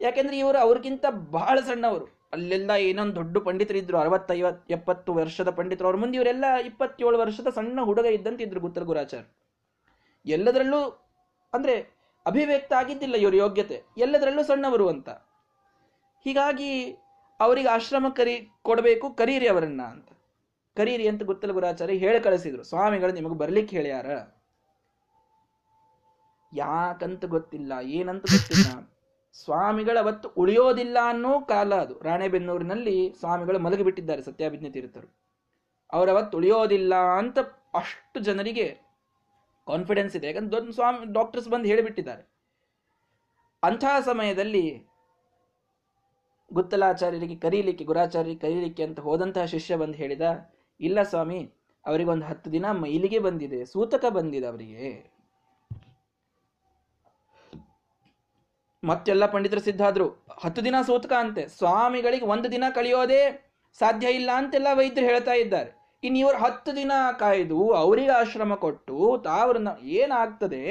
[0.02, 2.06] ಯಾಕೆಂದ್ರೆ ಇವರು ಅವ್ರಿಗಿಂತ ಬಹಳ ಸಣ್ಣವರು.
[2.34, 5.88] ಅಲ್ಲೆಲ್ಲ ಏನೊಂದು ದೊಡ್ಡ ಪಂಡಿತರಿದ್ರು ಅರವತ್ತೈವತ್, ಎಪ್ಪತ್ತು ವರ್ಷದ ಪಂಡಿತರು.
[5.88, 9.26] ಅವ್ರ ಮುಂದೆ ಇವರೆಲ್ಲ ಇಪ್ಪತ್ತೇಳು ವರ್ಷದ ಸಣ್ಣ ಹುಡುಗ ಇದ್ದಂತಿದ್ರು ಗುತ್ತರ ಗುರಾಚಾರ್.
[10.26, 11.10] ಎಲ್ಲದರಲ್ಲೂ
[11.54, 13.84] ಅಂದ್ರೆ ಅಭಿವ್ಯಕ್ತ ಆಗಿದ್ದಿಲ್ಲ ಇವ್ರ ಯೋಗ್ಯತೆ.
[13.98, 15.10] ಎಲ್ಲದರಲ್ಲೂ ಸಣ್ಣವರು ಅಂತ.
[16.24, 16.92] ಹೀಗಾಗಿ
[17.40, 20.10] ಅವರಿಗೆ ಆಶ್ರಮ ಕರಿ ಕೊಡಬೇಕು, ಕರೀರಿ ಅವರನ್ನ ಅಂತ.
[20.80, 22.64] ಕರೀರಿ ಅಂತ ಗುತ್ತಲ ಗುರಾಚಾರ್ಯ ಹೇಳಿ ಕಳಿಸಿದ್ರು.
[22.64, 24.10] ಸ್ವಾಮಿಗಳು ನಿಮಗೆ ಬರ್ಲಿಕ್ಕೆ ಹೇಳ್ಯಾರ?
[26.52, 28.68] ಯಾಕಂತ ಗೊತ್ತಿಲ್ಲ, ಏನಂತ ಗೊತ್ತಿಲ್ಲ.
[29.36, 31.96] ಸ್ವಾಮಿಗಳು ಅವತ್ತು ಉಳಿಯೋದಿಲ್ಲ ಅನ್ನೋ ಕಾಲ ಅದು.
[32.04, 35.08] ರಾಣೆಬೆನ್ನೂರಿನಲ್ಲಿ ಸ್ವಾಮಿಗಳು ಮಲಗಿಬಿಟ್ಟಿದ್ದಾರೆ, ಸತ್ಯಾಭಿಜ್ಞ ತೀರ್ಥರು.
[35.94, 37.40] ಅವರವತ್ತು ಉಳಿಯೋದಿಲ್ಲ ಅಂತ
[37.74, 38.68] ಅಷ್ಟು ಜನರಿಗೆ
[39.68, 40.28] ಕಾನ್ಫಿಡೆನ್ಸ್ ಇದೆ.
[40.28, 42.24] ಯಾಕಂದ್ರೆ ದೊಡ್ಡ ಸ್ವಾಮಿ ಡಾಕ್ಟರ್ಸ್ ಬಂದು ಹೇಳಿಬಿಟ್ಟಿದ್ದಾರೆ.
[43.64, 44.66] ಅಂತಹ ಸಮಯದಲ್ಲಿ
[46.52, 50.28] ಗುತ್ತಲಾಚಾರ್ಯರಿಗೆ ಕರೀಲಿಕ್ಕೆ, ಗುರಾಚಾರ್ಯರಿಗೆ ಕರೀಲಿಕ್ಕೆ ಅಂತ ಹೋದಂತಹ ಶಿಷ್ಯ ಬಂದು ಹೇಳಿದ
[50.80, 51.40] ಇಲ್ಲ ಸ್ವಾಮಿ,
[51.86, 54.88] ಅವರಿಗೊಂದು ಹತ್ತು ದಿನ ಮೈಲಿಗೆ ಬಂದಿದೆ, ಸೂತಕ ಬಂದಿದೆ ಅವರಿಗೆ.
[58.84, 60.08] ಮತ್ತೆಲ್ಲ ಪಂಡಿತರು ಸಿದ್ಧಾದ್ರು
[60.44, 63.22] ಹತ್ತು ದಿನ ಸೂತಕ ಅಂತೆ, ಸ್ವಾಮಿಗಳಿಗೆ ಒಂದು ದಿನ ಕಳೆಯೋದೇ
[63.80, 65.72] ಸಾಧ್ಯ ಇಲ್ಲ ಅಂತೆಲ್ಲ ವೈದ್ಯರು ಹೇಳ್ತಾ ಇದ್ದಾರೆ.
[66.04, 69.58] ಇನ್ನು ಇವರು ಹತ್ತು ದಿನ ಕಾಯ್ದು ಅವರಿಗೆ ಆಶ್ರಮ ಕೊಟ್ಟು ತಾವ್ರ
[70.00, 70.62] ಏನಾಗ್ತದೆ,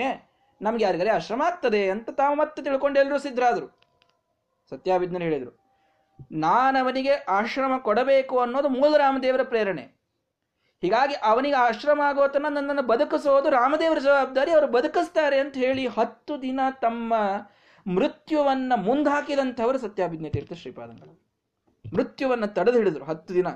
[0.61, 3.67] ನಮ್ಗೆ ಯಾರಿಗಾರೆ ಆಶ್ರಮ ಆಗ್ತದೆ ಅಂತ ತಾವು ಮತ್ತೆ ತಿಳ್ಕೊಂಡು ಎಲ್ಲರೂ ಸಿದ್ಧರಾದ್ರು.
[4.73, 5.53] ಸತ್ಯಾಭಿಜ್ಞರು ಹೇಳಿದರು,
[6.45, 9.85] ನಾನವನಿಗೆ ಆಶ್ರಮ ಕೊಡಬೇಕು ಅನ್ನೋದು ಮೂಲ ರಾಮದೇವರ ಪ್ರೇರಣೆ.
[10.81, 14.51] ಹೀಗಾಗಿ ಅವನಿಗೆ ಆಶ್ರಮ ಆಗೋತನ ನನ್ನನ್ನು ಬದುಕಿಸೋದು ರಾಮದೇವರ ಜವಾಬ್ದಾರಿ.
[14.51, 17.15] ಅವರು ಬದುಕಿಸ್ತಾರೆ ಅಂತ ಹೇಳಿ ಹತ್ತು ದಿನ ತಮ್ಮ
[17.95, 21.21] ಮೃತ್ಯುವನ್ನ ಮುಂದಾಕಿದಂಥವರು ಸತ್ಯಾಭಿಜ್ಞ ತೀರ್ಥ ಶ್ರೀಪಾದಂಗಳು
[21.95, 23.47] ಮೃತ್ಯುವನ್ನು ತಡೆದು ಹಿಡಿದ್ರು ಹತ್ತು ದಿನ.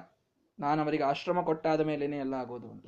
[0.58, 2.86] ನಾನು ಅವರಿಗೆ ಆಶ್ರಮ ಕೊಟ್ಟಾದ ಮೇಲೇನೆ ಎಲ್ಲ ಆಗೋದು ಅಂತ.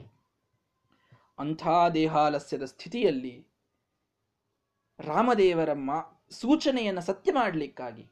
[1.38, 3.47] ಅಂಥ ದೇಹಾಲಸ್ಯದ ಸ್ಥಿತಿಯಲ್ಲಿ
[5.01, 8.11] ರಾಮದೇವರ ಮಾ ಸೂಚನೆಯನ್ನು ಸತ್ಯ ಮಾಡಲಿಕ್ಕಾಗಿ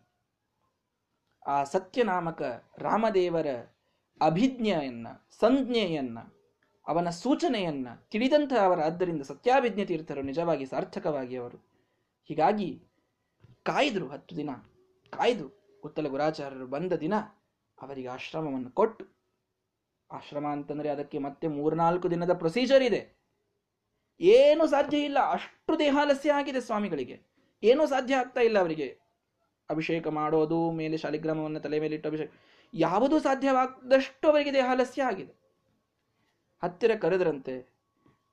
[1.46, 2.42] ಆ ಸತ್ಯನಾಮಕ
[2.78, 3.46] ರಾಮದೇವರ
[4.22, 5.06] ಅಭಿಜ್ಞೆಯನ್ನ,
[5.40, 6.18] ಸಂಜ್ಞೆಯನ್ನ,
[6.86, 11.58] ಅವನ ಸೂಚನೆಯನ್ನ ತಿಳಿದಂತಹ ಅವರ ಆದ್ದರಿಂದ ಸತ್ಯಾಭಿಜ್ಞೆ ತೀರ್ಥರು ನಿಜವಾಗಿ ಸಾರ್ಥಕವಾಗಿ ಅವರು.
[12.28, 12.82] ಹೀಗಾಗಿ
[13.62, 14.50] ಕಾಯ್ದರು ಹತ್ತು ದಿನ,
[15.10, 15.46] ಕಾಯ್ದು
[15.84, 17.14] ಉತ್ತಲ ಗುರಾಚಾರ್ಯರು ಬಂದ ದಿನ
[17.80, 19.04] ಅವರಿಗೆ ಆಶ್ರಮವನ್ನು ಕೊಟ್ಟು,
[20.10, 23.20] ಆಶ್ರಮ ಅಂತಂದ್ರೆ ಅದಕ್ಕೆ ಮತ್ತೆ ಮೂರ್ನಾಲ್ಕು ದಿನದ ಪ್ರೊಸೀಜರ್ ಇದೆ.
[24.20, 27.22] ಏನು ಸಾಧ್ಯ ಇಲ್ಲ, ಅಷ್ಟು ದೇಹಾಲಸ್ಯ ಆಗಿದೆ ಸ್ವಾಮಿಗಳಿಗೆ.
[27.62, 28.98] ಏನೂ ಸಾಧ್ಯ ಆಗ್ತಾ ಇಲ್ಲ ಅವರಿಗೆ.
[29.70, 32.30] ಅಭಿಷೇಕ ಮಾಡೋದು, ಮೇಲೆ ಶಾಲಿಗ್ರಾಮವನ್ನು ತಲೆ ಮೇಲೆ ಇಟ್ಟು ಅಭಿಷೇಕ
[32.74, 35.32] ಯಾವುದೂ ಸಾಧ್ಯವಾದಷ್ಟು ಅವರಿಗೆ ದೇಹಾಲಸ್ಯ ಆಗಿದೆ.
[36.62, 37.74] ಹತ್ತಿರ ಕರೆದ್ರಂತೆ,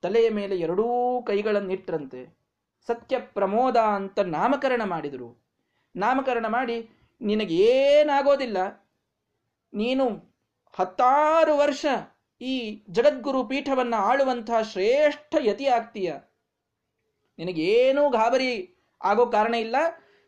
[0.02, 2.36] ತಲೆಯ ಮೇಲೆ ಎರಡೂ ಕೈಗಳನ್ನಿಟ್ರಂತೆ,
[2.86, 5.44] ಸತ್ಯ ಪ್ರಮೋದ ಅಂತ ನಾಮಕರಣ ಮಾಡಿದರು.
[5.96, 8.88] ನಾಮಕರಣ ಮಾಡಿ, ನಿನಗೇನಾಗೋದಿಲ್ಲ,
[9.74, 10.08] ನೀನು
[10.72, 11.86] ಹತ್ತಾರು ವರ್ಷ
[12.40, 16.12] ಈ ಜಗದ್ಗುರು ಪೀಠವನ್ನು ಆಳುವಂತಹ ಶ್ರೇಷ್ಠ ಯತಿ ಆಗ್ತೀಯ.
[17.38, 19.76] ನಿನಗೇನೂ ಗಾಬರಿ ಆಗೋ ಕಾರಣ ಇಲ್ಲ.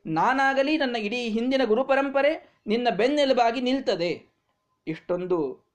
[0.06, 4.26] ನಾನಾಗಲಿ ನನ್ನ ಇಡೀ ಹಿಂದಿನ ಗುರು ಪರಂಪರೆ ನಿನ್ನ ಬೆನ್ನೆಲುಬಾಗಿ ನಿಲ್ತದೆ.
[4.86, 5.66] ಇಷ್ಟೊಂದು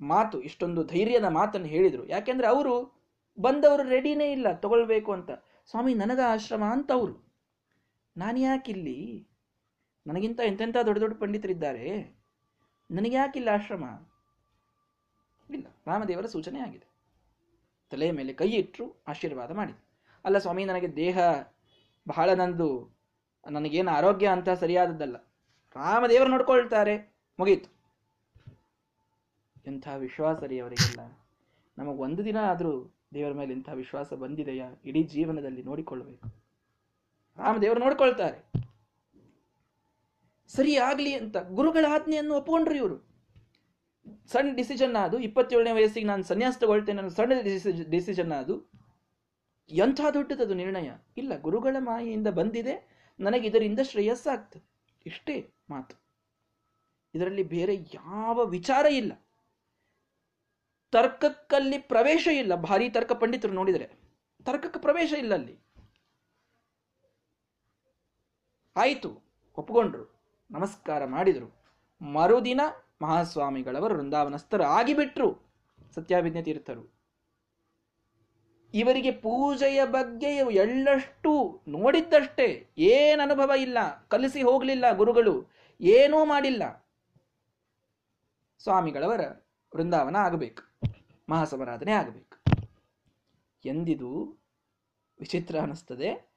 [0.00, 2.06] ಮಾತು, ಇಷ್ಟೊಂದು ಧೈರ್ಯದ ಮಾತನ್ನು ಹೇಳಿದರು.
[2.06, 2.98] ಯಾಕೆಂದ್ರೆ ಅವರು
[3.40, 5.30] ಬಂದವರು ರೆಡಿನೇ ಇಲ್ಲ, ತಗೊಳ್ಬೇಕು ಅಂತ.
[5.66, 7.28] ಸ್ವಾಮಿ, ನನಗ ಆಶ್ರಮ ಅಂತ ಅವರು
[8.16, 9.28] ನಾನು ಯಾಕಿಲ್ಲಿ?
[10.06, 12.18] ನನಗಿಂತ ಎಂತೆಂಥ ದೊಡ್ಡ ದೊಡ್ಡ ಪಂಡಿತರಿದ್ದಾರೆ?
[12.90, 13.84] ನನಗೆ ಯಾಕಿಲ್ಲ ಆಶ್ರಮ?
[15.50, 16.88] ಇಲ್ಲ, ರಾಮದೇವರ ಸೂಚನೆ ಆಗಿದೆ.
[17.90, 19.76] ತಲೆಯ ಮೇಲೆ ಕೈ ಇಟ್ಟರು ಆಶೀರ್ವಾದ ಮಾಡಿದ
[20.24, 21.18] ಅಲ್ಲ ಸ್ವಾಮಿ, ನನಗೆ ದೇಹ
[22.08, 22.98] ಬಹಳ ನಂದು.
[23.50, 25.27] ನನಗೇನು ಆರೋಗ್ಯ ಅಂತ ಸರಿಯಾದದ್ದಲ್ಲ.
[25.78, 27.16] ರಾಮದೇವರು ನೋಡ್ಕೊಳ್ತಾರೆ.
[27.38, 27.78] ಮುಗೀತು.
[29.66, 31.00] ಎಂಥ ವಿಶ್ವಾಸ ರೀ ಅವರಿಗೆಲ್ಲ.
[31.78, 34.70] ನಮಗೆ ಒಂದು ದಿನ ಆದರೂ ದೇವರ ಮೇಲೆ ಇಂಥ ವಿಶ್ವಾಸ ಬಂದಿದೆಯಾ?
[34.84, 36.28] ಇಡೀ ಜೀವನದಲ್ಲಿ ನೋಡಿಕೊಳ್ಳಬೇಕು.
[37.36, 38.52] ರಾಮದೇವರು ನೋಡ್ಕೊಳ್ತಾರೆ.
[40.48, 43.08] ಸರಿ ಆಗ್ಲಿ ಅಂತ ಗುರುಗಳ ಆಜ್ಞೆಯನ್ನು ಒಪ್ಪಿಕೊಂಡ್ರು ಇವರು.
[44.26, 45.18] ಸಣ್ಣ ಡಿಸಿಷನ್ ಅದು.
[45.18, 47.32] ಇಪ್ಪತ್ತೇಳನೇ ವಯಸ್ಸಿಗೆ ನಾನು ಸನ್ಯಾಸ ತಗೊಳ್ತೇನೆ ನಾನು ಸಣ್ಣ
[47.90, 48.70] ಡಿಸಿಷನ್ ಅದು.
[49.70, 50.90] ಎಂಥ ದೊಡ್ಡದದು ನಿರ್ಣಯ?
[51.16, 52.88] ಇಲ್ಲ, ಗುರುಗಳ ಮಾಯೆಯಿಂದ ಬಂದಿದೆ.
[53.20, 54.62] ನನಗೆ ಇದರಿಂದ ಶ್ರೇಯಸ್ಸಾಗ್ತದೆ.
[55.06, 55.57] ಇಷ್ಟೇ.
[55.70, 55.96] ಮಾತು.
[57.14, 59.12] ಇದರಲ್ಲಿ ಬೇರೆ ಯಾವ ವಿಚಾರ ಇಲ್ಲ.
[60.90, 62.54] ತರ್ಕಕ್ಕಲ್ಲಿ ಪ್ರವೇಶ ಇಲ್ಲ.
[62.54, 63.86] ಭಾರಿ ತರ್ಕ ಪಂಡಿತರು ನೋಡಿದರೆ.
[64.44, 65.58] ತರ್ಕಕ್ಕೆ ಪ್ರವೇಶ ಇಲ್ಲ ಅಲ್ಲಿ.
[68.76, 69.22] ಆಯಿತು,
[69.56, 70.20] ಒಪ್ಕೊಂಡ್ರು.
[70.50, 71.64] ನಮಸ್ಕಾರ ಮಾಡಿದರು.
[72.04, 72.60] ಮರುದಿನ
[73.02, 75.42] ಮಹಾಸ್ವಾಮಿಗಳವರು ವೃಂದಾವನಸ್ಥರು ಆಗಿಬಿಟ್ರು.
[75.94, 76.97] ಸತ್ಯಾಭಿಜ್ಞ ತೀರ್ಥರು
[78.74, 82.66] ಇವರಿಗೆ ಪೂಜೆಯ ಬಗ್ಗೆ ಎಳ್ಳಷ್ಟು ನೋಡಿದ್ದಷ್ಟೇ.
[82.78, 83.78] ಏನು ಅನುಭವ ಇಲ್ಲ.
[84.08, 85.46] ಕಲಿಸಿ ಹೋಗಲಿಲ್ಲ ಗುರುಗಳು.
[85.80, 86.88] ಏನೂ ಮಾಡಿಲ್ಲ.
[88.58, 89.20] ಸ್ವಾಮಿಗಳವರ
[89.74, 90.62] ವೃಂದಾವನ ಆಗಬೇಕು.
[91.28, 92.68] ಮಹಾಸಮರಾಧನೆ ಆಗಬೇಕು.
[93.64, 94.38] ಎಂದಿದು
[95.20, 96.28] ವಿಚಿತ್ರ ಅನ್ನಿಸ್ತದೆ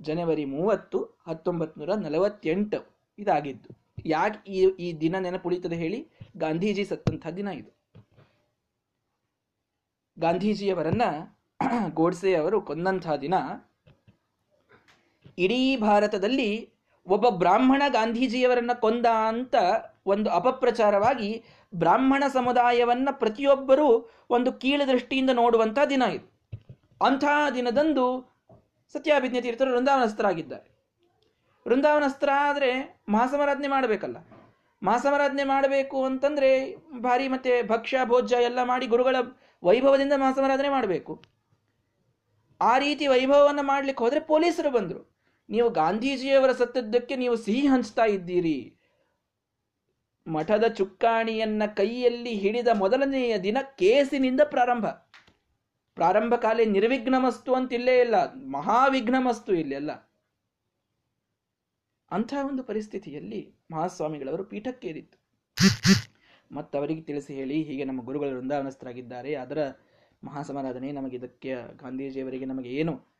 [0.00, 3.86] ಜನವರಿ ಮೂವತ್ತು ಹತ್ತೊಂಬತ್ತು ನೂರ ನಲವತ್ತೆಂಟು ಇದಾಗಿದ್ದು.
[4.06, 6.08] ಯಾಕೆ ಈ ಈ ದಿನ ನೆನಪುಳಿತದೆ ಹೇಳಿ?
[6.36, 7.75] ಗಾಂಧೀಜಿ ಸತ್ತಂಥ ದಿನ ಇದು.
[10.18, 11.02] ಗಾಂಧೀಜಿಯವರನ್ನ
[11.94, 13.34] ಗೋಡ್ಸೆ ಅವರು ಕೊಂದಂತಹ ದಿನ
[15.38, 16.76] ಇಡೀ ಭಾರತದಲ್ಲಿ
[17.06, 19.54] ಒಬ್ಬ ಬ್ರಾಹ್ಮಣ ಗಾಂಧೀಜಿಯವರನ್ನ ಕೊಂದ ಅಂತ
[20.06, 26.36] ಒಂದು ಅಪಪ್ರಚಾರವಾಗಿ ಬ್ರಾಹ್ಮಣ ಸಮುದಾಯವನ್ನ ಪ್ರತಿಯೊಬ್ಬರೂ ಒಂದು ಕೀಳು ದೃಷ್ಟಿಯಿಂದ ನೋಡುವಂತಹ ದಿನ ಇದು.
[27.04, 27.24] ಅಂಥ
[27.54, 28.36] ದಿನದಂದು
[28.92, 30.76] ಸತ್ಯಾಭಿಜ್ಞ ತೀರ್ಥರು ವೃಂದಾವನಸ್ಥರಾಗಿದ್ದಾರೆ.
[31.68, 34.16] ವೃಂದಾವನಸ್ತ್ರ ಆದರೆ ಮಹಾಸಮರಾಧನೆ ಮಾಡಬೇಕಲ್ಲ.
[34.82, 39.16] ಮಹಾಸಮರಾಧನೆ ಮಾಡಬೇಕು ಅಂತಂದ್ರೆ ಭಾರಿ ಮತ್ತೆ ಭಕ್ಷ್ಯ, ಭೋಜ್ಯ ಎಲ್ಲ ಮಾಡಿ ಗುರುಗಳ
[39.62, 41.24] ವೈಭವದಿಂದ ಮಹಾಸಮಾರಾಧನೆ ಮಾಡಬೇಕು.
[42.60, 45.02] ಆ ರೀತಿ ವೈಭವವನ್ನು ಮಾಡ್ಲಿಕ್ಕೆ ಹೋದರೆ ಪೊಲೀಸರು ಬಂದರು.
[45.50, 48.58] ನೀವು ಗಾಂಧೀಜಿಯವರ ಸತ್ತದ್ದಕ್ಕೆ ನೀವು ಸಿಹಿ ಹಂಚ್ತಾ ಇದ್ದೀರಿ.
[50.26, 54.86] ಮಠದ ಚುಕ್ಕಾಣಿಯನ್ನ ಕೈಯಲ್ಲಿ ಹಿಡಿದ ಮೊದಲನೆಯ ದಿನ ಕೇಸಿನಿಂದ ಪ್ರಾರಂಭ.
[55.94, 59.92] ಪ್ರಾರಂಭ ಕಾಲೇ ನಿರ್ವಿಘ್ನಮಸ್ತು ಅಂತ ಇಲ್ಲೇ ಇಲ್ಲ ಮಹಾವಿಘ್ನಮಸ್ತು ಇಲ್ಲೆಲ್ಲ
[62.10, 65.18] ಅಂತಹ ಒಂದು ಪರಿಸ್ಥಿತಿಯಲ್ಲಿ ಮಹಾಸ್ವಾಮಿಗಳವರು ಪೀಠಕ್ಕೇರಿತ್ತು
[66.50, 69.34] ಮತ್ತವರಿಗೆ ತಿಳಿಸಿ ಹೇಳಿ ಹೀಗೆ ನಮ್ಮ ಗುರುಗಳು ವೃಂದಾವನಸ್ಥರಾಗಿದ್ದಾರೆ.
[69.34, 69.58] ಅದರ
[70.24, 73.16] ಮಹಾಸಮಾರಾಧನೆ ನಮಗೆ ಇದಕ್ಕೆ ಗಾಂಧೀಜಿಯವರಿಗೆ ನಮಗೆ ಏನು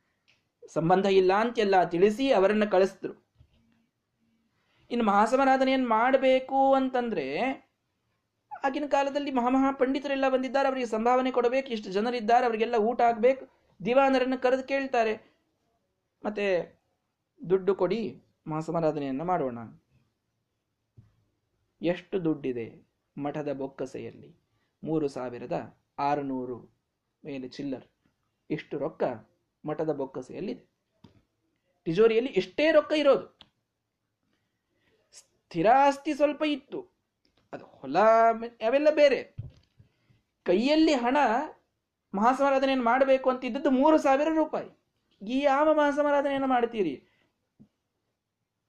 [0.74, 3.26] ಸಂಬಂಧ ಇಲ್ಲ ಅಂತೆಲ್ಲ ತಿಳಿಸಿ ಅವರನ್ನ ಕಳಿಸಿದ್ರು.
[4.90, 7.42] ಇನ್ನು ಮಹಾಸಮಾರಾಧನೆಯನ್ನು ಮಾಡಬೇಕು ಅಂತಂದ್ರೆ
[8.64, 10.68] ಆಗಿನ ಕಾಲದಲ್ಲಿ ಮಹಾಮಹಾ ಪಂಡಿತರೆಲ್ಲ ಬಂದಿದ್ದಾರೆ.
[10.68, 11.68] ಅವರಿಗೆ ಸಂಭಾವನೆ ಕೊಡಬೇಕು.
[11.68, 12.46] ಇಷ್ಟು ಜನರಿದ್ದಾರೆ.
[12.46, 13.48] ಅವರಿಗೆಲ್ಲ ಊಟ ಆಗ್ಬೇಕು
[13.84, 15.14] ದಿವಾನರನ್ನು ಕರೆದು ಕೇಳ್ತಾರೆ.
[16.24, 16.76] ಮತ್ತೆ
[17.50, 19.58] ದುಡ್ಡು ಕೊಡಿ ಮಹಾಸಮಾರಾಧನೆಯನ್ನು ಮಾಡೋಣ.
[21.82, 22.85] ಎಷ್ಟು ದುಡ್ಡಿದೆ?
[23.18, 24.36] ಮಠದ ಬೊಕ್ಕಸೆಯಲ್ಲಿ
[24.84, 26.56] ಮೂರು ಸಾವಿರದ ಆರುನೂರು
[27.24, 27.84] ಮೇಲೆ ಚಿಲ್ಲರ್.
[28.50, 29.02] ಇಷ್ಟು ರೊಕ್ಕ
[29.66, 30.66] ಮಠದ ಬೊಕ್ಕಸೆಯಲ್ಲಿದೆ.
[31.84, 33.38] ತಿಜೋರಿಯಲ್ಲಿ ಇಷ್ಟೇ ರೊಕ್ಕ ಇರೋದು.
[35.12, 36.96] ಸ್ಥಿರಾಸ್ತಿ ಸ್ವಲ್ಪ ಇತ್ತು.
[37.52, 37.98] ಅದು ಹೊಲ
[38.66, 39.36] ಅವೆಲ್ಲ ಬೇರೆ.
[40.42, 41.16] ಕೈಯಲ್ಲಿ ಹಣ
[42.14, 44.70] ಮಹಾಸಮಾರಾಧನೆಯನ್ನು ಮಾಡಬೇಕು ಅಂತ ಇದ್ದದ್ದು ಮೂರು ಸಾವಿರ ರೂಪಾಯಿ.
[45.28, 47.08] ಈ ಯಾವ ಮಹಾಸಮಾರಾಧನೆಯನ್ನು ಮಾಡ್ತೀರಿ?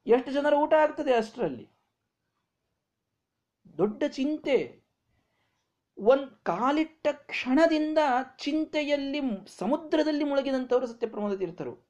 [0.08, 1.77] ಎಷ್ಟು ಜನರು ಊಟ ಆಗ್ತದೆ ಅಷ್ಟರಲ್ಲಿ.
[3.78, 4.84] ದೊಡ್ಡ ಚಿಂತೆ.
[5.98, 7.98] ಒಂದ್ ಕಾಲಿಟ್ಟ ಕ್ಷಣದಿಂದ
[8.38, 9.22] ಚಿಂತೆಯಲ್ಲಿ
[9.58, 11.88] ಸಮುದ್ರದಲ್ಲಿ ಮುಳುಗಿದಂಥವರು ಸತ್ಯಪ್ರಮೋದ ತೀರ್ಥರು.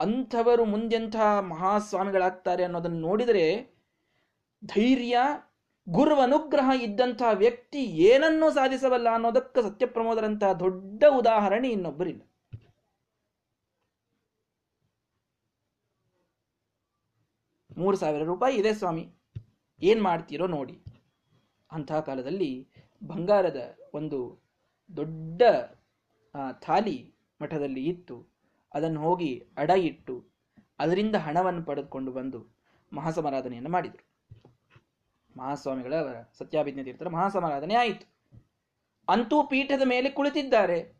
[0.00, 3.76] ಅಂಥವರು ಮುಂದೆಂಥ ಮಹಾಸ್ವಾಮಿಗಳಾಗ್ತಾರೆ ಅನ್ನೋದನ್ನು ನೋಡಿದರೆ
[4.64, 5.18] ಧೈರ್ಯ
[5.88, 12.22] ಗುರು ಅನುಗ್ರಹ ಇದ್ದಂತಹ ವ್ಯಕ್ತಿ ಏನನ್ನೂ ಸಾಧಿಸಬಲ್ಲ ಅನ್ನೋದಕ್ಕೆ ಸತ್ಯಪ್ರಮೋದರಂತಹ ದೊಡ್ಡ ಉದಾಹರಣೆ ಇನ್ನೊಬ್ಬರಿಲ್ಲ.
[17.76, 19.12] ಮೂರು ಸಾವಿರ ರೂಪಾಯಿ ಇದೆ ಸ್ವಾಮಿ.
[19.82, 20.84] ಏನ್ ಮಾಡ್ತೀರೋ ನೋಡಿ.
[21.72, 22.68] ಅಂತಹ ಕಾಲದಲ್ಲಿ
[23.06, 24.42] ಬಂಗಾರದ ಒಂದು
[24.96, 25.42] ದೊಡ್ಡ
[26.52, 28.26] ಥಾಲಿ ಮಠದಲ್ಲಿ ಇತ್ತು.
[28.74, 30.26] ಅದನ್ನು ಹೋಗಿ ಅಡ ಇಟ್ಟು
[30.78, 32.56] ಅದರಿಂದ ಹಣವನ್ನು ಪಡೆದುಕೊಂಡು ಬಂದು
[32.92, 34.06] ಮಹಾಸಮಾರಾಧನೆಯನ್ನು ಮಾಡಿದರು.
[35.36, 35.94] ಮಹಾಸ್ವಾಮಿಗಳ
[36.38, 38.06] ಸತ್ಯಾಭಿಜ್ಞೆ ತೀರ್ಥರ ಮಹಾಸಮಾರಾಧನೆ ಆಯಿತು.
[39.08, 40.96] ಅಂತೂ ಪೀಠದ ಮೇಲೆ ಕುಳಿತಿದ್ದಾರೆ.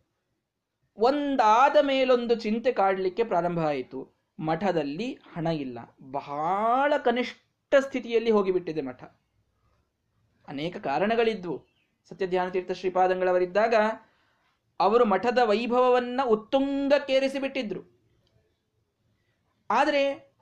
[0.97, 4.17] ಒಂದಾದ ಮೇಲೊಂದು ಚಿಂತೆ ಕಾಡಲಿಕ್ಕೆ ಪ್ರಾರಂಭ ಆಯಿತು.
[4.41, 5.79] ಮಠದಲ್ಲಿ ಹಣ ಇಲ್ಲ.
[6.11, 9.05] ಬಹಳ ಕನಿಷ್ಠ ಸ್ಥಿತಿಯಲ್ಲಿ ಹೋಗಿಬಿಟ್ಟಿದೆ ಮಠ.
[10.49, 11.67] ಅನೇಕ ಕಾರಣಗಳಿದ್ವು.
[12.09, 13.75] ಸತ್ಯಧ್ಯಾನ ತೀರ್ಥ ಶ್ರೀಪಾದಂಗಳವರಿದ್ದಾಗ
[14.81, 17.83] ಅವರು ಮಠದ ವೈಭವವನ್ನ ಉತ್ತುಂಗಕ್ಕೇರಿಸಿಬಿಟ್ಟಿದ್ರು.
[19.71, 20.33] ಆದರೆ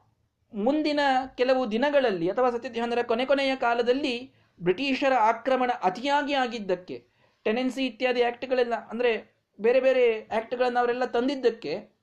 [0.54, 1.00] ಮುಂದಿನ
[1.34, 7.06] ಕೆಲವು ದಿನಗಳಲ್ಲಿ ಅಥವಾ ಸತ್ಯಧ್ಯಾನರ ಕೊನೆ ಕೊನೆಯ ಕಾಲದಲ್ಲಿ ಬ್ರಿಟಿಷರ ಆಕ್ರಮಣ ಅತಿಯಾಗಿ ಆಗಿದ್ದಕ್ಕೆ,
[7.44, 11.94] ಟೆನೆನ್ಸಿ ಇತ್ಯಾದಿ ಆ್ಯಕ್ಟ್ಗಳೆಲ್ಲ ಅಂದರೆ ಬೇರೆ ಬೇರೆ ಆ್ಯಕ್ಟ್ಗಳನ್ನು ಅವರೆಲ್ಲ ತಂದಿದ್ದಕ್ಕೆ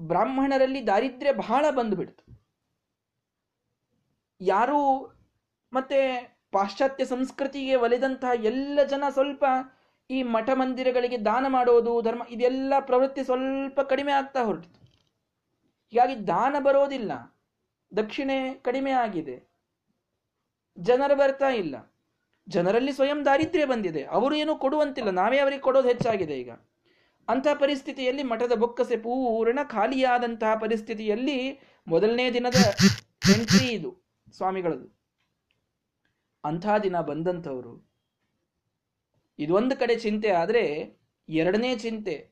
[0.00, 2.29] ಬ್ರಾಹ್ಮಣರಲ್ಲಿ ದಾರಿದ್ರ್ಯ ಬಹಳ ಬಂದುಬಿಡ್ತು.
[4.40, 5.10] ಯಾರೂ
[5.72, 9.44] ಮತ್ತೆ ಪಾಶ್ಚಾತ್ಯ ಸಂಸ್ಕೃತಿಗೆ ಒಲೆದಂತಹ ಎಲ್ಲ ಜನ ಸ್ವಲ್ಪ
[10.10, 14.80] ಈ ಮಠ ಮಂದಿರಗಳಿಗೆ ದಾನ ಮಾಡೋದು, ಧರ್ಮ ಇದೆಲ್ಲ ಪ್ರವೃತ್ತಿ ಸ್ವಲ್ಪ ಕಡಿಮೆ ಆಗ್ತಾ ಹೊರಟಿತು.
[15.90, 17.38] ಹೀಗಾಗಿ ದಾನ ಬರೋದಿಲ್ಲ.
[17.96, 19.50] ದಕ್ಷಿಣೆ ಕಡಿಮೆ ಆಗಿದೆ.
[20.78, 21.94] ಜನರು ಬರ್ತಾ ಇಲ್ಲ.
[22.48, 24.04] ಜನರಲ್ಲಿ ಸ್ವಯಂ ದಾರಿದ್ರ್ಯ ಬಂದಿದೆ.
[24.04, 25.10] ಅವರು ಏನು ಕೊಡುವಂತಿಲ್ಲ.
[25.10, 26.50] ನಾವೇ ಅವರಿಗೆ ಕೊಡೋದು ಹೆಚ್ಚಾಗಿದೆ ಈಗ.
[27.28, 32.54] ಅಂತಹ ಪರಿಸ್ಥಿತಿಯಲ್ಲಿ ಮಠದ ಬೊಕ್ಕಸೆ ಪೂರ್ಣ ಖಾಲಿಯಾದಂತಹ ಪರಿಸ್ಥಿತಿಯಲ್ಲಿ ಮೊದಲನೇ ದಿನದ
[33.36, 34.09] ಎಂಟ್ರಿ ಇದು.
[34.32, 35.00] ಸ್ವಾಮಿಗಳದು.
[36.44, 37.90] ಅಂಥ ದಿನ ಬಂದಂಥವರು.
[39.38, 40.64] ಇದೊಂದು ಕಡೆ ಚಿಂತೆ, ಆದರೆ
[41.28, 42.30] ಎರಡನೇ ಚಿಂತೆ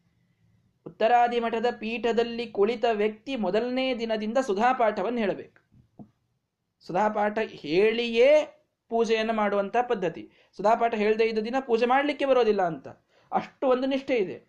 [0.87, 5.61] ಉತ್ತರಾದಿ ಮಠದ ಪೀಠದಲ್ಲಿ ಕುಳಿತ ವ್ಯಕ್ತಿ ಮೊದಲನೇ ದಿನದಿಂದ ಸುಧಾಪಾಠವನ್ನು ಹೇಳಬೇಕು.
[6.81, 8.31] ಸುಧಾಪಾಠ ಹೇಳಿಯೇ
[8.89, 10.31] ಪೂಜೆಯನ್ನು ಮಾಡುವಂಥ ಪದ್ಧತಿ.
[10.57, 12.89] ಸುಧಾಪಾಠ ಹೇಳದೇ ಇದ್ದ ದಿನ ಪೂಜೆ ಮಾಡಲಿಕ್ಕೆ ಬರೋದಿಲ್ಲ ಅಂತ.
[13.33, 14.48] ಅಷ್ಟು ಒಂದು ನಿಷ್ಠೆ ಇದೆ.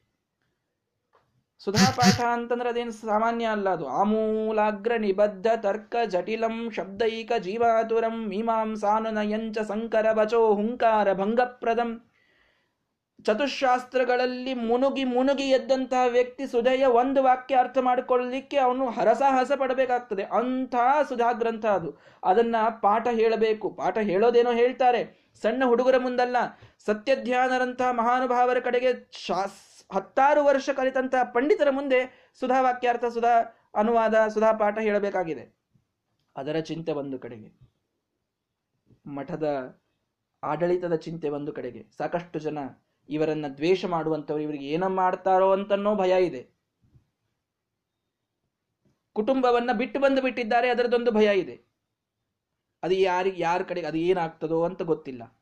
[1.59, 3.87] ಸುಧಾಪಾಠ ಅಂತಂದ್ರೆ ಅದೇನು ಸಾಮಾನ್ಯ ಅಲ್ಲ ಅದು.
[3.87, 12.05] ಆಮೂಲಾಗ್ರ ನಿಬದ್ಧ ತರ್ಕ ಜಟಿಲಂ ಶಬ್ದೈಕ ಜೀವಾತುರಂ ಮೀಮಾಂಸಾನುನಯಂಚ ಸಂಕರ ಬಚೋ ಹುಂಕಾರ ಭಂಗಪ್ರದಂ.
[13.23, 20.23] ಚತುಶಾಸ್ತ್ರಗಳಲ್ಲಿ ಮುನುಗಿ ಮುನುಗಿ ಎದ್ದಂತಹ ವ್ಯಕ್ತಿ ಸುಧೆಯ ಒಂದು ವಾಕ್ಯ ಅರ್ಥ ಮಾಡಿಕೊಳ್ಳಲಿಕ್ಕೆ ಅವನು ಹರಸಾಹಸ ಪಡಬೇಕಾಗ್ತದೆ.
[20.23, 20.75] ಅಂಥ
[21.09, 21.97] ಸುಧಾ ಗ್ರಂಥ ಅದು.
[22.23, 23.69] ಅದನ್ನ ಪಾಠ ಹೇಳಬೇಕು.
[23.69, 25.31] ಪಾಠ ಹೇಳೋದೇನೋ ಹೇಳ್ತಾರೆ.
[25.41, 26.37] ಸಣ್ಣ ಹುಡುಗರ ಮುಂದಲ್ಲ.
[26.85, 33.39] ಸತ್ಯಧ್ಯಾನರಂತಹ ಮಹಾನುಭಾವರ ಕಡೆಗೆ ಶಾಸ್ ಹತ್ತಾರು ವರ್ಷ ಕಲಿತಂತಹ ಪಂಡಿತರ ಮುಂದೆ ಸುಧಾ ವಾಕ್ಯಾರ್ಥ, ಸುಧಾ
[33.75, 35.59] ಅನುವಾದ, ಸುಧಾ ಪಾಠ ಹೇಳಬೇಕಾಗಿದೆ.
[36.37, 37.69] ಅದರ ಚಿಂತೆ ಒಂದು ಕಡೆಗೆ.
[39.05, 39.79] ಮಠದ
[40.43, 41.85] ಆಡಳಿತದ ಚಿಂತೆ ಒಂದು ಕಡೆಗೆ.
[41.97, 42.57] ಸಾಕಷ್ಟು ಜನ
[43.09, 46.49] ಇವರನ್ನ ದ್ವೇಷ ಮಾಡುವಂಥವ್ರು ಇವರಿಗೆ ಏನ ಮಾಡ್ತಾರೋ ಅಂತನೋ ಭಯ ಇದೆ.
[49.13, 51.61] ಕುಟುಂಬವನ್ನ ಬಿಟ್ಟು ಬಂದು ಬಿಟ್ಟಿದ್ದಾರೆ ಅದರದೊಂದು ಭಯ ಇದೆ.
[52.83, 55.41] ಅದು ಯಾರಿಗೆ, ಯಾರ ಕಡೆಗೆ, ಅದು ಏನಾಗ್ತದೋ ಅಂತ ಗೊತ್ತಿಲ್ಲ.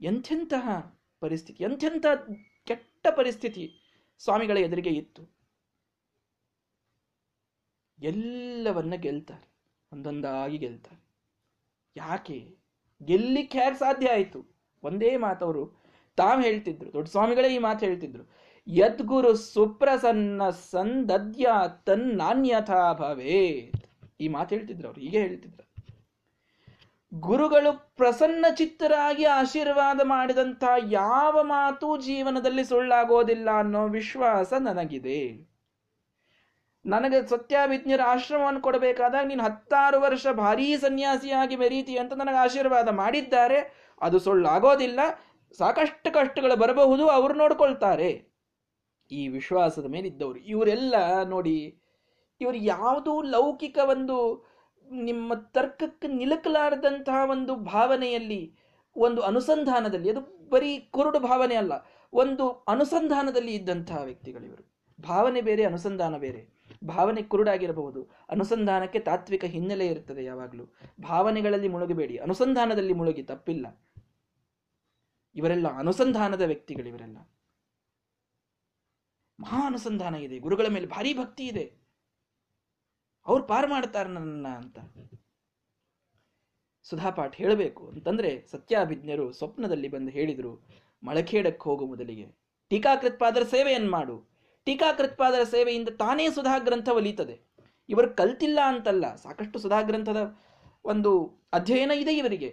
[0.00, 0.68] ಎಂಥೆಂತಹ
[1.20, 2.06] ಪರಿಸ್ಥಿತಿ, ಎಂಥೆಂಥ
[3.02, 3.80] ಕೆಟ್ಟ ಪರಿಸ್ಥಿತಿ
[4.18, 5.22] ಸ್ವಾಮಿಗಳ ಎದುರಿಗೆ ಇತ್ತು.
[8.02, 9.52] ಎಲ್ಲವನ್ನ ಗೆಲ್ತಾರೆ.
[9.92, 11.04] ಒಂದೊಂದಾಗಿ ಗೆಲ್ತಾರೆ.
[11.96, 12.58] ಯಾಕೆ?
[13.04, 14.46] ಗೆಲ್ಲಿಕ್ಕೆ ಯಾರು ಸಾಧ್ಯ ಆಯಿತು?
[14.82, 15.76] ಒಂದೇ ಮಾತವರು.
[16.16, 18.24] ತಾವು ಹೇಳ್ತಿದ್ರು, ದೊಡ್ಡ ಸ್ವಾಮಿಗಳೇ ಈ ಮಾತು ಹೇಳ್ತಿದ್ರು.
[18.68, 21.46] ಯದ್ಗುರು ಸುಪ್ರಸನ್ನ ಸಂದದ್ಯ
[21.86, 23.86] ತನ್ನಾನ್ಯಥಾ ಭವೇತ್.
[24.20, 25.69] ಈ ಮಾತು ಹೇಳ್ತಿದ್ರು ಅವ್ರು, ಹೀಗೆ ಹೇಳ್ತಿದ್ರು.
[27.14, 35.50] ಗುರುಗಳು ಪ್ರಸನ್ನ ಚಿತ್ತರಾಗಿ ಆಶೀರ್ವಾದ ಮಾಡಿದಂಥ ಯಾವ ಮಾತು ಜೀವನದಲ್ಲಿ ಸುಳ್ಳಾಗೋದಿಲ್ಲ ಅನ್ನೋ ವಿಶ್ವಾಸ ನನಗಿದೆ.
[36.86, 43.90] ನನಗೆ ಸತ್ಯಾವಿಜ್ಞರ ಆಶ್ರಮವನ್ನು ಕೊಡಬೇಕಾದಾಗ ನೀನು ಹತ್ತಾರು ವರ್ಷ ಭಾರೀ ಸನ್ಯಾಸಿಯಾಗಿ ಮೆರೀತಿ ಅಂತ ನನಗೆ ಆಶೀರ್ವಾದ ಮಾಡಿದ್ದಾರೆ.
[44.00, 45.00] ಅದು ಸುಳ್ಳಾಗೋದಿಲ್ಲ.
[45.58, 48.32] ಸಾಕಷ್ಟು ಕಷ್ಟಗಳು ಬರಬಹುದು, ಅವರು ನೋಡ್ಕೊಳ್ತಾರೆ.
[49.10, 51.82] ಈ ವಿಶ್ವಾಸದ ಮೇಲಿದ್ದವರು, ಇವರೆಲ್ಲ ನೋಡಿ,
[52.40, 54.49] ಇವರು ಯಾವುದೂ ಲೌಕಿಕ ಒಂದು
[54.90, 58.58] ನಿಮ್ಮ ತರ್ಕಕ್ಕೆ ನಿಲುಕಲಾರದಂತಹ ಒಂದು ಭಾವನೆಯಲ್ಲಿ,
[58.96, 61.72] ಒಂದು ಅನುಸಂಧಾನದಲ್ಲಿ, ಅದು ಬರೀ ಕುರುಡು ಭಾವನೆ ಅಲ್ಲ,
[62.12, 64.70] ಒಂದು ಅನುಸಂಧಾನದಲ್ಲಿ ಇದ್ದಂತಹ ವ್ಯಕ್ತಿಗಳಿವರು
[65.02, 66.48] ಭಾವನೆ ಬೇರೆ, ಅನುಸಂಧಾನ ಬೇರೆ.
[66.84, 68.08] ಭಾವನೆ ಕುರುಡಾಗಿರಬಹುದು.
[68.28, 70.74] ಅನುಸಂಧಾನಕ್ಕೆ ತಾತ್ವಿಕ ಹಿನ್ನೆಲೆ ಇರುತ್ತದೆ ಯಾವಾಗಲೂ.
[71.00, 72.16] ಭಾವನೆಗಳಲ್ಲಿ ಮುಳುಗಬೇಡಿ.
[72.16, 73.84] ಅನುಸಂಧಾನದಲ್ಲಿ ಮುಳುಗಿ, ತಪ್ಪಿಲ್ಲ.
[75.34, 77.18] ಇವರೆಲ್ಲ ಅನುಸಂಧಾನದ ವ್ಯಕ್ತಿಗಳಿವರೆಲ್ಲ
[79.40, 80.38] ಮಹಾ ಅನುಸಂಧಾನ ಇದೆ.
[80.38, 81.79] ಗುರುಗಳ ಮೇಲೆ ಭಾರಿ ಭಕ್ತಿ ಇದೆ.
[83.30, 84.78] ಅವ್ರು ಪಾರು ಮಾಡ್ತಾರೆ ನನ್ನ ಅಂತ.
[86.82, 90.52] ಸುಧಾಪಾಠ್ ಹೇಳಬೇಕು ಅಂತಂದ್ರೆ ಸತ್ಯಾಭಿಜ್ಞರು ಸ್ವಪ್ನದಲ್ಲಿ ಬಂದು ಹೇಳಿದರು,
[91.02, 92.26] ಮಳಖೇಡಕ್ಕೆ ಹೋಗು ಮೊದಲಿಗೆ.
[92.70, 94.16] ಟೀಕಾಕೃತ್ಪಾದರ ಸೇವೆಯನ್ನು ಮಾಡು.
[94.64, 97.36] ಟೀಕಾಕೃತ್ಪಾದರ ಸೇವೆಯಿಂದ ತಾನೇ ಸುಧಾ ಗ್ರಂಥ ಒಲಿತದೆ.
[97.88, 100.20] ಇವರು ಕಲ್ತಿಲ್ಲ ಅಂತಲ್ಲ, ಸಾಕಷ್ಟು ಸುಧಾ ಗ್ರಂಥದ
[100.84, 101.12] ಒಂದು
[101.52, 102.50] ಅಧ್ಯಯನ ಇದೆ ಇವರಿಗೆ.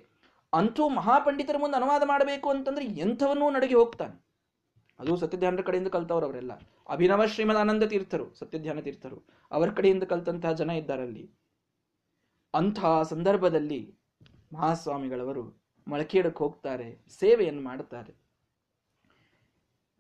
[0.54, 4.27] ಅಂತೂ ಮಹಾಪಂಡಿತರ ಮುಂದೆ ಅನುವಾದ ಮಾಡಬೇಕು ಅಂತಂದ್ರೆ ಎಂಥವನ್ನೂ ನಡಗಿ ಹೋಗ್ತಾನೆ.
[5.00, 6.52] ಅದು ಸತ್ಯಧ್ಯಾನರ ಕಡೆಯಿಂದ ಕಲ್ತವ್ರು ಅವರೆಲ್ಲ.
[6.90, 9.24] ಅಭಿನವ ಶ್ರೀಮದ್ ಆನಂದ ತೀರ್ಥರು, ಸತ್ಯಧ್ಯಾನ ತೀರ್ಥರು.
[9.52, 11.32] ಅವರ ಕಡೆಯಿಂದ ಕಲ್ತಂತಹ ಜನ ಇದ್ದಾರಲ್ಲಿ.
[12.54, 13.96] ಅಂತಹ ಸಂದರ್ಭದಲ್ಲಿ
[14.54, 18.14] ಮಹಾಸ್ವಾಮಿಗಳವರು ಮಳಕೇಡಕ್ಕೆ ಹೋಗ್ತಾರೆ, ಸೇವೆಯನ್ನು ಮಾಡುತ್ತಾರೆ.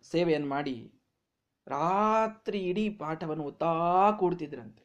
[0.04, 0.93] ಸೇವೆಯನ್ನು ಮಾಡಿ
[1.68, 4.84] ರಾತ್ರಿ ಇಡೀ ಪಾಠವನ್ನು ಒತ್ತಾ ಕೂಡ್ತಿದ್ರಂತೆ.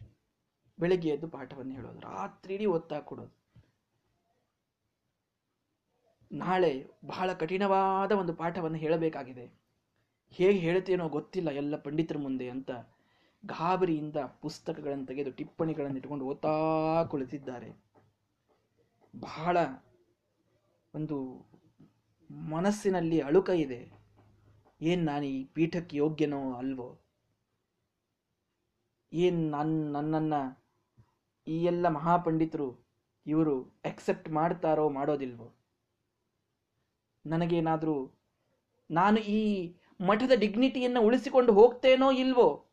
[0.79, 3.43] ಬೆಳಗ್ಗೆ ಎದ್ದು ಪಾಠವನ್ನು ಹೇಳೋದು, ರಾತ್ರಿ ಇಡೀ ಒತ್ತಾ ಕೊಡೋದು.
[6.33, 9.62] ನಾಳೆ ಬಹಳ ಕಠಿಣವಾದ ಒಂದು ಪಾಠವನ್ನು ಹೇಳಬೇಕಾಗಿದೆ.
[10.33, 12.71] ಹೇಗೆ ಹೇಳ್ತೇನೋ ಗೊತ್ತಿಲ್ಲ ಎಲ್ಲ ಪಂಡಿತರ ಮುಂದೆ ಅಂತ
[13.45, 16.53] ಗಾಬರಿಯಿಂದ ಪುಸ್ತಕಗಳನ್ನು ತೆಗೆದು ಟಿಪ್ಪಣಿಗಳನ್ನು ಇಟ್ಕೊಂಡು ಓದ್ತಾ
[17.05, 17.71] ಕುಳಿತಿದ್ದಾರೆ.
[19.21, 19.57] ಬಹಳ
[20.95, 21.17] ಒಂದು
[22.31, 23.93] ಮನಸ್ಸಿನಲ್ಲಿ ಅಳುಕ ಇದೆ.
[24.83, 27.01] ಏನ್ ನಾನು ಈ ಪೀಠಕ್ಕೆ ಯೋಗ್ಯನೋ ಅಲ್ವೋ?
[29.13, 30.35] ಏನು ನನ್ನ ನನ್ನನ್ನ
[31.47, 32.87] ಈ ಎಲ್ಲ ಮಹಾಪಂಡಿತರು
[33.27, 35.55] ಇವರು ಅಕ್ಸೆಪ್ಟ್ ಮಾಡ್ತಾರೋ ಮಾಡೋದಿಲ್ವೋ?
[37.27, 38.15] ನನಗೇನಾದರೂ
[38.91, 42.67] ನಾನು ಈ ಮಠದ ಡಿಗ್ನಿಟಿಯನ್ನು ಉಳಿಸಿಕೊಂಡು ಹೋಗ್ತೇನೋ ಇಲ್ವೋ?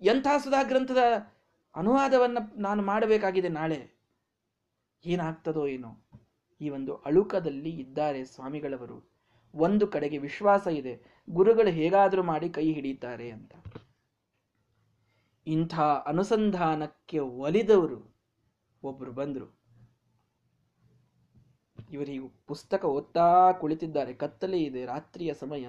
[0.00, 0.98] ಎಂಥ ಸುಧಾ ಗ್ರಂಥದ
[1.76, 3.90] ಅನುವಾದವನ್ನು ನಾನು ಮಾಡಬೇಕಾಗಿದೆ ನಾಳೆ?
[5.06, 6.08] ಏನಾಗ್ತದೋ ಏನೋ?
[6.60, 9.10] ಈ ಒಂದು ಅಳುಕದಲ್ಲಿ ಇದ್ದಾರೆ ಸ್ವಾಮಿಗಳವರು.
[9.54, 11.22] ಒಂದು ಕಡೆಗೆ ವಿಶ್ವಾಸ ಇದೆ.
[11.30, 13.52] ಗುರುಗಳು ಹೇಗಾದರೂ ಮಾಡಿ ಕೈ ಹಿಡಿತಾರೆ ಅಂತ.
[15.46, 18.16] ಇಂಥ ಅನುಸಂಧಾನಕ್ಕೆ ಒಲಿದವರು
[18.82, 19.60] ಒಬ್ಬರು ಬಂದರು.
[21.90, 24.14] ಇವರಿಗೂ ಪುಸ್ತಕ ಓದ್ತಾ ಕುಳಿತಿದ್ದಾರೆ.
[24.14, 24.84] ಕತ್ತಲೆ ಇದೆ.
[24.84, 25.68] ರಾತ್ರಿಯ ಸಮಯ.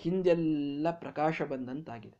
[0.00, 2.18] ಹಿಂದೆಲ್ಲ ಪ್ರಕಾಶ ಬಂದಂತಾಗಿದೆ.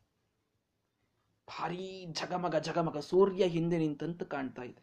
[1.47, 4.81] ಭಾರೀ ಜಗಮಗ ಝಗಮಗ ಸೂರ್ಯ ಹಿಂದೆ ನಿಂತಂತ ಕಾಣ್ತಾ ಇದೆ.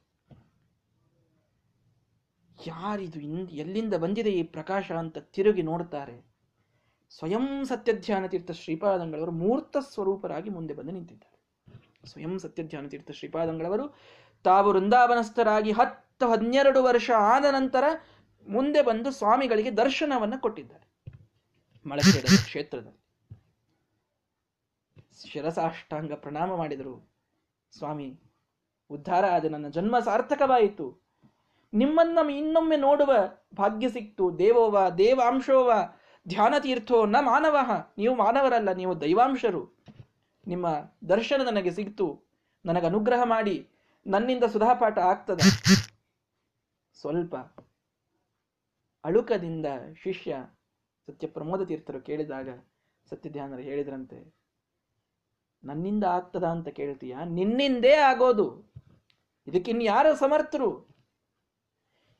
[2.66, 6.16] ಯಾರಿದು ಇಂದ ಎಲ್ಲಿಂದ ಬಂದಿದೆ ಈ ಪ್ರಕಾಶ ಅಂತ ತಿರುಗಿ ನೋಡ್ತಾರೆ.
[7.10, 11.38] ಸ್ವಯಂ ಸತ್ಯಧ್ಯಾನ ತೀರ್ಥ ಶ್ರೀಪಾದಂಗಳವರು ಮೂರ್ತ ಸ್ವರೂಪರಾಗಿ ಮುಂದೆ ಬಂದು ನಿಂತಿದ್ದಾರೆ.
[12.08, 13.96] ಸ್ವಯಂ ಸತ್ಯಧ್ಯಾನ ತೀರ್ಥ ಶ್ರೀಪಾದಂಗಳವರು
[14.44, 17.84] ತಾವು ವೃಂದಾವನಸ್ಥರಾಗಿ ಹತ್ತು ಹನ್ನೆರಡು ವರ್ಷ ಆದ ನಂತರ
[18.48, 20.87] ಮುಂದೆ ಬಂದು ಸ್ವಾಮಿಗಳಿಗೆ ದರ್ಶನವನ್ನು ಕೊಟ್ಟಿದ್ದಾರೆ.
[21.88, 22.98] ಮಳಕೇಡ ಕ್ಷೇತ್ರದಲ್ಲಿ.
[25.28, 27.10] ಶಿರಸಾಷ್ಟಾಂಗ ಪ್ರಣಾಮ ಮಾಡಿದರು.
[27.78, 28.20] ಸ್ವಾಮಿ,
[28.90, 31.02] ಉದ್ಧಾರ ಆದ ನನ್ನ ಜನ್ಮ ಸಾರ್ಥಕವಾಯಿತು.
[31.74, 33.16] ನಿಮ್ಮನ್ನ ಇನ್ನೊಮ್ಮೆ ನೋಡುವ
[33.54, 34.38] ಭಾಗ್ಯ ಸಿಕ್ತು.
[34.38, 35.72] ದೇವೋವ, ದೇವಾಂಶೋವ,
[36.28, 37.56] ಧ್ಯಾನ ತೀರ್ಥೋ ನ ಮಾನವ.
[37.98, 39.84] ನೀವು ಮಾನವರಲ್ಲ, ನೀವು ದೈವಾಂಶರು.
[40.46, 40.68] ನಿಮ್ಮ
[41.08, 42.22] ದರ್ಶನ ನನಗೆ ಸಿಕ್ತು.
[42.66, 43.68] ನನಗೆ ಅನುಗ್ರಹ ಮಾಡಿ.
[44.06, 45.40] ನನ್ನಿಂದ ಸುಧಾಪಾಠ ಆಗ್ತದ.
[47.00, 47.36] ಸ್ವಲ್ಪ
[49.04, 49.66] ಅಳುಕದಿಂದ
[50.02, 50.36] ಶಿಷ್ಯ
[51.08, 52.48] ಸತ್ಯ ಪ್ರಮೋದ ತೀರ್ಥರು ಕೇಳಿದಾಗ
[53.10, 54.18] ಸತ್ಯಧ್ಯಾನರು ಹೇಳಿದ್ರಂತೆ,
[55.64, 57.16] ನನ್ನಿಂದ ಆಗ್ತದ ಅಂತ ಕೇಳ್ತೀಯ?
[57.24, 58.46] ನಿನ್ನಿಂದೇ ಆಗೋದು.
[59.46, 60.70] ಇದಕ್ಕಿನ್ಯಾರು ಸಮರ್ಥರು?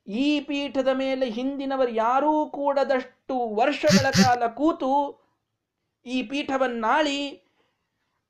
[0.06, 4.92] ಈ ಪೀಠದ ಮೇಲೆ ಹಿಂದಿನವರು ಯಾರೂ ಕೂಡದಷ್ಟು ವರ್ಷಗಳ ಕಾಲ ಕೂತು
[6.06, 7.18] ಈ ಪೀಠವನ್ನಾಳಿ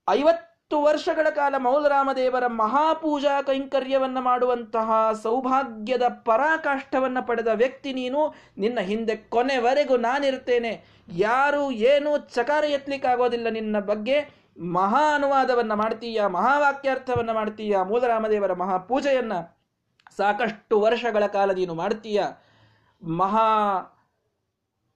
[0.09, 4.89] ಐವತ್ತು ಹತ್ತು ವರ್ಷಗಳ ಕಾಲ ಮೌಲರಾಮದೇವರ ಮಹಾಪೂಜಾ ಕೈಂಕರ್ಯವನ್ನು ಮಾಡುವಂತಹ
[5.23, 8.35] ಸೌಭಾಗ್ಯದ ಪರಾಕಾಷ್ಠವನ್ನು ಪಡೆದ ವ್ಯಕ್ತಿ ನೀನು.
[8.59, 10.73] ನಿನ್ನ ಹಿಂದೆ ಕೊನೆವರೆಗೂ ನಾನಿರ್ತೇನೆ
[11.09, 14.19] ಯಾರು ಏನು ಚಕಾರ ಎತ್ತಲಿಕ್ಕಾಗೋದಿಲ್ಲ ನಿನ್ನ ಬಗ್ಗೆ.
[14.61, 19.41] ಮಹಾ ಅನುವಾದವನ್ನು ಮಾಡ್ತೀಯ, ಮಹಾವಾಕ್ಯಾರ್ಥವನ್ನು ಮಾಡ್ತೀಯ, ಮೂಲರಾಮದೇವರ ಮಹಾಪೂಜೆಯನ್ನು
[20.17, 22.21] ಸಾಕಷ್ಟು ವರ್ಷಗಳ ಕಾಲ ನೀನು ಮಾಡ್ತೀಯ?
[23.03, 23.49] ಮಹಾ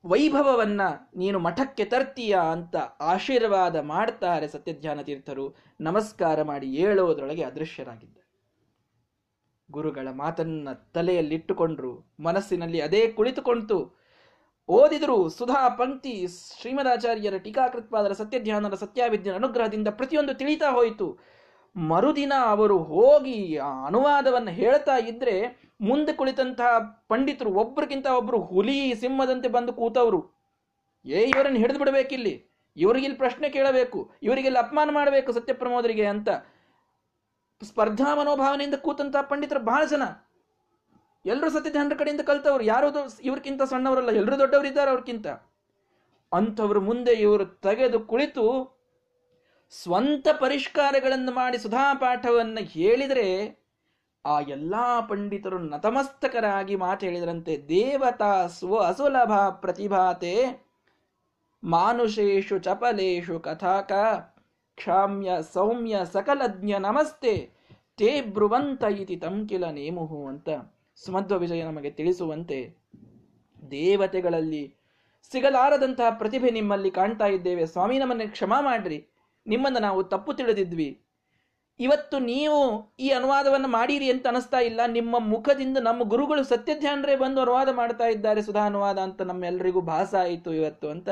[0.04, 0.80] ವೈಭವವನ್ನ
[1.16, 5.56] ನೀನು ಮಠಕ್ಕೆ ತರ್ತೀಯ ಅಂತ ಆಶೀರ್ವಾದ ಮಾಡ್ತಾರೆ ಸತ್ಯಧ್ಯಾನ ತೀರ್ಥರು.
[5.80, 8.18] ನಮಸ್ಕಾರ ಮಾಡಿ ಹೇಳೋದ್ರೊಳಗೆ ಅದೃಶ್ಯರಾಗಿದ್ದ
[9.70, 12.14] ಗುರುಗಳ ಮಾತನ್ನ ತಲೆಯಲ್ಲಿಟ್ಟುಕೊಂಡ್ರು.
[12.20, 13.78] ಮನಸ್ಸಿನಲ್ಲಿ ಅದೇ ಕುಳಿತುಕೊಂತು.
[14.68, 16.26] ಓದಿದರು ಸುಧಾ ಪಂಕ್ತಿ
[16.60, 21.18] ಶ್ರೀಮದಾಚಾರ್ಯರ ಟೀಕಾಕೃತ್ವಾದರ ಸತ್ಯಧ್ಯಾನರ ಸತ್ಯಾವಿದ್ಯನ ಅನುಗ್ರಹದಿಂದ ಪ್ರತಿಯೊಂದು ತಿಳಿತಾ ಹೋಯಿತು.
[21.76, 25.34] ಮರುದಿನ ಅವರು ಹೋಗಿ ಆ ಅನುವಾದವನ್ನು ಹೇಳ್ತಾ ಇದ್ರೆ
[25.80, 30.42] ಮುಂದೆ ಕುಳಿತಂತಹ ಪಂಡಿತರು, ಒಬ್ರಿಗಿಂತ ಒಬ್ಬರು ಹುಲಿ ಸಿಂಹದಂತೆ ಬಂದು ಕೂತವರು.
[31.04, 32.46] ಏ, ಇವರನ್ನು ಹಿಡಿದು ಬಿಡಬೇಕಿಲ್ಲಿ?
[32.76, 36.28] ಇವರಿಗಿಲ್ಲಿ ಪ್ರಶ್ನೆ ಕೇಳಬೇಕು ಇವರಿಗೆಲ್ಲ ಅಪಮಾನ ಮಾಡಬೇಕು ಸತ್ಯಪ್ರಮೋದರಿಗೆ ಅಂತ.
[37.62, 40.02] ಸ್ಪರ್ಧಾ ಮನೋಭಾವನೆಯಿಂದ ಕೂತಂತಹ ಪಂಡಿತರು ಬಹಳ ಜನ.
[41.26, 42.64] ಎಲ್ಲರೂ ಸತ್ಯಧ್ಯಾನರ ಕಡೆಯಿಂದ ಕಲ್ತವ್ರು.
[42.64, 45.26] ಯಾರು ಇವ್ರಕ್ಕಿಂತ ಸಣ್ಣವರಲ್ಲ ಎಲ್ಲರೂ ದೊಡ್ಡವರಿದ್ದಾರೆ ಅವ್ರಕ್ಕಿಂತ
[46.32, 48.44] ಅಂಥವ್ರ ಮುಂದೆ ಇವರು ತೆಗೆದು ಕುಳಿತು
[49.70, 53.61] ಸ್ವಂತ ಪರಿಷ್ಕಾರಗಳನ್ನು ಮಾಡಿ ಸುಧಾ ಪಾಠವನ್ನು ಹೇಳಿದರೆ
[54.26, 60.64] ಆ ಎಲ್ಲಾ ಪಂಡಿತರು ನತಮಸ್ತಕರಾಗಿ ಮಾತು ಹೇಳಿದರಂತೆ ದೇವತಾ ಸ್ವ ಅಸುಲಭ ಪ್ರತಿಭಾತೆ
[61.64, 63.92] ಮಾನುಷೇಶು ಚಪಲೇಶು ಕಥಾಕ
[64.74, 67.50] ಕ್ಷಾಮ್ಯ ಸೌಮ್ಯ ಸಕಲಜ್ಞ ನಮಸ್ತೆ,
[67.98, 70.48] ತೇ ಬ್ರುವಂತ ಇತಿ ತಂಕಿಲ ನೇಮುಹು ಅಂತ
[70.96, 72.76] ಸುಮಧ್ವ ವಿಜಯ ನಮಗೆ ತಿಳಿಸುವಂತೆ
[73.70, 74.74] ದೇವತೆಗಳಲ್ಲಿ
[75.32, 77.66] ಸಿಗಲಾರದಂತಹ ಪ್ರತಿಭೆ ನಿಮ್ಮಲ್ಲಿ ಕಾಣ್ತಾ ಇದ್ದೇವೆ.
[77.66, 79.06] ಸ್ವಾಮಿ ನಮ್ಮನ್ನು ಕ್ಷಮಾ ಮಾಡ್ರಿ.
[79.46, 81.01] ನಿಮ್ಮನ್ನು ನಾವು ತಪ್ಪು ತಿಳಿದಿದ್ವಿ.
[81.80, 82.58] ಇವತ್ತು ನೀವು
[83.00, 84.80] ಈ ಅನುವಾದವನ್ನು ಮಾಡಿರಿ ಅಂತ ಅನಿಸ್ತಾ ಇಲ್ಲ.
[84.86, 88.42] ನಿಮ್ಮ ಮುಖದಿಂದ ನಮ್ಮ ಗುರುಗಳು ಸತ್ಯಧ್ಯಾನರೇ ಬಂದು ಅನುವಾದ ಮಾಡ್ತಾ ಇದ್ದಾರೆ.
[88.42, 91.08] ಸುಧಾ ಅನುವಾದ ಅಂತ ನಮ್ಮೆಲ್ಲರಿಗೂ ಭಾಸ ಆಯಿತು ಇವತ್ತು ಅಂತ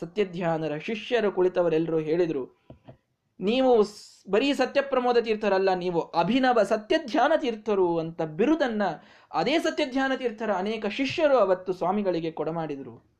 [0.00, 2.44] ಸತ್ಯಧ್ಯಾನರ ಶಿಷ್ಯರು ಕುಳಿತವರೆಲ್ಲರೂ ಹೇಳಿದರು.
[3.40, 3.70] ನೀವು
[4.30, 8.88] ಬರೀ ಸತ್ಯಪ್ರಮೋದ ತೀರ್ಥರಲ್ಲ, ನೀವು ಅಭಿನವ ಸತ್ಯಧ್ಯಾನ ತೀರ್ಥರು ಅಂತ ಬಿರುದನ್ನು
[9.34, 13.19] ಅದೇ ಸತ್ಯಧ್ಯಾನ ತೀರ್ಥರ ಅನೇಕ ಶಿಷ್ಯರು ಅವತ್ತು ಸ್ವಾಮಿಗಳಿಗೆ ಕೊಡಮಾಡಿದರು.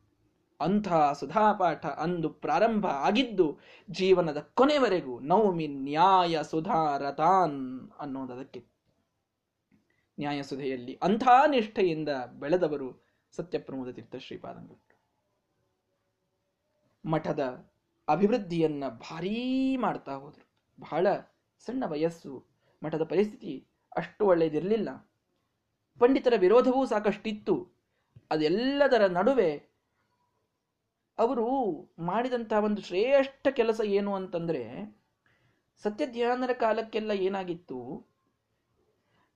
[0.61, 3.59] ಅಂಥ ಸುಧಾಪಾಠ ಅಂದು ಪ್ರಾರಂಭ ಆಗಿದ್ದು
[3.91, 8.65] ಜೀವನದ ಕೊನೆವರೆಗೂ ನೌಮಿ ನ್ಯಾಯ ಸುಧಾರತಾನ್ ಅನ್ನೋದಕ್ಕೆ
[10.19, 12.09] ನ್ಯಾಯಸುಧೆಯಲ್ಲಿ ಅಂಥ ನಿಷ್ಠೆಯಿಂದ
[12.39, 14.91] ಬೆಳೆದವರು ಸತ್ಯಪ್ರಮೋದ ತೀರ್ಥ ಶ್ರೀಪಾದಂಗಳು.
[17.07, 17.71] ಮಠದ
[18.09, 20.51] ಅಭಿವೃದ್ಧಿಯನ್ನ ಭಾರೀ ಮಾಡ್ತಾ ಹೋದರು.
[20.81, 21.07] ಬಹಳ
[21.59, 22.47] ಸಣ್ಣ ವಯಸ್ಸು,
[22.85, 25.13] ಮಠದ ಪರಿಸ್ಥಿತಿ ಅಷ್ಟು ಒಳ್ಳೆಯದಿರಲಿಲ್ಲ
[25.99, 27.81] ಪಂಡಿತರ ವಿರೋಧವೂ ಸಾಕಷ್ಟಿತ್ತು.
[28.31, 29.70] ಅದೆಲ್ಲದರ ನಡುವೆ
[31.21, 31.47] ಅವರು
[31.99, 34.63] ಮಾಡಿದಂತಹ ಒಂದು ಶ್ರೇಷ್ಠ ಕೆಲಸ ಏನು ಅಂತಂದರೆ
[35.83, 37.79] ಸತ್ಯಧ್ಯಾನರ ಕಾಲಕ್ಕೆಲ್ಲ ಏನಾಗಿತ್ತು?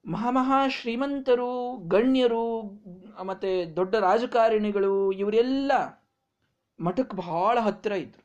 [0.05, 2.47] ಮಹಾಮಹಾ ಶ್ರೀಮಂತರು, ಗಣ್ಯರು,
[3.25, 5.73] ಮತ್ತು ದೊಡ್ಡ ರಾಜಕಾರಣಿಗಳು ಇವರೆಲ್ಲ
[6.81, 8.23] ಮಠಕ್ಕೆ ಬಹಳ ಹತ್ತಿರ ಇದ್ದರು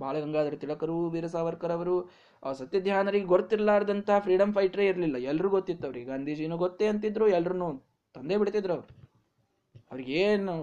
[0.00, 1.96] ಬಾಳ ಗಂಗಾಧರ ತಿಲಕರು, ವೀರ ಸಾವರ್ಕರ್ ಅವರು
[2.52, 5.16] ಸತ್ಯಧ್ಯಾನರಿಗೆ ಗೊತ್ತಿರಲಾರ್ದಂಥ ಫ್ರೀಡಮ್ ಫೈಟ್ರೇ ಇರಲಿಲ್ಲ.
[5.16, 6.06] ಎಲ್ಲರೂ ಗೊತ್ತಿತ್ತು ಅವ್ರಿಗೆ.
[6.06, 7.68] ಗಾಂಧೀಜಿನೂ ಗೊತ್ತೇ ಅಂತಿದ್ರು ಎಲ್ಲರೂ
[8.14, 8.88] ತಂದೆ ಬಿಡ್ತಿದ್ರು ಅವ್ರು.
[9.90, 10.56] ಅವ್ರಿಗೇನು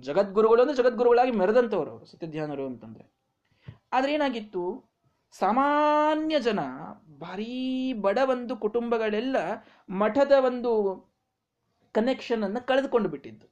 [0.00, 3.12] ಜಗದ್ಗುರುಗಳು ಅಂದ್ರೆ ಜಗದ್ಗುರುಗಳಾಗಿ ಮೆರೆದಂಥವ್ರು ಸತ್ಯಧ್ಯಾನರು ಅಂತಂದ್ರೆ.
[3.92, 4.84] ಆದ್ರೆ ಏನಾಗಿತ್ತು?
[5.30, 6.60] ಸಾಮಾನ್ಯ ಜನ,
[7.20, 9.36] ಭಾರೀ ಬಡ ಒಂದು ಕುಟುಂಬಗಳೆಲ್ಲ
[9.90, 10.72] ಮಠದ ಒಂದು
[11.92, 13.46] ಕನೆಕ್ಷನ್ ಅನ್ನು ಕಳೆದುಕೊಂಡು ಬಿಟ್ಟಿದ್ದು.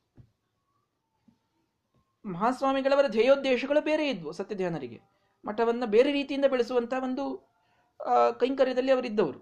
[2.27, 5.01] ಮಹಾಸ್ವಾಮಿಗಳವರ ಧ್ಯೇಯೋದ್ದೇಶಗಳು ಬೇರೆ ಇದ್ವು ಸತ್ಯಧ್ಯಾನರಿಗೆ.
[5.45, 7.49] ಮಠವನ್ನ ಬೇರೆ ರೀತಿಯಿಂದ ಬೆಳೆಸುವಂಥ ಒಂದು
[8.41, 9.41] ಕೈಂಕರ್ಯದಲ್ಲಿ ಅವರಿದ್ದವರು.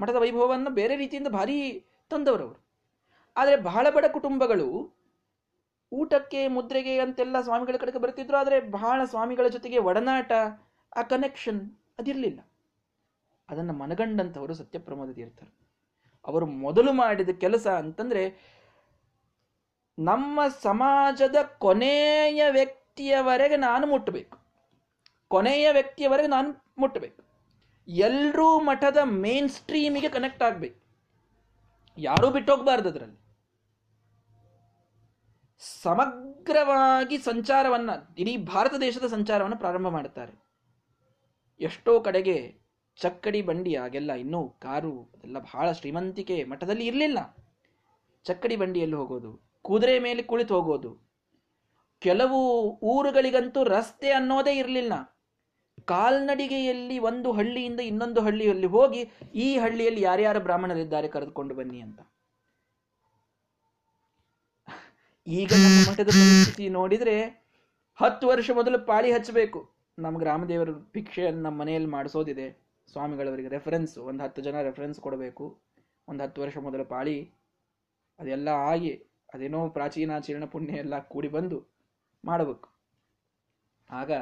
[0.00, 2.64] ಮಠದ ವೈಭವವನ್ನು ಬೇರೆ ರೀತಿಯಿಂದ ಭಾರಿ ತಂದವರವರು.
[3.36, 4.95] ಆದರೆ ಬಹಳ ಬಡ ಕುಟುಂಬಗಳು
[5.92, 10.32] ಊಟಕ್ಕೆ, ಮುದ್ರೆಗೆ ಅಂತೆಲ್ಲ ಸ್ವಾಮಿಗಳ ಕಡೆಗೆ ಬರ್ತಿದ್ರು ಆದರೆ ಬಹಳ ಸ್ವಾಮಿಗಳ ಜೊತೆಗೆ ಒಡನಾಟ,
[10.96, 12.40] ಆ ಕನೆಕ್ಷನ್ ಅದಿರಲಿಲ್ಲ.
[13.48, 15.56] ಅದನ್ನು ಮನಗಂಡಂಥವರು ಸತ್ಯಪ್ರಮೋದ ತೀರ್ಥರು
[16.26, 18.56] ಅವರು ಮೊದಲು ಮಾಡಿದ ಕೆಲಸ ಅಂತಂದರೆ,
[19.98, 24.38] ನಮ್ಮ ಸಮಾಜದ ಕೊನೆಯ ವ್ಯಕ್ತಿಯವರೆಗೆ ನಾನು ಮುಟ್ಟಬೇಕು.
[25.28, 27.22] ಕೊನೆಯ ವ್ಯಕ್ತಿಯವರೆಗೆ ನಾನು ಮುಟ್ಟಬೇಕು.
[27.88, 30.86] ಎಲ್ಲರೂ ಮಠದ ಮೇನ್ ಸ್ಟ್ರೀಮಿಗೆ ಕನೆಕ್ಟ್ ಆಗಬೇಕು.
[31.98, 33.25] ಯಾರೂ ಬಿಟ್ಟೋಗ್ಬಾರ್ದು ಅದರಲ್ಲಿ.
[35.60, 40.34] ಸಮಗ್ರವಾಗಿ ಸಂಚಾರವನ್ನ, ಇಡೀ ಭಾರತ ದೇಶದ ಸಂಚಾರವನ್ನು ಪ್ರಾರಂಭ ಮಾಡುತ್ತಾರೆ.
[41.60, 42.36] ಎಷ್ಟೋ ಕಡೆಗೆ
[42.98, 47.18] ಚಕ್ಕಡಿ ಬಂಡಿ ಆಗೆಲ್ಲ ಇನ್ನೂ ಕಾರು, ಅದೆಲ್ಲ ಬಹಳ ಶ್ರೀಮಂತಿಕೆ ಮಠದಲ್ಲಿ ಇರಲಿಲ್ಲ.
[48.24, 49.30] ಚಕ್ಕಡಿ ಬಂಡಿಯಲ್ಲಿ ಹೋಗೋದು,
[49.62, 50.90] ಕುದುರೆ ಮೇಲೆ ಕುಳಿತು ಹೋಗೋದು.
[52.02, 52.38] ಕೆಲವು
[52.82, 54.94] ಊರುಗಳಿಗಂತೂ ರಸ್ತೆ ಅನ್ನೋದೇ ಇರಲಿಲ್ಲ.
[55.84, 59.00] ಕಾಲ್ನಡಿಗೆಯಲ್ಲಿ ಒಂದು ಹಳ್ಳಿಯಿಂದ ಇನ್ನೊಂದು ಹಳ್ಳಿಯಲ್ಲಿ ಹೋಗಿ
[59.34, 62.00] ಈ ಹಳ್ಳಿಯಲ್ಲಿ ಯಾರ್ಯಾರು ಬ್ರಾಹ್ಮಣರಿದ್ದಾರೆ ಕರೆದುಕೊಂಡು ಬನ್ನಿ ಅಂತ.
[65.26, 67.46] ಈಗ ನಮ್ಮ ಮಠದ ಪರಿಸ್ಥಿತಿ ನೋಡಿದ್ರೆ
[67.96, 69.70] ಹತ್ತು ವರ್ಷ ಮೊದಲು ಪಾಳಿ ಹಚ್ಚಬೇಕು.
[69.98, 72.66] ನಮ್ಮ ಗ್ರಾಮದೇವರ ಭಿಕ್ಷೆಯನ್ನು ನಮ್ಮ ಮನೆಯಲ್ಲಿ ಮಾಡಿಸೋದಿದೆ.
[72.92, 75.60] ಸ್ವಾಮಿಗಳವರಿಗೆ ರೆಫರೆನ್ಸ್ ಒಂದು ಹತ್ತು ಜನ ರೆಫರೆನ್ಸ್ ಕೊಡಬೇಕು.
[76.08, 77.32] ಒಂದು ಹತ್ತು ವರ್ಷ ಮೊದಲು ಪಾಳಿ,
[78.18, 81.66] ಅದೆಲ್ಲ ಆಗಿ ಅದೇನೋ ಪ್ರಾಚೀನಾಚರಣ ಪುಣ್ಯ ಎಲ್ಲ ಕೂಡಿ ಬಂದು
[82.24, 82.68] ಮಾಡಬೇಕು.
[83.90, 84.12] ಆಗ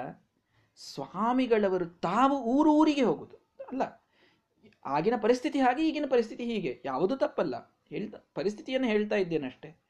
[0.76, 3.36] ಸ್ವಾಮಿಗಳವರು ತಾವು ಊರೂರಿಗೆ ಹೋಗುದು.
[3.68, 4.04] ಅಲ್ಲ,
[4.84, 6.82] ಆಗಿನ ಪರಿಸ್ಥಿತಿ ಹಾಗೆ ಈಗಿನ ಪರಿಸ್ಥಿತಿ ಹೀಗೆ.
[6.84, 7.78] ಯಾವುದು ತಪ್ಪಲ್ಲ.
[7.88, 9.83] ಹೇಳ್ತಾ, ಪರಿಸ್ಥಿತಿಯನ್ನು ಹೇಳ್ತಾ ಇದ್ದೇನಷ್ಟೇ.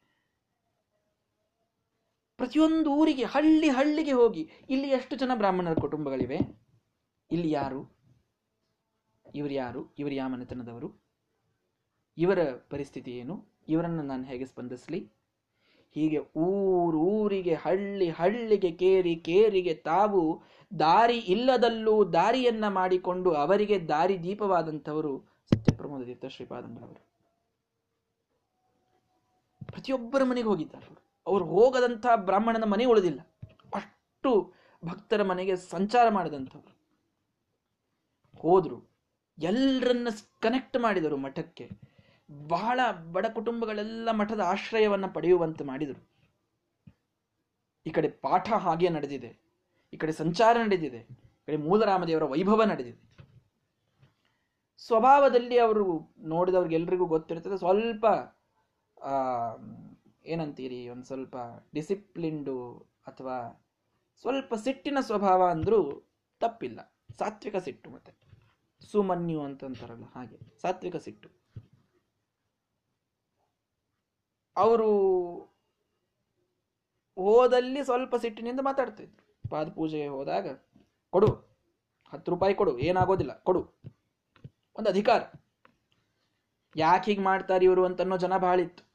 [2.39, 6.39] ಪ್ರತಿಯೊಂದು ಊರಿಗೆ, ಹಳ್ಳಿ ಹಳ್ಳಿಗೆ ಹೋಗಿ ಇಲ್ಲಿ ಎಷ್ಟು ಜನ ಬ್ರಾಹ್ಮಣರ ಕುಟುಂಬಗಳಿವೆ?
[7.31, 7.81] ಇಲ್ಲಿ ಯಾರು?
[9.25, 9.81] ಇವರು ಯಾರು?
[9.99, 10.89] ಇವರು ಯಾವ ಮನೆತನದವರು
[12.17, 13.35] ಇವರ ಪರಿಸ್ಥಿತಿ ಏನು?
[13.67, 14.99] ಇವರನ್ನು ನಾನು ಹೇಗೆ ಸ್ಪಂದಿಸಲಿ?
[15.95, 20.21] ಹೀಗೆ ಊರೂರಿಗೆ ಹಳ್ಳಿ ಹಳ್ಳಿಗೆ ಕೇರಿ ಕೇರಿಗೆ ತಾವು
[20.71, 25.13] ದಾರಿ ಇಲ್ಲದಲ್ಲೂ ದಾರಿಯನ್ನ ಮಾಡಿಕೊಂಡು ಅವರಿಗೆ ದಾರಿ ದೀಪವಾದಂಥವರು
[25.51, 27.01] ಸತ್ಯಪ್ರಮೋದ ತೀರ್ಥ ಶ್ರೀಪಾದಂಗಳವರು
[29.69, 30.87] ಪ್ರತಿಯೊಬ್ಬರ ಮನೆಗೆ ಹೋಗಿದ್ದಾರೆ
[31.27, 33.19] ಅವರು ಹೋಗದಂಥ ಬ್ರಾಹ್ಮಣನ ಮನೆ ಉಳಿದಿಲ್ಲ.
[33.75, 34.53] ಅಷ್ಟು
[34.85, 36.75] ಭಕ್ತರ ಮನೆಗೆ ಸಂಚಾರ ಮಾಡಿದಂಥವ್ರು.
[38.37, 38.89] ಹೋದ್ರು.
[39.39, 40.07] ಎಲ್ಲರನ್ನ
[40.39, 41.69] ಕನೆಕ್ಟ್ ಮಾಡಿದರು ಮಠಕ್ಕೆ.
[42.47, 42.79] ಬಹಳ
[43.11, 46.09] ಬಡ ಕುಟುಂಬಗಳೆಲ್ಲ ಮಠದ ಆಶ್ರಯವನ್ನ ಪಡೆಯುವಂತೆ ಮಾಡಿದರು.
[47.85, 49.37] ಈ ಕಡೆ ಪಾಠ ಹಾಗೆ ನಡೆದಿದೆ.
[49.93, 50.97] ಈ ಕಡೆ ಸಂಚಾರ ನಡೆದಿದೆ.
[50.97, 53.05] ಈ ಕಡೆ ಮೂಲರಾಮದೇವರ ವೈಭವ ನಡೆದಿದೆ.
[54.77, 58.05] ಸ್ವಭಾವದಲ್ಲಿ ಅವರು ನೋಡಿದವ್ರಿಗೆಲ್ರಿಗೂ ಗೊತ್ತಿರ್ತದೆ ಸ್ವಲ್ಪ
[60.25, 60.89] ಏನಂತೀರಿ?
[60.89, 61.37] ಒಂದು ಸ್ವಲ್ಪ
[61.73, 63.65] ಡಿಸಿಪ್ಲಿನ್ಡು ಅಥವಾ
[64.21, 66.03] ಸ್ವಲ್ಪ ಸಿಟ್ಟಿನ ಸ್ವಭಾವ ಅಂದರೂ
[66.39, 66.95] ತಪ್ಪಿಲ್ಲ.
[67.19, 68.13] ಸಾತ್ವಿಕ ಸಿಟ್ಟು ಮತ್ತೆ.
[68.91, 70.59] ಸುಮನ್ಯು ಅಂತಂತಾರಲ್ಲ, ಹಾಗೆ.
[70.61, 71.29] ಸಾತ್ವಿಕ ಸಿಟ್ಟು.
[74.57, 74.89] ಅವರು
[77.17, 80.47] ಹೋದಲ್ಲಿ ಸ್ವಲ್ಪ ಸಿಟ್ಟಿನಿಂದ ಮಾತಾಡ್ತಿದ್ರು ಪಾದ ಪೂಜೆಗೆ ಹೋದಾಗ,
[81.09, 81.27] ಕೊಡು.
[82.13, 82.79] ಹತ್ತು ರೂಪಾಯಿ ಕೊಡು.
[82.79, 83.39] ಏನಾಗೋದಿಲ್ಲ.
[83.39, 83.73] ಕೊಡು.
[84.75, 85.21] ಒಂದು ಅಧಿಕಾರ.
[86.75, 88.94] ಯಾಕೆ ಹೀಗೆ ಮಾಡ್ತಾರೆ ಇವರು ಅಂತನ್ನೋ ಜನ ಬಾಳಿತ್ತು.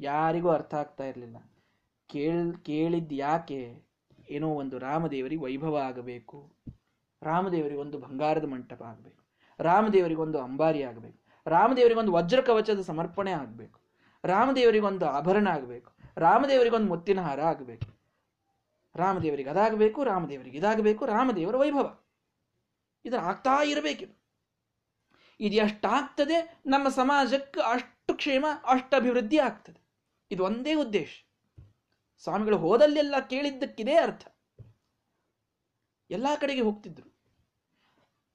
[0.00, 1.36] ಯಾರಿಗೂ ಅರ್ಥ ಆಗ್ತಾ ಇರಲಿಲ್ಲ.
[2.06, 3.82] ಕೇಳ್ ಕೇಳಿದ್ದು ಯಾಕೆ?
[4.28, 6.52] ಏನೋ ಒಂದು ರಾಮದೇವರಿಗೆ ವೈಭವ ಆಗಬೇಕು.
[7.22, 9.24] ರಾಮದೇವರಿಗೆ ಒಂದು ಬಂಗಾರದ ಮಂಟಪ ಆಗಬೇಕು.
[9.60, 11.18] ರಾಮದೇವರಿಗೆ ಒಂದು ಅಂಬಾರಿ ಆಗಬೇಕು.
[11.46, 13.80] ರಾಮದೇವರಿಗೆ ಒಂದು ವಜ್ರ ಕವಚದ ಸಮರ್ಪಣೆ ಆಗಬೇಕು.
[14.24, 15.92] ರಾಮದೇವರಿಗೆ ಒಂದು ಆಭರಣ ಆಗಬೇಕು.
[16.16, 17.96] ರಾಮದೇವರಿಗೆ ಒಂದು ಮುತ್ತಿನ ಹಾರ ಆಗಬೇಕು.
[18.96, 21.98] ರಾಮದೇವರಿಗೆ ಅದಾಗಬೇಕು, ರಾಮದೇವರಿಗೆ ಇದಾಗಬೇಕು, ರಾಮದೇವರ ವೈಭವ.
[23.04, 24.22] ಇದು ಆಗ್ತಾ ಇರಬೇಕಿದು.
[25.40, 29.85] ಇದು ಎಷ್ಟಾಗ್ತದೆ ನಮ್ಮ ಸಮಾಜಕ್ಕೆ ಅಷ್ಟು ಕ್ಷೇಮ, ಅಷ್ಟು ಅಭಿವೃದ್ಧಿ ಆಗ್ತದೆ.
[30.30, 31.24] ಇದು ಒಂದೇ ಉದ್ದೇಶ.
[32.22, 34.26] ಸ್ವಾಮಿಗಳು ಹೋದಲ್ಲೆಲ್ಲ ಕೇಳಿದ್ದಕ್ಕಿದೆ ಅರ್ಥ.
[36.10, 37.16] ಎಲ್ಲ ಕಡೆಗೆ ಹೋಗ್ತಿದ್ರು.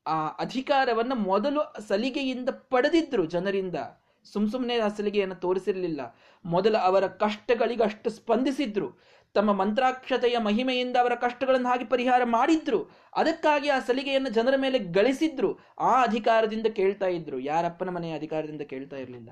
[0.07, 3.75] ಆ ಅಧಿಕಾರವನ್ನು ಮೊದಲು ಸಲಿಗೆಯಿಂದ ಪಡೆದಿದ್ರು ಜನರಿಂದ.
[4.23, 6.19] ಸುಮ್ ಸುಮ್ಮನೆ ಆ ಸಲಿಗೆಯನ್ನು ತೋರಿಸಿರಲಿಲ್ಲ.
[6.45, 8.99] ಮೊದಲು ಅವರ ಕಷ್ಟಗಳಿಗೆ ಅಷ್ಟು ಸ್ಪಂದಿಸಿದ್ರು.
[9.33, 12.89] ತಮ್ಮ ಮಂತ್ರಾಕ್ಷತೆಯ ಮಹಿಮೆಯಿಂದ ಅವರ ಕಷ್ಟಗಳನ್ನು ಹಾಗೆ ಪರಿಹಾರ ಮಾಡಿದ್ರು.
[13.15, 15.59] ಅದಕ್ಕಾಗಿ ಆ ಸಲಿಗೆಯನ್ನು ಜನರ ಮೇಲೆ ಗಳಿಸಿದ್ರು.
[15.79, 17.39] ಆ ಅಧಿಕಾರದಿಂದ ಕೇಳ್ತಾ ಇದ್ರು.
[17.39, 19.29] ಯಾರಪ್ಪನ ಮನೆಯ ಅಧಿಕಾರದಿಂದ ಕೇಳ್ತಾ ಇರಲಿಲ್ಲ.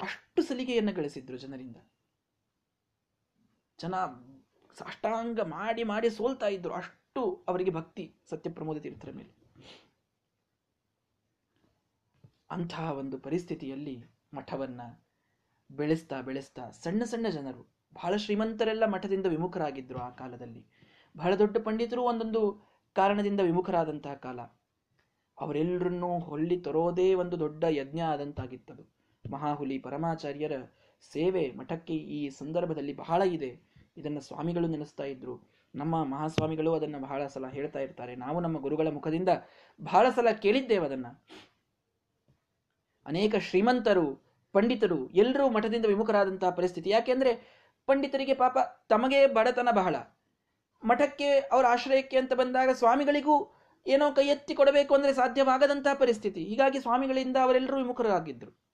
[0.00, 1.76] ಅಷ್ಟು ಸಲಿಗೆಯನ್ನು ಗಳಿಸಿದ್ರು ಜನರಿಂದ.
[3.78, 3.94] ಜನ
[4.74, 6.74] ಸಾಷ್ಟಾಂಗ ಮಾಡಿ ಮಾಡಿ ಸೋಲ್ತಾ ಇದ್ರು.
[6.74, 9.42] ಅಷ್ಟು ಅವರಿಗೆ ಭಕ್ತಿ ಸತ್ಯಪ್ರಮೋದ ತೀರ್ಥರ ಮೇಲೆ.
[12.50, 14.80] ಅಂತಹ ಒಂದು ಪರಿಸ್ಥಿತಿಯಲ್ಲಿ ಮಠವನ್ನ
[15.70, 20.66] ಬೆಳೆಸ್ತಾ ಬೆಳೆಸ್ತಾ ಸಣ್ಣ ಸಣ್ಣ ಜನರು, ಬಹಳ ಶ್ರೀಮಂತರೆಲ್ಲ ಮಠದಿಂದ ವಿಮುಖರಾಗಿದ್ರು ಆ ಕಾಲದಲ್ಲಿ.
[21.16, 22.62] ಬಹಳ ದೊಡ್ಡ ಪಂಡಿತರು ಒಂದೊಂದು
[22.94, 24.40] ಕಾರಣದಿಂದ ವಿಮುಖರಾದಂತಹ ಕಾಲ.
[25.40, 29.01] ಅವರೆಲ್ಲರನ್ನೂ ಹೊಳ್ಳಿ ತರೋದೇ ಒಂದು ದೊಡ್ಡ ಯಜ್ಞ ಆದಂತಾಗಿತ್ತದು.
[29.30, 30.52] ಮಹಾಹುಲಿ ಪರಮಾಚಾರ್ಯರ
[31.12, 33.60] ಸೇವೆ ಮಠಕ್ಕೆ ಈ ಸಂದರ್ಭದಲ್ಲಿ ಬಹಳ ಇದೆ.
[33.96, 35.52] ಇದನ್ನು ಸ್ವಾಮಿಗಳು ನೆನೆಸ್ತಾ ಇದ್ರು.
[35.74, 38.16] ನಮ್ಮ ಮಹಾಸ್ವಾಮಿಗಳು ಅದನ್ನು ಬಹಳ ಸಲ ಹೇಳ್ತಾ ಇರ್ತಾರೆ.
[38.16, 39.28] ನಾವು ನಮ್ಮ ಗುರುಗಳ ಮುಖದಿಂದ
[39.82, 41.06] ಬಹಳ ಸಲ ಕೇಳಿದ್ದೇವೆ ಅದನ್ನ.
[43.06, 46.90] ಅನೇಕ ಶ್ರೀಮಂತರು, ಪಂಡಿತರು ಎಲ್ಲರೂ ಮಠದಿಂದ ವಿಮುಖರಾದಂತಹ ಪರಿಸ್ಥಿತಿ.
[46.90, 48.58] ಯಾಕೆಂದ್ರೆ ಪಂಡಿತರಿಗೆ ಪಾಪ
[48.88, 49.96] ತಮಗೆ ಬಡತನ ಬಹಳ.
[50.84, 53.54] ಮಠಕ್ಕೆ ಅವರ ಆಶ್ರಯಕ್ಕೆ ಅಂತ ಬಂದಾಗ ಸ್ವಾಮಿಗಳಿಗೂ
[53.86, 56.44] ಏನೋ ಕೈ ಎತ್ತಿ ಕೊಡಬೇಕು ಅಂದ್ರೆ ಸಾಧ್ಯವಾಗದಂತಹ ಪರಿಸ್ಥಿತಿ.
[56.44, 58.71] ಹೀಗಾಗಿ ಸ್ವಾಮಿಗಳಿಂದ ಅವರೆಲ್ಲರೂ ವಿಮುಖರಾಗಿದ್ರು.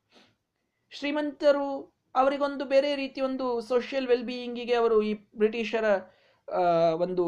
[0.91, 1.67] ಶ್ರೀಮಂತರು
[2.15, 5.85] ಅವರಿಗೊಂದು ಬೇರೆ ರೀತಿ ಒಂದು ಸೋಷಿಯಲ್ ವೆಲ್ ಬೀಯಿಂಗಿಗೆ ಅವರು ಈ ಬ್ರಿಟಿಷರ
[6.95, 7.25] ಒಂದು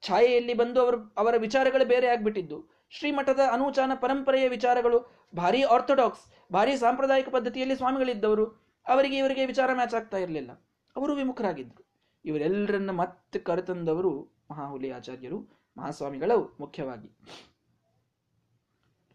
[0.00, 2.58] ಛಾಯೆಯಲ್ಲಿ ಬಂದು ಅವರು, ಅವರ ವಿಚಾರಗಳು ಬೇರೆ ಆಗಿಬಿಟ್ಟಿದ್ದು.
[2.90, 4.98] ಶ್ರೀಮಠದ ಅನುಚಾನ ಪರಂಪರೆಯ ವಿಚಾರಗಳು,
[5.36, 8.46] ಭಾರಿ ಆರ್ಥೋಡಾಕ್ಸ್ ಭಾರಿ ಸಾಂಪ್ರದಾಯಿಕ ಪದ್ಧತಿಯಲ್ಲಿ ಸ್ವಾಮಿಗಳಿದ್ದವರು,
[8.86, 10.50] ಅವರಿಗೆ ಇವರಿಗೆ ವಿಚಾರ ಮ್ಯಾಚ್ ಆಗ್ತಾ ಇರಲಿಲ್ಲ.
[10.96, 11.82] ಅವರು ವಿಮುಖರಾಗಿದ್ದರು
[12.24, 14.12] ಇವರೆಲ್ಲರನ್ನ ಮತ್ತೆ ಕರೆತಂದವರು
[14.50, 15.38] ಮಹಾಹುಲಿ ಆಚಾರ್ಯರು
[15.76, 17.08] ಮಹಾಸ್ವಾಮಿಗಳು ಮುಖ್ಯವಾಗಿ.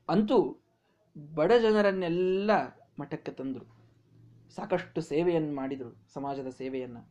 [0.09, 0.37] ಅಂತೂ
[1.35, 2.51] ಬಡ ಜನರನ್ನೆಲ್ಲ
[2.99, 3.65] ಮಠಕ್ಕೆ ತಂದರು.
[4.55, 7.01] ಸಾಕಷ್ಟು ಸೇವೆಯನ್ನು ಮಾಡಿದರು ಸಮಾಜದ ಸೇವೆಯನ್ನು.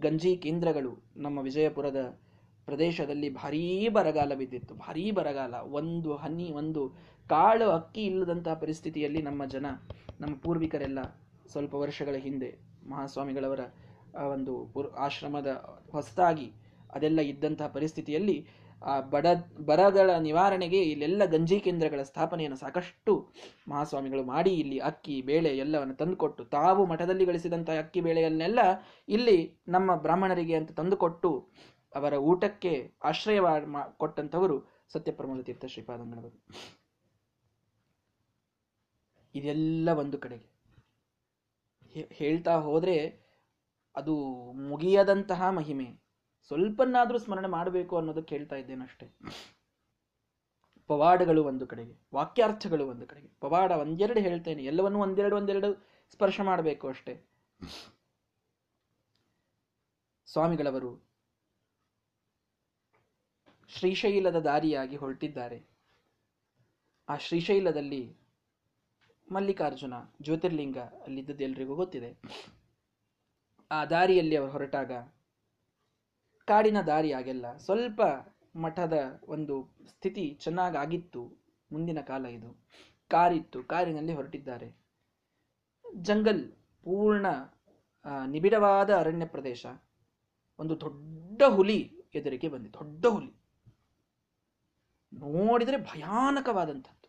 [0.00, 2.20] ಗಂಜಿ ಕೇಂದ್ರಗಳು ನಮ್ಮ ವಿಜಯಪುರದ
[2.64, 4.74] ಪ್ರದೇಶದಲ್ಲಿ ಭಾರೀ ಬರಗಾಲ ಬಿದ್ದಿತ್ತು.
[4.74, 5.54] ಭಾರೀ ಬರಗಾಲ.
[5.54, 6.88] ಒಂದು ಹನಿ, ಒಂದು
[7.28, 9.66] ಕಾಳು ಅಕ್ಕಿ ಇಲ್ಲದಂತಹ ಪರಿಸ್ಥಿತಿಯಲ್ಲಿ ನಮ್ಮ ಜನ,
[10.20, 10.98] ನಮ್ಮ ಪೂರ್ವಿಕರೆಲ್ಲ
[11.46, 12.50] ಸ್ವಲ್ಪ ವರ್ಷಗಳ ಹಿಂದೆ
[12.88, 13.60] ಮಹಾಸ್ವಾಮಿಗಳವರ
[14.32, 14.52] ಒಂದು
[14.98, 15.46] ಆಶ್ರಮದ
[15.90, 16.52] ಹೊಸತಾಗಿ
[16.92, 18.46] ಅದೆಲ್ಲ ಇದ್ದಂತಹ ಪರಿಸ್ಥಿತಿಯಲ್ಲಿ
[18.90, 19.26] ಆ ಬಡ
[19.66, 23.12] ಬರಗಳ ನಿವಾರಣೆಗೆ ಇಲ್ಲೆಲ್ಲ ಗಂಜಿ ಕೇಂದ್ರಗಳ ಸ್ಥಾಪನೆಯನ್ನು ಸಾಕಷ್ಟು
[23.68, 28.60] ಮಹಾಸ್ವಾಮಿಗಳು ಮಾಡಿ ಇಲ್ಲಿ ಅಕ್ಕಿ, ಬೇಳೆ ಎಲ್ಲವನ್ನು ತಂದುಕೊಟ್ಟು ತಾವು ಮಠದಲ್ಲಿ ಗಳಿಸಿದಂತಹ ಅಕ್ಕಿ, ಬೇಳೆಯನ್ನೆಲ್ಲ
[29.08, 31.32] ಇಲ್ಲಿ ನಮ್ಮ ಬ್ರಾಹ್ಮಣರಿಗೆ ಅಂತ ತಂದುಕೊಟ್ಟು
[31.94, 32.74] ಅವರ ಊಟಕ್ಕೆ
[33.04, 33.40] ಆಶ್ರಯ
[34.02, 34.56] ಕೊಟ್ಟಂಥವರು
[34.92, 36.38] ಸತ್ಯಪ್ರಮೋದ ತೀರ್ಥ ಶ್ರೀಪಾದಂಗಳವರು
[39.34, 40.48] ಇದೆಲ್ಲ ಒಂದು ಕಡೆಗೆ.
[42.18, 42.96] ಹೇಳ್ತಾ ಹೋದರೆ
[43.94, 44.14] ಅದು
[44.70, 45.86] ಮುಗಿಯದಂತಹ ಮಹಿಮೆ.
[46.48, 49.06] ಸ್ವಲ್ಪನಾದ್ರೂ ಸ್ಮರಣೆ ಮಾಡಬೇಕು ಅನ್ನೋದಕ್ಕೆ ಹೇಳ್ತಾ ಇದ್ದೇನಷ್ಟೇ.
[50.86, 53.28] ಪವಾಡಗಳು ಒಂದು ಕಡೆಗೆ, ವಾಕ್ಯಾರ್ಥಗಳು ಒಂದು ಕಡೆಗೆ.
[53.40, 55.74] ಪವಾಡ ಒಂದೆರಡು ಹೇಳ್ತೇನೆ, ಎಲ್ಲವನ್ನೂ ಒಂದೆರಡು ಒಂದೆರಡು
[56.12, 57.14] ಸ್ಪರ್ಶ ಮಾಡಬೇಕು ಅಷ್ಟೇ.
[60.26, 60.90] ಸ್ವಾಮಿಗಳವರು
[63.68, 65.58] ಶ್ರೀಶೈಲದ ದಾರಿಯಾಗಿ ಹೊರಟಿದ್ದಾರೆ.
[67.08, 68.16] ಆ ಶ್ರೀಶೈಲದಲ್ಲಿ
[69.32, 72.10] ಮಲ್ಲಿಕಾರ್ಜುನ, ಜ್ಯೋತಿರ್ಲಿಂಗ ಅಲ್ಲಿದ್ದದ್ದು ಎಲ್ರಿಗೂ ಗೊತ್ತಿದೆ.
[73.70, 74.92] ಆ ದಾರಿಯಲ್ಲಿ ಅವರು ಹೊರಟಾಗ
[76.46, 77.56] ಕಾಡಿನ ದಾರಿ ಆಗೆಲ್ಲ.
[77.56, 78.00] ಸ್ವಲ್ಪ
[78.56, 81.22] ಮಠದ ಒಂದು ಸ್ಥಿತಿ ಚೆನ್ನಾಗಾಗಿತ್ತು.
[81.72, 82.62] ಮುಂದಿನ ಕಾಲ ಇದು.
[83.10, 83.64] ಕಾರಿತ್ತು.
[83.64, 84.76] ಕಾರಿನಲ್ಲಿ ಹೊರಟಿದ್ದಾರೆ.
[85.96, 86.52] ಜಂಗಲ್
[86.84, 87.26] ಪೂರ್ಣ
[88.26, 89.66] ನಿಬಿಡವಾದ ಅರಣ್ಯ ಪ್ರದೇಶ.
[90.58, 91.78] ಒಂದು ದೊಡ್ಡ ಹುಲಿ
[92.14, 93.32] ಎದುರಿಗೆ ಬಂದಿದೆ ದೊಡ್ಡ ಹುಲಿ.
[95.12, 97.08] ನೋಡಿದರೆ ಭಯಾನಕವಾದಂಥದ್ದು.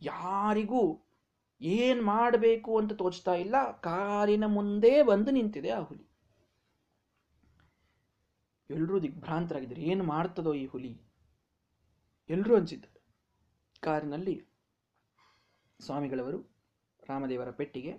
[0.00, 1.02] ಯಾರಿಗೂ
[1.60, 3.80] ಏನ್ ಮಾಡಬೇಕು ಅಂತ ತೋಚ್ತಾ ಇಲ್ಲ.
[3.80, 6.05] ಕಾರಿನ ಮುಂದೆ ಬಂದು ನಿಂತಿದೆ ಆ ಹುಲಿ.
[8.70, 9.82] ಎಲ್ರೂ ದಿಗ್ಭ್ರಾಂತರಾಗಿದ್ದಾರೆ.
[9.82, 11.00] ಏನು ಮಾಡ್ತದೋ ಈ ಹುಲಿ?
[12.30, 13.02] ಎಲ್ಲರೂ ಅನಿಸಿದ್ದಾರೆ
[13.80, 14.46] ಕಾರಿನಲ್ಲಿ
[15.80, 16.38] ಸ್ವಾಮಿಗಳವರು,
[17.08, 17.98] ರಾಮದೇವರ ಪೆಟ್ಟಿಗೆ,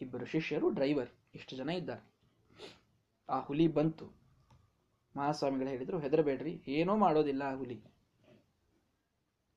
[0.00, 2.12] ಇಬ್ಬರು ಶಿಷ್ಯರು ಡ್ರೈವರ್ ಇಷ್ಟು ಜನ ಇದ್ದಾರೆ.
[3.28, 4.06] ಆ ಹುಲಿ ಬಂತು.
[5.16, 7.82] ಮಹಾಸ್ವಾಮಿಗಳು ಹೇಳಿದರು, ಹೆದರಬೇಡ್ರಿ, ಏನೂ ಮಾಡೋದಿಲ್ಲ ಆ ಹುಲಿ.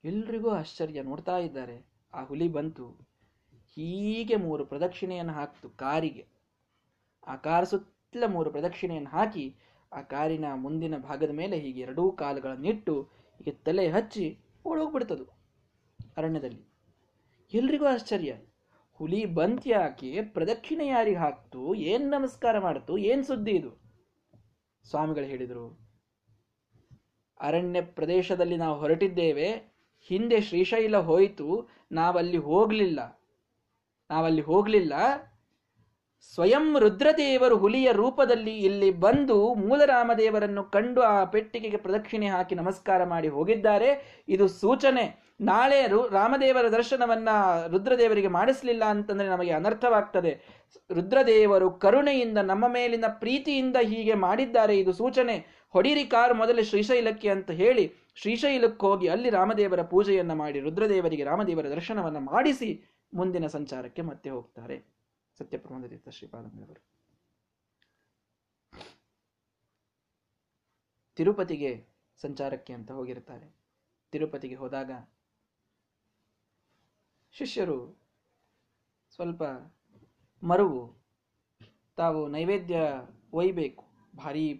[0.03, 1.85] ಎಲ್ರಿಗೂ ಆಶ್ಚರ್ಯ ನೋಡ್ತಾ ಇದ್ದಾರೆ.
[2.13, 2.87] ಆ ಹುಲಿ ಬಂತು.
[3.75, 6.27] ಹೀಗೆ ಮೂರು ಪ್ರದಕ್ಷಿಣೆಯನ್ನು ಹಾಕ್ತು ಕಾರಿಗೆ.
[7.27, 9.55] ಆ ಕಾರ್ ಸುತ್ತಲ ಮೂರು ಪ್ರದಕ್ಷಿಣೆಯನ್ನು ಹಾಕಿ
[9.93, 13.01] ಆ ಕಾರಿನ ಮುಂದಿನ ಭಾಗದ ಮೇಲೆ ಹೀಗೆ ಎರಡೂ ಕಾಲುಗಳನ್ನಿಟ್ಟು
[13.37, 14.25] ಹೀಗೆ ತಲೆ ಹಚ್ಚಿ
[14.65, 15.25] ಓಡೋಗ್ಬಿಡ್ತದು
[16.17, 16.63] ಅರಣ್ಯದಲ್ಲಿ.
[17.53, 18.33] ಎಲ್ರಿಗೂ ಆಶ್ಚರ್ಯ.
[18.99, 21.75] ಹುಲಿ ಬಂತ್ಯಾಕೆ ಪ್ರದಕ್ಷಿಣೆ ಯಾರಿಗೆ ಹಾಕ್ತು?
[21.75, 22.97] ಏನು ನಮಸ್ಕಾರ ಮಾಡ್ತು?
[22.97, 23.71] ಏನು ಸುದ್ದಿ ಇದು?
[24.85, 25.65] ಸ್ವಾಮಿಗಳು ಹೇಳಿದರು,
[27.39, 29.49] ಅರಣ್ಯ ಪ್ರದೇಶದಲ್ಲಿ ನಾವು ಹೊರಟಿದ್ದೇವೆ,
[30.07, 31.47] ಹಿಂದೆ ಶ್ರೀಶೈಲ ಹೋಯಿತು,
[31.91, 32.99] ನಾವಲ್ಲಿ ಹೋಗಲಿಲ್ಲ.
[34.09, 34.93] ನಾವಲ್ಲಿ ಹೋಗಲಿಲ್ಲ
[36.31, 44.21] ಸ್ವಯಂ ರುದ್ರದೇವರು ಹುಲಿಯ ರೂಪದಲ್ಲಿ ಇಲ್ಲಿ ಬಂದು ಮೂಲರಾಮದೇವರನ್ನು ಕಂಡು ಆ ಪೆಟ್ಟಿಗೆಗೆ ಪ್ರದಕ್ಷಿಣೆ ಹಾಕಿ ನಮಸ್ಕಾರ ಮಾಡಿ ಹೋಗಿದ್ದಾರೆ.
[44.27, 45.23] ಇದು ಸೂಚನೆ.
[45.41, 47.29] ನಾಳೆ ರಾಮದೇವರ ದರ್ಶನವನ್ನ
[47.67, 50.63] ರುದ್ರದೇವರಿಗೆ ಮಾಡಿಸಲಿಲ್ಲ ಅಂತಂದ್ರೆ ನಮಗೆ ಅನರ್ಥವಾಗ್ತದೆ.
[50.93, 54.77] ರುದ್ರದೇವರು ಕರುಣೆಯಿಂದ ನಮ್ಮ ಮೇಲಿನ ಪ್ರೀತಿಯಿಂದ ಹೀಗೆ ಮಾಡಿದ್ದಾರೆ.
[54.77, 55.65] ಇದು ಸೂಚನೆ.
[55.69, 62.17] ಹೊಡಿರಿ ಕಾರು ಮೊದಲೇ ಶ್ರೀಶೈಲಕ್ಕೆ ಅಂತ ಹೇಳಿ ಶ್ರೀಶೈಲಕ್ಕೆ ಹೋಗಿ ಅಲ್ಲಿ ರಾಮದೇವರ ಪೂಜೆಯನ್ನು ಮಾಡಿ ರುದ್ರದೇವರಿಗೆ ರಾಮದೇವರ ದರ್ಶನವನ್ನ
[62.17, 64.92] ಮಾಡಿಸಿ ಮುಂದಿನ ಸಂಚಾರಕ್ಕೆ ಮತ್ತೆ ಹೋಗ್ತಾರೆ.
[65.39, 66.81] ಸತ್ಯಪ್ರಮೋದ ಶ್ರೀಪಾದಂಗಳವರು
[71.17, 71.87] ತಿರುಪತಿಗೆ
[72.19, 73.47] ಸಂಚಾರಕ್ಕೆ ಅಂತ ಹೋಗಿರ್ತಾರೆ
[74.13, 74.91] ತಿರುಪತಿಗೆ ಹೋದಾಗ
[77.35, 77.77] ಶಿಷ್ಯರು
[79.11, 79.43] ಸ್ವಲ್ಪ
[80.43, 80.81] ಮರುವು
[81.97, 82.77] ತಾವು ನೈವೇದ್ಯ
[83.33, 83.83] ಒಯ್ಬೇಕು
[84.17, 84.53] ಭಾರೀ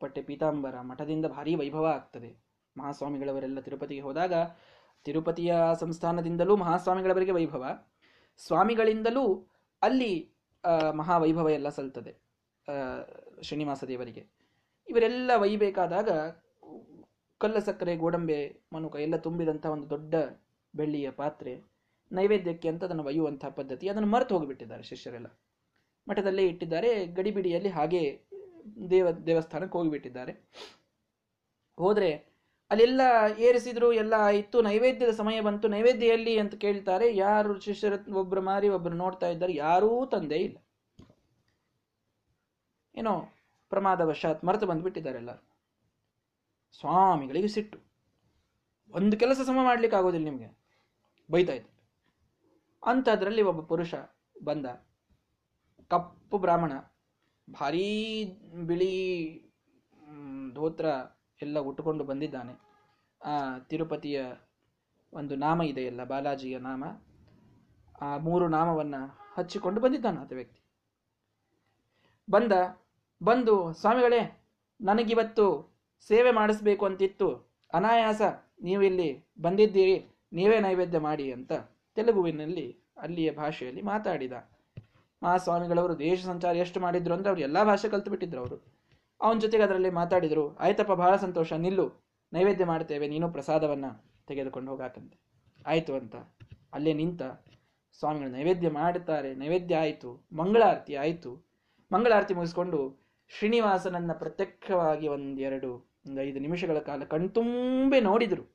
[0.00, 2.30] ಪಟ್ಟೆ ಪೀತಾಂಬರ ಮಠದಿಂದ ಭಾರಿ ವೈಭವ ಆಗ್ತದೆ
[2.76, 4.34] ಮಹಾಸ್ವಾಮಿಗಳವರೆಲ್ಲ ತಿರುಪತಿಗೆ ಹೋದಾಗ
[5.06, 7.64] ತಿರುಪತಿಯ ಸಂಸ್ಥಾನದಿಂದಲೂ ಮಹಾಸ್ವಾಮಿಗಳವರಿಗೆ ವೈಭವ
[8.40, 9.53] ಸ್ವಾಮಿಗಳಿಂದಲೂ
[9.86, 10.12] ಅಲ್ಲಿ
[10.98, 12.12] ಮಹಾವೈಭವ ಎಲ್ಲ ಸಲ್ತದೆ
[13.42, 14.22] ಶ್ರೀನಿವಾಸ ದೇವರಿಗೆ
[14.88, 16.10] ಇವರೆಲ್ಲ ಒಯ್ಯಬೇಕಾದಾಗ
[17.40, 18.38] ಕಲ್ಲ ಸಕ್ಕರೆ ಗೋಡಂಬೆ,
[18.72, 20.14] ಮನುಕ ಎಲ್ಲ ತುಂಬಿದಂಥ ಒಂದು ದೊಡ್ಡ
[20.74, 21.52] ಬೆಳ್ಳಿಯ ಪಾತ್ರೆ,
[22.10, 25.28] ನೈವೇದ್ಯಕ್ಕೆ ಅಂತ ಅದನ್ನು ಒಯ್ಯುವಂತಹ ಪದ್ಧತಿ, ಅದನ್ನು ಮರೆತು ಹೋಗಿಬಿಟ್ಟಿದ್ದಾರೆ ಶಿಷ್ಯರೆಲ್ಲ.
[26.06, 28.02] ಮಠದಲ್ಲೇ ಇಟ್ಟಿದ್ದಾರೆ, ಗಡಿಬಿಡಿಯಲ್ಲಿ ಹಾಗೆ
[28.90, 30.32] ದೇವ, ದೇವಸ್ಥಾನಕ್ಕೆ ಹೋಗಿಬಿಟ್ಟಿದ್ದಾರೆ.
[31.78, 32.10] ಹೋದ್ರೆ
[32.74, 33.00] ಅಲ್ಲೆಲ್ಲ
[33.38, 38.94] ಏರಿಸಿದ್ರು, ಎಲ್ಲ ಆಯಿತು ನೈವೇದ್ಯದ ಸಮಯ ಬಂತು, ನೈವೇದ್ಯ ಎಲ್ಲಿ ಅಂತ ಕೇಳ್ತಾರೆ, ಯಾರು ಶಿಷ್ಯರ ಒಬ್ಬರು ಮಾರಿ ಒಬ್ರು
[38.94, 40.56] ನೋಡ್ತಾ ಇದ್ದಾರೆ, ಯಾರೂ ತಂದೆ ಇಲ್ಲ.
[42.96, 43.28] ಏನೋ
[43.70, 45.42] ಪ್ರಮಾದವಶಾತ್ ಮರೆತು ಬಂದುಬಿಟ್ಟಿದ್ದಾರೆ ಎಲ್ಲರೂ
[46.80, 47.78] ಸ್ವಾಮಿಗಳಿಗೆ ಸಿಟ್ಟು.
[48.90, 50.48] ಒಂದು ಕೆಲಸ ಸಮ ಮಾಡ್ಲಿಕ್ಕೆ ಆಗೋದಿಲ್ಲ ನಿಮಗೆ.
[51.30, 51.74] ಬೈತಾ ಇದ್ದಾರೆ.
[52.86, 53.94] ಅಂಥದ್ರಲ್ಲಿ ಒಬ್ಬ ಪುರುಷ
[54.44, 54.66] ಬಂದ.
[55.88, 56.72] ಕಪ್ಪು ಬ್ರಾಹ್ಮಣ,
[57.52, 58.24] ಭಾರೀ
[58.66, 58.92] ಬಿಳಿ
[60.54, 60.86] ಧೋತ್ರ
[61.42, 62.63] ಎಲ್ಲ ಉಟ್ಟುಕೊಂಡು ಬಂದಿದ್ದಾನೆ.
[63.24, 64.24] ಆ ತಿರುಪತಿಯ
[65.12, 66.84] ಒಂದು ನಾಮ ಇದೆಯಲ್ಲ ಬಾಲಾಜಿಯ ನಾಮ.
[68.00, 70.60] ಆ ಮೂರು ನಾಮವನ್ನು ಹಚ್ಚಿಕೊಂಡು ಬಂದಿದ್ದಾನೆ ಆತ ವ್ಯಕ್ತಿ.
[72.30, 72.52] ಬಂದ,
[73.22, 74.42] ಬಂದು, ಸ್ವಾಮಿಗಳೇ,
[74.80, 75.74] ನನಗಿವತ್ತು
[76.06, 77.50] ಸೇವೆ ಮಾಡಿಸ್ಬೇಕು ಅಂತಿತ್ತು.
[77.74, 78.22] ಅನಾಯಾಸ
[78.62, 81.52] ನೀವು ಇಲ್ಲಿ ಬಂದಿದ್ದೀರಿ, ನೀವೇ ನೈವೇದ್ಯ ಮಾಡಿ ಅಂತ
[81.94, 84.32] ತೆಲುಗುವಿನಲ್ಲಿ ಅಲ್ಲಿಯ ಭಾಷೆಯಲ್ಲಿ ಮಾತಾಡಿದ.
[85.22, 88.74] ಮಹಾಸ್ವಾಮಿಗಳವರು ದೇಶ ಸಂಚಾರ ಎಷ್ಟು ಮಾಡಿದ್ರು ಅಂದ್ರೆ ಅವ್ರು ಎಲ್ಲಾ ಭಾಷೆ ಕಲ್ತು ಬಿಟ್ಟಿದ್ರು ಅವರು.
[89.20, 92.03] ಅವನ ಜೊತೆಗೆ ಅದರಲ್ಲಿ ಮಾತಾಡಿದರು, ಆಯ್ತಪ್ಪ, ಬಹಳ ಸಂತೋಷ, ನಿಲ್ಲು.
[92.34, 93.84] ನೈವೇದ್ಯ ಮಾಡ್ತೇವೆ ನೀನು ಪ್ರಸಾದವನ್ನ
[94.26, 95.18] ತೆಗೆದುಕೊಂಡು ಹೋಗಾಕಂತೆ.
[95.66, 96.16] ಆಯಿತು ಅಂತ
[96.72, 97.22] ಅಲ್ಲೇ ನಿಂತ
[97.98, 99.34] ಸ್ವಾಮಿಗಳು ನೈವೇದ್ಯ ಮಾಡುತ್ತಾರೆ.
[99.34, 101.46] ನೈವೇದ್ಯ ಆಯಿತು, ಮಂಗಳಾರತಿ ಆಯಿತು.
[101.92, 102.98] ಮಂಗಳಾರತಿ ಮುಗಿಸ್ಕೊಂಡು
[103.38, 108.54] ಶ್ರೀನಿವಾಸನನ್ನ ಪ್ರತ್ಯಕ್ಷವಾಗಿ ಒಂದೆರಡು, ಒಂದು ಐದು ನಿಮಿಷಗಳ ಕಾಲ ಕಣ್ತುಂಬೆ ನೋಡಿದರು.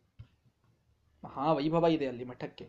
[1.23, 2.63] ಮಹಾವೈಭವ ಇದೆ ಅಲ್ಲಿ ಮಠಕ್ಕೆ.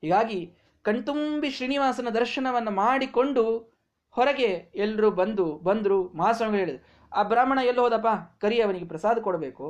[0.00, 0.52] ಹೀಗಾಗಿ
[0.82, 3.72] ಕಣ್ತುಂಬಿ ಶ್ರೀನಿವಾಸನ ದರ್ಶನವನ್ನು ಮಾಡಿಕೊಂಡು
[4.10, 6.08] ಹೊರಗೆ ಎಲ್ಲರೂ ಬಂದು ಬಂದರು.
[6.08, 8.08] ಮಹಾಸ್ವಾಮಿಗಳು ಹೇಳಿದ್ರು ಆ ಬ್ರಾಹ್ಮಣ ಎಲ್ಲಿ ಹೋದಪ್ಪ?
[8.40, 9.66] ಕರಿ ಅವನಿಗೆ ಪ್ರಸಾದ ಕೊಡಬೇಕು.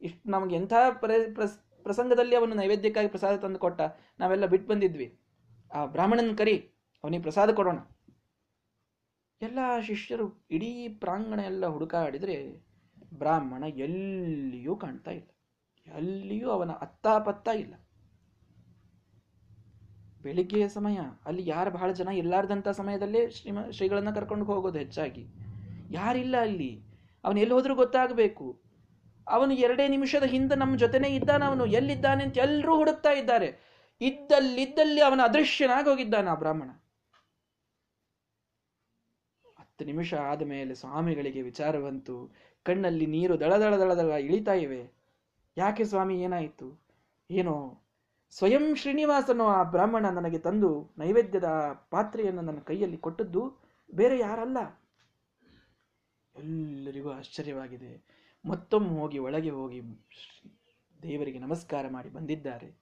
[0.00, 0.72] ಇಷ್ಟು ನಮಗೆ ಎಂಥ
[1.82, 3.80] ಪ್ರಸಂಗದಲ್ಲಿ ಅವನು ನೈವೇದ್ಯಕ್ಕಾಗಿ ಪ್ರಸಾದ ತಂದು ಕೊಟ್ಟ?
[4.20, 5.08] ನಾವೆಲ್ಲ ಬಿಟ್ಟು ಬಂದಿದ್ವಿ.
[5.74, 6.56] ಆ ಬ್ರಾಹ್ಮಣನ ಕರಿ,
[7.04, 7.78] ಅವನಿಗೆ ಪ್ರಸಾದ ಕೊಡೋಣ.
[9.42, 12.36] ಎಲ್ಲ ಶಿಷ್ಯರು ಇಡೀ ಪ್ರಾಂಗಣ ಎಲ್ಲ ಹುಡುಕಾಡಿದ್ರೆ
[13.18, 15.28] ಬ್ರಾಹ್ಮಣ ಎಲ್ಲಿಯೂ ಕಾಣ್ತಾ ಇಲ್ಲ.
[15.86, 17.74] ಎಲ್ಲಿಯೂ ಅವನ ಅತ್ತಾಪತ್ತ ಇಲ್ಲ.
[20.22, 25.24] ಬೆಳಿಗ್ಗೆಯ ಸಮಯ, ಅಲ್ಲಿ ಯಾರು ಬಹಳ ಜನ ಇಲ್ಲಾರ್ದಂಥ ಸಮಯದಲ್ಲೇ ಶ್ರೀಮ, ಶ್ರೀಗಳನ್ನ ಕರ್ಕೊಂಡು ಹೋಗೋದು ಹೆಚ್ಚಾಗಿ.
[25.90, 26.82] ಯಾರಿಲ್ಲ ಅಲ್ಲಿ?
[27.24, 28.60] ಅವನು ಎಲ್ಲಿ ಹೋದ್ರೂ ಗೊತ್ತಾಗಬೇಕು.
[29.28, 33.70] ಅವನು ಎರಡೇ ನಿಮಿಷದ ಹಿಂದೆ ನಮ್ಮ ಜೊತೆನೇ ಇದ್ದಾನ, ಅವನು ಎಲ್ಲಿದ್ದಾನೆ ಅಂತ ಎಲ್ಲರೂ ಹುಡುಕ್ತಾ ಇದ್ದಾರೆ.
[34.00, 36.70] ಇದ್ದಲ್ಲಿದ್ದಲ್ಲಿ ಅವನ ಅದೃಶ್ಯನಾಗಿ ಹೋಗಿದ್ದಾನೆ ಆ ಬ್ರಾಹ್ಮಣ.
[39.58, 44.92] ಹತ್ತು ನಿಮಿಷ ಆದ ಮೇಲೆ ಸ್ವಾಮಿಗಳಿಗೆ ವಿಚಾರವಂತು ಕಣ್ಣಲ್ಲಿ ನೀರು ದಳ ದಳ ದಳ ದಳ ಇಳಿತಾ ಇವೆ.
[45.56, 46.80] ಯಾಕೆ ಸ್ವಾಮಿ, ಏನಾಯಿತು?
[47.30, 47.82] ಏನೋ
[48.30, 51.44] ಸ್ವಯಂ ಶ್ರೀನಿವಾಸನು ಆ ಬ್ರಾಹ್ಮಣ ನನಗೆ ತಂದು ನೈವೇದ್ಯದ
[51.90, 53.56] ಪಾತ್ರೆಯನ್ನು ನನ್ನ ಕೈಯಲ್ಲಿ ಕೊಟ್ಟದ್ದು
[53.94, 54.79] ಬೇರೆ ಯಾರಲ್ಲ.
[56.40, 58.04] ಎಲ್ಲರಿಗೂ ಆಶ್ಚರ್ಯವಾಗಿದೆ.
[58.44, 59.80] ಮತ್ತೊಮ್ಮೆ ಹೋಗಿ ಒಳಗೆ ಹೋಗಿ
[61.02, 62.80] ದೇವರಿಗೆ ನಮಸ್ಕಾರ ಮಾಡಿ ಬಂದಿದ್ದಾರೆ.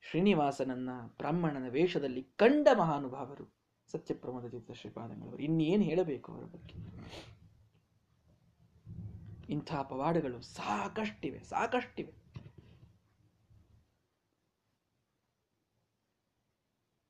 [0.00, 3.54] ಶ್ರೀನಿವಾಸನನ್ನ ಬ್ರಾಹ್ಮಣನ ವೇಷದಲ್ಲಿ ಕಂಡ ಮಹಾನುಭಾವರು
[3.92, 5.38] ಸತ್ಯಪ್ರಮೋದ ತೀರ್ಥ ಶ್ರೀಪಾದಂಗಳವರು.
[5.38, 6.74] ಇನ್ನೇನು ಹೇಳಬೇಕು ಅವರ ಬಗ್ಗೆ?
[9.52, 12.14] ಇಂಥ ಪವಾಡಗಳು ಸಾಕಷ್ಟಿವೆ ಸಾಕಷ್ಟಿವೆ.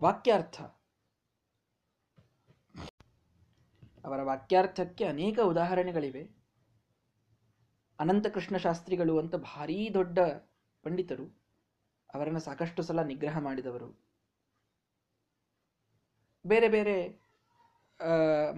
[0.03, 0.63] ವಾಕ್ಯಾರ್ಥ
[4.05, 6.31] ಅವರ ವಾಕ್ಯಾರ್ಥಕ್ಕೆ ಅನೇಕ ಉದಾಹರಣೆಗಳಿವೆ.
[8.01, 10.19] ಅನಂತಕೃಷ್ಣ ಶಾಸ್ತ್ರಿಗಳು ಅಂತ ಭಾರೀ ದೊಡ್ಡ
[10.83, 11.43] ಪಂಡಿತರು.
[12.15, 14.03] ಅವರನ್ನು ಸಾಕಷ್ಟು ಸಲ ನಿಗ್ರಹ ಮಾಡಿದವರು.
[16.47, 17.21] ಬೇರೆ ಬೇರೆ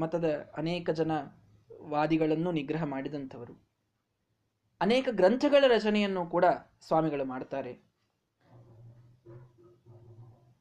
[0.01, 1.11] ಮತದ ಅನೇಕ ಜನ
[1.82, 3.68] ವಾದಿಗಳನ್ನು ನಿಗ್ರಹ ಮಾಡಿದಂಥವರು.
[4.80, 6.45] ಅನೇಕ ಗ್ರಂಥಗಳ ರಚನೆಯನ್ನು ಕೂಡ
[6.80, 7.84] ಸ್ವಾಮಿಗಳು ಮಾಡ್ತಾರೆ.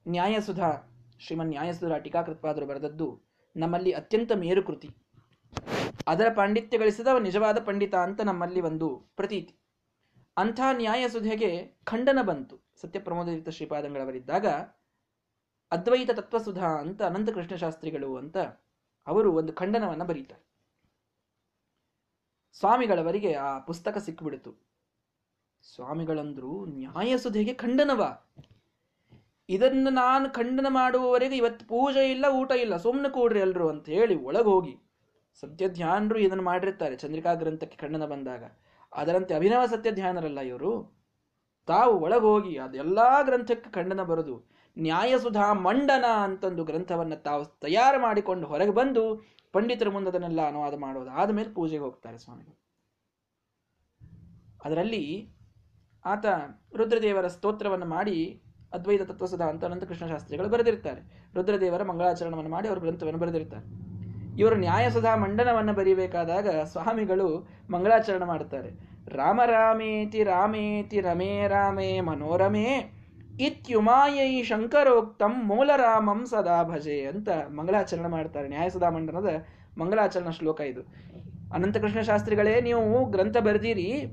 [0.08, 0.72] ನ್ಯಾಯಸುಧಾ,
[1.20, 3.23] ಶ್ರೀಮನ್ ನ್ಯಾಯಸುಧಾ ಟೀಕಾಕೃತ್ಪಾದರು ಬರೆದದ್ದು
[3.56, 4.89] ನಮ್ಮಲ್ಲಿ ಅತ್ಯಂತ ಮೇರುಕೃತಿ
[6.08, 9.56] ಅದರ ಪಾಂಡಿತ್ಯ ಗಳಿಸಿದ ನಿಜವಾದ ಪಂಡಿತ ಅಂತ ನಮ್ಮಲ್ಲಿ ಒಂದು ಪ್ರತೀತಿ.
[10.38, 12.56] ಅಂಥ ನ್ಯಾಯಸುಧೆಗೆ ಖಂಡನ ಬಂತು.
[12.82, 14.47] ಸತ್ಯಪ್ರಮೋದಿತ ಶ್ರೀಪಾದಂಗಳವರಿದ್ದಾಗ
[15.72, 18.38] ಅದ್ವೈತ ತತ್ವಸುಧಾ ಅಂತ ಅನಂತ ಕೃಷ್ಣ ಶಾಸ್ತ್ರಿಗಳು ಅಂತ
[19.08, 20.43] ಅವರು ಒಂದು ಖಂಡನವನ್ನ ಬರೀತಾರೆ.
[22.54, 24.51] ಸ್ವಾಮಿಗಳವರಿಗೆ ಆ ಪುಸ್ತಕ ಸಿಕ್ಕಿಬಿಡಿತು
[25.76, 28.01] ಸ್ವಾಮಿಗಳಂದ್ರು ನ್ಯಾಯಸುಧೆಗೆ ಖಂಡನವ.
[29.50, 34.76] ಇದನ್ನು ನಾನು ಖಂಡನ ಮಾಡುವವರೆಗೆ ಇವತ್ತು ಪೂಜೆ ಇಲ್ಲ, ಊಟ ಇಲ್ಲ ಸುಮ್ಮನೆ ಕೂಡ್ರಿ ಎಲ್ಲರೂ ಅಂತ ಹೇಳಿ ಒಳಗೋಗಿ
[35.44, 38.44] ಸತ್ಯ ಧ್ಯಾನರು ಇದನ್ನು ಮಾಡಿರ್ತಾರೆ ಚಂದ್ರಿಕಾ ಗ್ರಂಥಕ್ಕೆ ಖಂಡನ ಬಂದಾಗ.
[38.94, 40.72] ಅದರಂತೆ ಅಭಿನವ ಸತ್ಯ ಧ್ಯಾನರಲ್ಲ ಇವರು?
[41.68, 44.36] ತಾವು ಒಳಗೋಗಿ ಅದೆಲ್ಲ ಗ್ರಂಥಕ್ಕೆ ಖಂಡನ ಬರೆದು
[44.78, 49.04] ನ್ಯಾಯಸುಧಾ ಮಂಡನ ಅಂತಂದು ಗ್ರಂಥವನ್ನು ತಾವು ತಯಾರು ಮಾಡಿಕೊಂಡು ಹೊರಗೆ ಬಂದು
[49.54, 52.56] ಪಂಡಿತರ ಮುಂದೆ ಅದನ್ನೆಲ್ಲ ಅನುವಾದ ಮಾಡೋದು ಆದಮೇಲೆ ಪೂಜೆಗೆ ಹೋಗ್ತಾರೆ ಸ್ವಾಮಿಗಳು
[54.66, 55.04] ಅದರಲ್ಲಿ
[56.06, 56.26] ಆತ
[56.76, 58.18] ರುದ್ರದೇವರ ಸ್ತೋತ್ರವನ್ನು ಮಾಡಿ
[58.74, 61.02] ಅದ್ವೈತ ತತ್ವ ಸದಾ ಅಂತ ಕೃಷ್ಣ ಶಾಸ್ತ್ರಿಗಳು ಬರೆದಿರ್ತಾರೆ.
[61.36, 63.94] ರುದ್ರದೇವರ ಮಂಗಳಾಚರಣವನ್ನು ಮಾಡಿ ಅವರು ಗ್ರಂಥವನ್ನು ಬರೆದಿರ್ತಾರೆ.
[64.40, 68.70] ಇವರು ನ್ಯಾಯಸುಧಾ ಮಂಡನವನ್ನು ಬರೀಬೇಕಾದಾಗ ಸ್ವಾಮಿಗಳು ಮಂಗಳಾಚರಣೆ ಮಾಡುತ್ತಾರೆ
[69.08, 72.94] ರಾಮ ರಾಮೇತಿ ರಾಮೇತಿ ರಮೇ ರಾಮೇ ಮನೋರಮೇ
[73.42, 78.48] ಇತ್ಯುಮಾಯೈ ಶಂಕರೋಕ್ತಂ ಮೂಲರಾಮಂ ಸದಾ ಭಜೆ ಅಂತ ಮಂಗಳಾಚರಣೆ ಮಾಡ್ತಾರೆ.
[78.48, 79.30] ನ್ಯಾಯಸುಧಾ ಮಂಡನದ
[79.78, 80.82] ಮಂಗಳಾಚರಣ ಶ್ಲೋಕ ಇದು.
[81.54, 84.06] ಅನಂತಕೃಷ್ಣ ಶಾಸ್ತ್ರಿಗಳೇ ನೀವು ಗ್ರಂಥ ಬರೆದಿರಿ.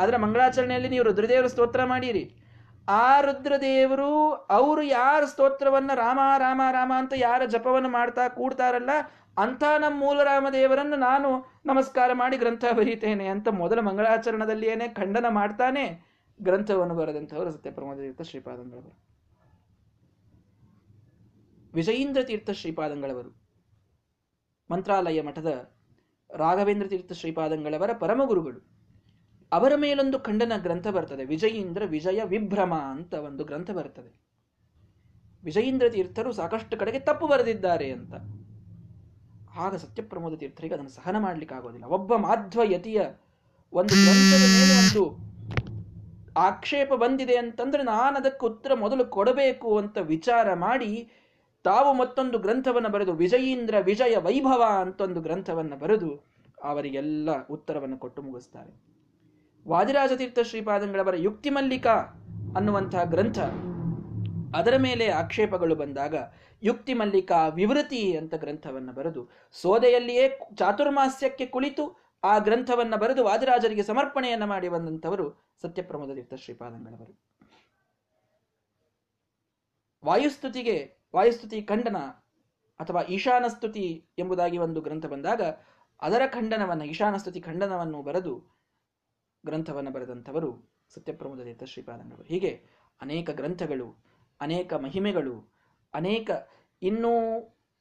[0.00, 2.24] ಅದರ ಮಂಗಳಾಚರಣೆಯಲ್ಲಿ ನೀವು ರುದ್ರದೇವರ ಸ್ತೋತ್ರ ಮಾಡಿರಿ.
[2.88, 8.90] ಆ ರುದ್ರದೇವರು ಅವರು ಯಾರ ಸ್ತೋತ್ರವನ್ನ ರಾಮ ರಾಮ ರಾಮ ಅಂತ ಯಾರ ಜಪವನ್ನು ಮಾಡ್ತಾ ಕೂಡ್ತಾರಲ್ಲ
[9.38, 16.02] ಅಂತ ನಮ್ಮ ಮೂಲರಾಮ ದೇವರನ್ನು ನಾನು ನಮಸ್ಕಾರ ಮಾಡಿ ಗ್ರಂಥ ಬರೀತೇನೆ ಅಂತ ಮೊದಲ ಮಂಗಳಾಚರಣದಲ್ಲಿಯೇನೆ ಖಂಡನ ಮಾಡ್ತಾನೆ,
[16.42, 19.02] ಗ್ರಂಥವನ್ನು ಬರೆದಂಥವರು ಸತ್ಯಪ್ರಮೋದ ತೀರ್ಥ ಶ್ರೀಪಾದಂಗಳವರು.
[21.74, 23.42] ವಿಜಯೀಂದ್ರ ತೀರ್ಥ ಶ್ರೀಪಾದಂಗಳವರು.
[24.70, 25.70] ಮಂತ್ರಾಲಯ ಮಠದ
[26.30, 28.81] ರಾಘವೇಂದ್ರ ತೀರ್ಥ ಶ್ರೀಪಾದಂಗಳವರ ಪರಮಗುರುಗಳು.
[29.52, 31.24] ಅವರ ಮೇಲೊಂದು ಖಂಡನ ಗ್ರಂಥ ಬರ್ತದೆ.
[31.24, 34.10] ವಿಜಯೀಂದ್ರ ವಿಜಯ ವಿಭ್ರಮ ಅಂತ ಒಂದು ಗ್ರಂಥ ಬರ್ತದೆ.
[35.44, 38.14] ವಿಜಯೀಂದ್ರ ತೀರ್ಥರು ಸಾಕಷ್ಟು ಕಡೆಗೆ ತಪ್ಪು ಬರೆದಿದ್ದಾರೆ ಅಂತ.
[39.58, 43.00] ಆಗ ಸತ್ಯಪ್ರಮೋದ ತೀರ್ಥರಿಗೆ ಅದನ್ನು ಸಹನ ಮಾಡ್ಲಿಕ್ಕೆ ಆಗೋದಿಲ್ಲ ಒಬ್ಬ ಮಾಧ್ವ ಯತಿಯ
[43.72, 45.02] ಒಂದು ಗ್ರಂಥದ ಮೇಲೆ ಒಂದು
[46.36, 51.10] ಆಕ್ಷೇಪ ಬಂದಿದೆ ಅಂತಂದ್ರೆ ನಾನು ಅದಕ್ಕೆ ಉತ್ತರ ಮೊದಲು ಕೊಡಬೇಕು ಅಂತ ವಿಚಾರ ಮಾಡಿ
[51.64, 56.10] ತಾವು ಮತ್ತೊಂದು ಗ್ರಂಥವನ್ನು ಬರೆದು ವಿಜಯೀಂದ್ರ ವಿಜಯ ವೈಭವ ಅಂತ ಒಂದು ಗ್ರಂಥವನ್ನು ಬರೆದು
[56.62, 58.91] ಅವರಿಗೆಲ್ಲ ಉತ್ತರವನ್ನು ಕೊಟ್ಟು ಮುಗಿಸ್ತಾರೆ.
[59.68, 61.86] ವಾದಿರಾಜತೀರ್ಥ ಶ್ರೀಪಾದಂಗಳವರ ಯುಕ್ತಿ ಮಲ್ಲಿಕ
[62.56, 63.38] ಅನ್ನುವಂತಹ ಗ್ರಂಥ.
[64.56, 66.14] ಅದರ ಮೇಲೆ ಆಕ್ಷೇಪಗಳು ಬಂದಾಗ
[66.62, 71.84] ಯುಕ್ತಿ ಮಲ್ಲಿಕ ವಿವೃತಿ ಅಂತ ಗ್ರಂಥವನ್ನು ಬರೆದು ಸೋದೆಯಲ್ಲಿಯೇ ಚಾತುರ್ಮಾಸ್ಯಕ್ಕೆ ಕುಳಿತು
[72.24, 77.20] ಆ ಗ್ರಂಥವನ್ನು ಬರೆದು ವಾದಿರಾಜರಿಗೆ ಸಮರ್ಪಣೆಯನ್ನು ಮಾಡಿ ಬಂದಂಥವರು ಸತ್ಯಪ್ರಮೋದ ತೀರ್ಥ ಶ್ರೀಪಾದಂಗಳವರು.
[80.04, 81.96] ವಾಯುಸ್ತುತಿಗೆ, ವಾಯುಸ್ತುತಿ ಖಂಡನ
[82.80, 85.40] ಅಥವಾ ಈಶಾನಸ್ತುತಿ ಎಂಬುದಾಗಿ ಒಂದು ಗ್ರಂಥ ಬಂದಾಗ
[86.02, 88.61] ಅದರ ಖಂಡನವನ್ನು, ಈಶಾನಸ್ತುತಿ ಖಂಡನವನ್ನು ಬರೆದು
[89.46, 92.62] ಗ್ರಂಥವನ್ನು ಬರೆದಂಥವರು ಸತ್ಯಪ್ರಮೋದ ತೀರ್ಥ ಶ್ರೀಪಾದಂಗಳವರು ಹೀಗೆ
[93.00, 94.04] ಅನೇಕ ಗ್ರಂಥಗಳು,
[94.40, 95.52] ಅನೇಕ ಮಹಿಮೆಗಳು,
[95.94, 96.30] ಅನೇಕ
[96.82, 97.12] ಇನ್ನೂ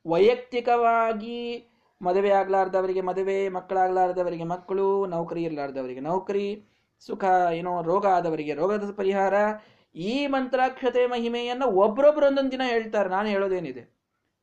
[0.05, 1.67] ವೈಯಕ್ತಿಕವಾಗಿ
[2.01, 6.67] ಮದುವೆ ಆಗಲಾರ್ದವರಿಗೆ ಮದುವೆ, ಮಕ್ಕಳಾಗ್ಲಾರ್ದವರಿಗೆ ಮಕ್ಕಳು, ನೌಕರಿ ಇರಲಾರ್ದವರಿಗೆ ನೌಕರಿ,
[6.99, 9.33] ಸುಖ, ಏನೋ ರೋಗ ಆದವರಿಗೆ ರೋಗದ ಪರಿಹಾರ,
[9.95, 13.09] ಈ ಮಂತ್ರಾಕ್ಷತೆ ಮಹಿಮೆಯನ್ನು ಒಬ್ಬರೊಬ್ಬರು ಒಂದೊಂದು ದಿನ ಹೇಳ್ತಾರೆ.
[13.09, 13.81] ನಾನು ಹೇಳೋದೇನಿದೆ?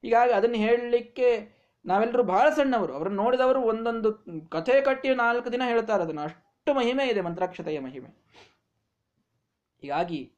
[0.02, 2.92] ಹೀಗಾಗಿ ಅದನ್ನು ಹೇಳಲಿಕ್ಕೆ ನಾವೆಲ್ಲರೂ ಬಹಳ ಸಣ್ಣವರು.
[2.92, 4.12] ಅವ್ರನ್ನ ನೋಡಿದವರು ಒಂದೊಂದು
[4.50, 6.22] ಕಥೆ ಕಟ್ಟಿ ನಾಲ್ಕು ದಿನ ಹೇಳ್ತಾರೆ ಅದನ್ನು.
[6.22, 8.08] ಅಷ್ಟು ಮಹಿಮೆ ಇದೆ ಮಂತ್ರಾಕ್ಷತೆಯ ಮಹಿಮೆ.
[9.80, 10.32] ಹೀಗಾಗಿ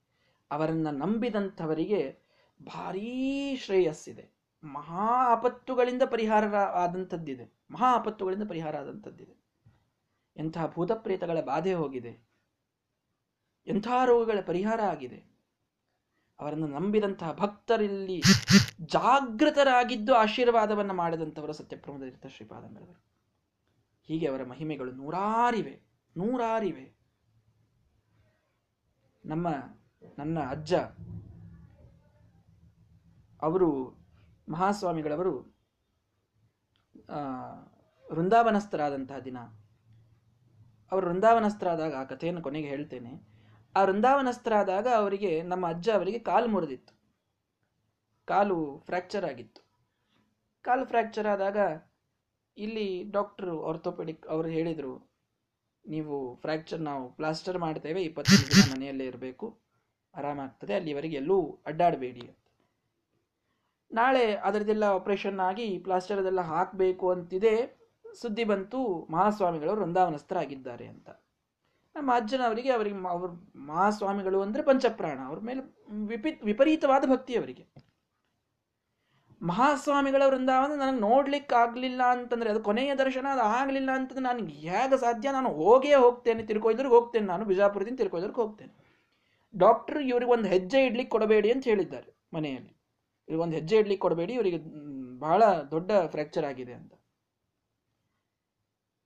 [0.51, 2.19] ಅವರನ್ನು ನಂಬಿದಂಥವರಿಗೆ
[2.63, 4.31] ಭಾರೀ ಶ್ರೇಯಸ್ಸಿದೆ.
[4.65, 7.59] ಮಹಾ ಆಪತ್ತುಗಳಿಂದ ಪರಿಹಾರ ಆದಂಥದ್ದಿದೆ.
[7.71, 9.41] ಮಹಾ ಆಪತ್ತುಗಳಿಂದ ಪರಿಹಾರ ಆದಂಥದ್ದಿದೆ.
[10.37, 12.29] ಎಂತಹ ಭೂತಪ್ರೇತಗಳ ಬಾಧೆ ಹೋಗಿದೆ.
[13.67, 15.31] ಎಂಥ ರೋಗಗಳ ಪರಿಹಾರ ಆಗಿದೆ.
[16.41, 18.23] ಅವರನ್ನು ನಂಬಿದಂತಹ ಭಕ್ತರಲ್ಲಿ
[18.81, 23.05] ಜಾಗೃತರಾಗಿದ್ದು ಆಶೀರ್ವಾದವನ್ನು ಮಾಡಿದಂಥವರು ಸತ್ಯಪ್ರಮದ ಶ್ರೀಪಾದಂಗಳವರು
[24.05, 25.90] ಹೀಗೆ ಅವರ ಮಹಿಮೆಗಳು ನೂರಾರಿವೆ.
[26.17, 27.01] ನೂರಾರಿವೆ.
[29.25, 29.49] ನಮ್ಮ,
[30.19, 30.75] ನನ್ನ ಅಜ್ಜ,
[33.43, 33.99] ಅವರು
[34.49, 35.61] ಮಹಾಸ್ವಾಮಿಗಳವರು
[38.13, 39.39] ವೃಂದಾವನಸ್ಥರಾದಂತಹ ದಿನ.
[40.93, 43.23] ಅವರು ವೃಂದಾವನಸ್ಥರಾದಾಗ, ಆ ಕಥೆಯನ್ನು ಕೊನೆಗೆ ಹೇಳ್ತೇನೆ.
[43.77, 46.95] ಆ ವೃಂದಾವನಸ್ಥರಾದಾಗ ಅವರಿಗೆ, ನಮ್ಮ ಅಜ್ಜ ಅವರಿಗೆ ಕಾಲು ಮುರಿದಿತ್ತು.
[48.25, 49.63] ಕಾಲು ಫ್ರ್ಯಾಕ್ಚರ್ ಆಗಿತ್ತು.
[50.63, 51.83] ಕಾಲು ಫ್ರ್ಯಾಕ್ಚರ್ ಆದಾಗ
[52.57, 55.10] ಇಲ್ಲಿ ಡಾಕ್ಟ್ರು, ಆರ್ಥೋಪೆಡಿಕ್ ಅವರು ಹೇಳಿದರು
[55.95, 59.47] ನೀವು ಫ್ರ್ಯಾಕ್ಚರ್ ನಾವು ಪ್ಲಾಸ್ಟರ್ ಮಾಡ್ತೇವೆ, ಇಪ್ಪತ್ತೈದು ದಿನ ಮನೆಯಲ್ಲೇ ಇರಬೇಕು.
[60.15, 61.39] ಆರಾಮಾಗ್ತದೆ, ಅಲ್ಲಿವರೆಗೆ ಎಲ್ಲೂ
[61.71, 62.25] ಅಡ್ಡಾಡಬೇಡಿ
[63.91, 67.55] ನಾಳೆ ಅದರದೆಲ್ಲ ಆಪರೇಷನ್ ಆಗಿ ಪ್ಲಾಸ್ಟರ್ ಅದೆಲ್ಲ ಹಾಕಬೇಕು ಅಂತಿದೆ,
[68.21, 68.81] ಸುದ್ದಿ ಬಂತು,
[69.15, 71.09] ಮಹಾಸ್ವಾಮಿಗಳು ವೃಂದಾವನಸ್ಥರಾಗಿದ್ದಾರೆ ಅಂತ.
[71.97, 73.31] ನಮ್ಮ ಅಜ್ಜನವರಿಗೆ ಅವರಿಗೆ, ಅವ್ರ
[73.71, 75.63] ಮಹಾಸ್ವಾಮಿಗಳು ಅಂದರೆ ಪಂಚಪ್ರಾಣ, ಅವ್ರ ಮೇಲೆ
[76.13, 77.65] ವಿಪಿ, ವಿಪರೀತವಾದ ಭಕ್ತಿ ಅವರಿಗೆ.
[79.41, 85.33] ಮಹಾಸ್ವಾಮಿಗಳ ವೃಂದಾವನ ನನಗೆ ನೋಡ್ಲಿಕ್ಕೆ ಆಗಲಿಲ್ಲ ಅಂತಂದ್ರೆ ಅದು ಕೊನೆಯ ದರ್ಶನ, ಅದು ಆಗಲಿಲ್ಲ ಅಂತಂದ್ರೆ ನನಗೆ ಹೇಗೆ ಸಾಧ್ಯ?
[85.33, 87.27] ನಾನು ಹೋಗೇ ಹೋಗ್ತೇನೆ, ತಿರ್ಕೊಯ್ದ್ರಿಗೆ ಹೋಗ್ತೇನೆ.
[87.27, 88.73] ನಾನು ಬಿಜಾಪುರದಿಂದ ತಿರ್ಕೊಯ್ದ್ರಿಗೆ ಹೋಗ್ತೇನೆ.
[89.55, 92.73] ಡಾಕ್ಟರ್ ಇವ್ರಿಗೆ ಒಂದು ಹೆಜ್ಜೆ ಇಡ್ಲಿಕ್ಕೆ ಕೊಡಬೇಡಿ ಅಂತ ಹೇಳಿದ್ದಾರೆ ಮನೆಯಲ್ಲಿ.
[93.29, 94.59] ಇವ್ರಿಗೆ ಒಂದು ಹೆಜ್ಜೆ ಇಡ್ಲಿಕ್ಕೆ ಕೊಡಬೇಡಿ, ಇವರಿಗೆ
[95.19, 96.93] ಬಹಳ ದೊಡ್ಡ ಫ್ರ್ಯಾಕ್ಚರ್ ಆಗಿದೆ ಅಂತ.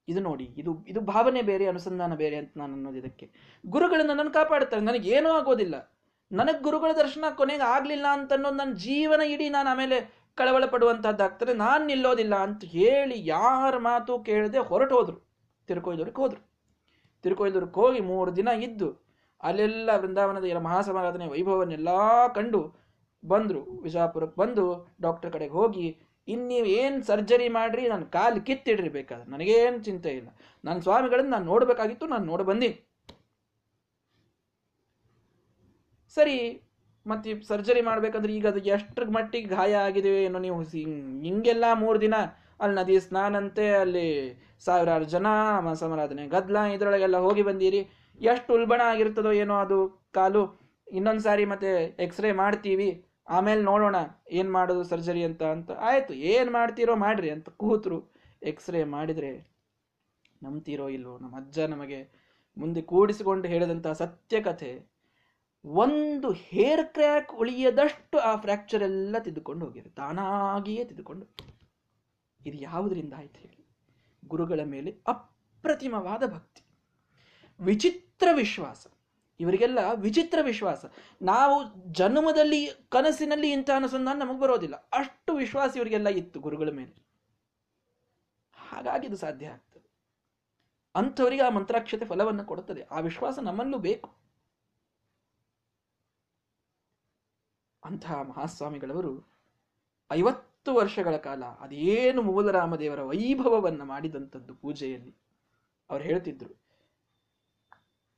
[0.07, 3.25] ಇದು ನೋಡಿ, ಇದು ಇದು ಭಾವನೆ ಬೇರೆ, ಅನುಸಂಧಾನ ಬೇರೆ ಅಂತ ನಾನು ಅನ್ನೋದು ಇದಕ್ಕೆ.
[3.65, 5.75] ಗುರುಗಳು ನನ್ನನ್ನು ಕಾಪಾಡ್ತಾರೆ ನನಗೆ ಏನೂ ಆಗೋದಿಲ್ಲ.
[6.31, 11.83] ನನಗೆ ಗುರುಗಳ ದರ್ಶನ ಕೊನೆಗೆ ಆಗಲಿಲ್ಲ ಅಂತ ಅನ್ನೋದು ನನ್ನ ಜೀವನ ಇಡೀ ನಾನು ಆಮೇಲೆ ಕಳವಳ ಪಡುವಂತಹದ್ದಾಗ್ತದೆ ನಾನು
[11.91, 15.17] ನಿಲ್ಲೋದಿಲ್ಲ ಅಂತ ಹೇಳಿ ಯಾರ ಮಾತು ಕೇಳದೆ ಹೊರಟು ಹೋದ್ರು
[15.69, 16.41] ತಿರುಕೊಯ್ದೂರಿಗೆ ಹೋದ್ರು.
[17.23, 18.89] ತಿರುಕೊಯ್ದೂರಿಗೆ ಹೋಗಿ ಮೂರು ದಿನ ಇದ್ದು,
[19.43, 21.89] ಅಲ್ಲೆಲ್ಲ ವೃಂದಾವನದ ಎಲ್ಲ ಮಹಾಸಮಾರಾಧನೆ ವೈಭವನ್ನೆಲ್ಲ
[22.37, 22.61] ಕಂಡು
[23.23, 23.61] ಬಂದ್ರು.
[23.85, 24.65] ವಿಜಾಪುರಕ್ಕೆ ಬಂದು
[25.05, 25.87] ಡಾಕ್ಟರ್ ಕಡೆಗೆ ಹೋಗಿ
[26.27, 29.27] ಇನ್ನು ನೀವು ಏನು ಸರ್ಜರಿ ಮಾಡ್ರಿ, ನಾನು ಕಾಲು ಕಿತ್ತಿಡ್ರಿ ಬೇಕಾದ್ರೆ.
[29.31, 30.29] ನನಗೇನು ಚಿಂತೆ ಇಲ್ಲ.
[30.63, 32.77] ನನ್ನ ಸ್ವಾಮಿಗಳನ್ನು ನಾನು ನೋಡಬೇಕಾಗಿತ್ತು, ನಾನು ನೋಡ ಬಂದೀನಿ.
[36.15, 36.37] ಸರಿ
[37.05, 40.59] ಮತ್ತೆ ಸರ್ಜರಿ ಮಾಡ್ಬೇಕಂದ್ರೆ ಈಗ ಅದು ಎಷ್ಟರ ಮಟ್ಟಿಗೆ ಗಾಯ ಆಗಿದೆ ಏನೋ ನೀವು
[41.27, 42.15] ಹಿಂಗೆಲ್ಲ ಮೂರು ದಿನ
[42.61, 44.07] ಅಲ್ಲಿ ನದಿ ಸ್ನಾನಂತೆ, ಅಲ್ಲಿ
[44.65, 45.27] ಸಾವಿರಾರು ಜನ
[45.83, 47.81] ಸಮರಾಧನೆ, ಗದ್ಲ ಇದರೊಳಗೆಲ್ಲ ಹೋಗಿ ಬಂದಿರಿ.
[48.21, 49.79] ಎಷ್ಟು ಉಲ್ಬಣ ಆಗಿರ್ತದೋ ಏನೋ ಅದು
[50.17, 50.43] ಕಾಲು.
[50.87, 51.69] ಇನ್ನೊಂದು ಸಾರಿ ಮತ್ತೆ
[52.05, 52.89] ಎಕ್ಸ್ರೇ ಮಾಡ್ತೀವಿ.
[53.27, 53.97] ಆಮೇಲೆ ನೋಡೋಣ
[54.39, 55.71] ಏನು ಮಾಡೋದು ಸರ್ಜರಿ ಅಂತ ಅಂತ.
[55.89, 57.99] ಆಯಿತು, ಏನು ಮಾಡ್ತೀರೋ ಮಾಡ್ರಿ ಅಂತ ಕೂತರು.
[58.51, 59.31] ಎಕ್ಸ್ರೇ ಮಾಡಿದರೆ
[60.43, 61.99] ನಂಬ್ತೀರೋ ಇಲ್ವೋ ನಮ್ಮ ಅಜ್ಜ ನಮಗೆ
[62.57, 64.71] ಮುಂದೆ ಕೂಡಿಸಿಕೊಂಡು ಹೇಳಿದಂಥ ಸತ್ಯ ಕಥೆ
[65.65, 69.89] ಒಂದು ಹೇರ್ ಕ್ರ್ಯಾಕ್ ಉಳಿಯದಷ್ಟು ಆ ಫ್ರ್ಯಾಕ್ಚರ್ ಎಲ್ಲ ತಿದ್ದುಕೊಂಡು ಹೋಗಿದೆ.
[69.89, 71.27] ತಾನಾಗಿಯೇ ತಿದ್ದುಕೊಂಡು.
[72.45, 73.67] ಇದು ಯಾವುದರಿಂದ ಆಯ್ತು ಹೇಳಿ?
[74.25, 76.61] ಗುರುಗಳ ಮೇಲೆ ಅಪ್ರತಿಮವಾದ ಭಕ್ತಿ.
[77.59, 78.87] ವಿಚಿತ್ರ ವಿಶ್ವಾಸ.
[79.39, 80.85] ಇವರಿಗೆಲ್ಲ ವಿಚಿತ್ರ ವಿಶ್ವಾಸ.
[81.21, 84.75] ನಾವು ಜನ್ಮದಲ್ಲಿ, ಕನಸಿನಲ್ಲಿ ಇಂಥ ಅನುಸಂಧಾನ ನಮಗೆ ಬರೋದಿಲ್ಲ.
[84.75, 87.05] ಅಷ್ಟು ವಿಶ್ವಾಸ ಇವರಿಗೆಲ್ಲ ಇತ್ತು ಗುರುಗಳ ಮೇಲೆ.
[88.55, 89.95] ಹಾಗಾಗಿ ಇದು ಸಾಧ್ಯ ಆಗ್ತದೆ.
[90.95, 92.81] ಅಂಥವರಿಗೆ ಆ ಮಂತ್ರಾಕ್ಷತೆ ಫಲವನ್ನು ಕೊಡುತ್ತದೆ.
[92.81, 94.24] ಆ ವಿಶ್ವಾಸ ನಮ್ಮಲ್ಲೂ ಬೇಕು.
[97.85, 99.13] ಅಂತಹ ಮಹಾಸ್ವಾಮಿಗಳವರು
[100.11, 105.13] ಐವತ್ತು ವರ್ಷಗಳ ಕಾಲ ಅದೇನು ಮೂಲರಾಮದೇವರ ವೈಭವವನ್ನು ಮಾಡಿದಂಥದ್ದು ಪೂಜೆಯಲ್ಲಿ
[105.89, 106.53] ಅವ್ರು ಹೇಳ್ತಿದ್ರು,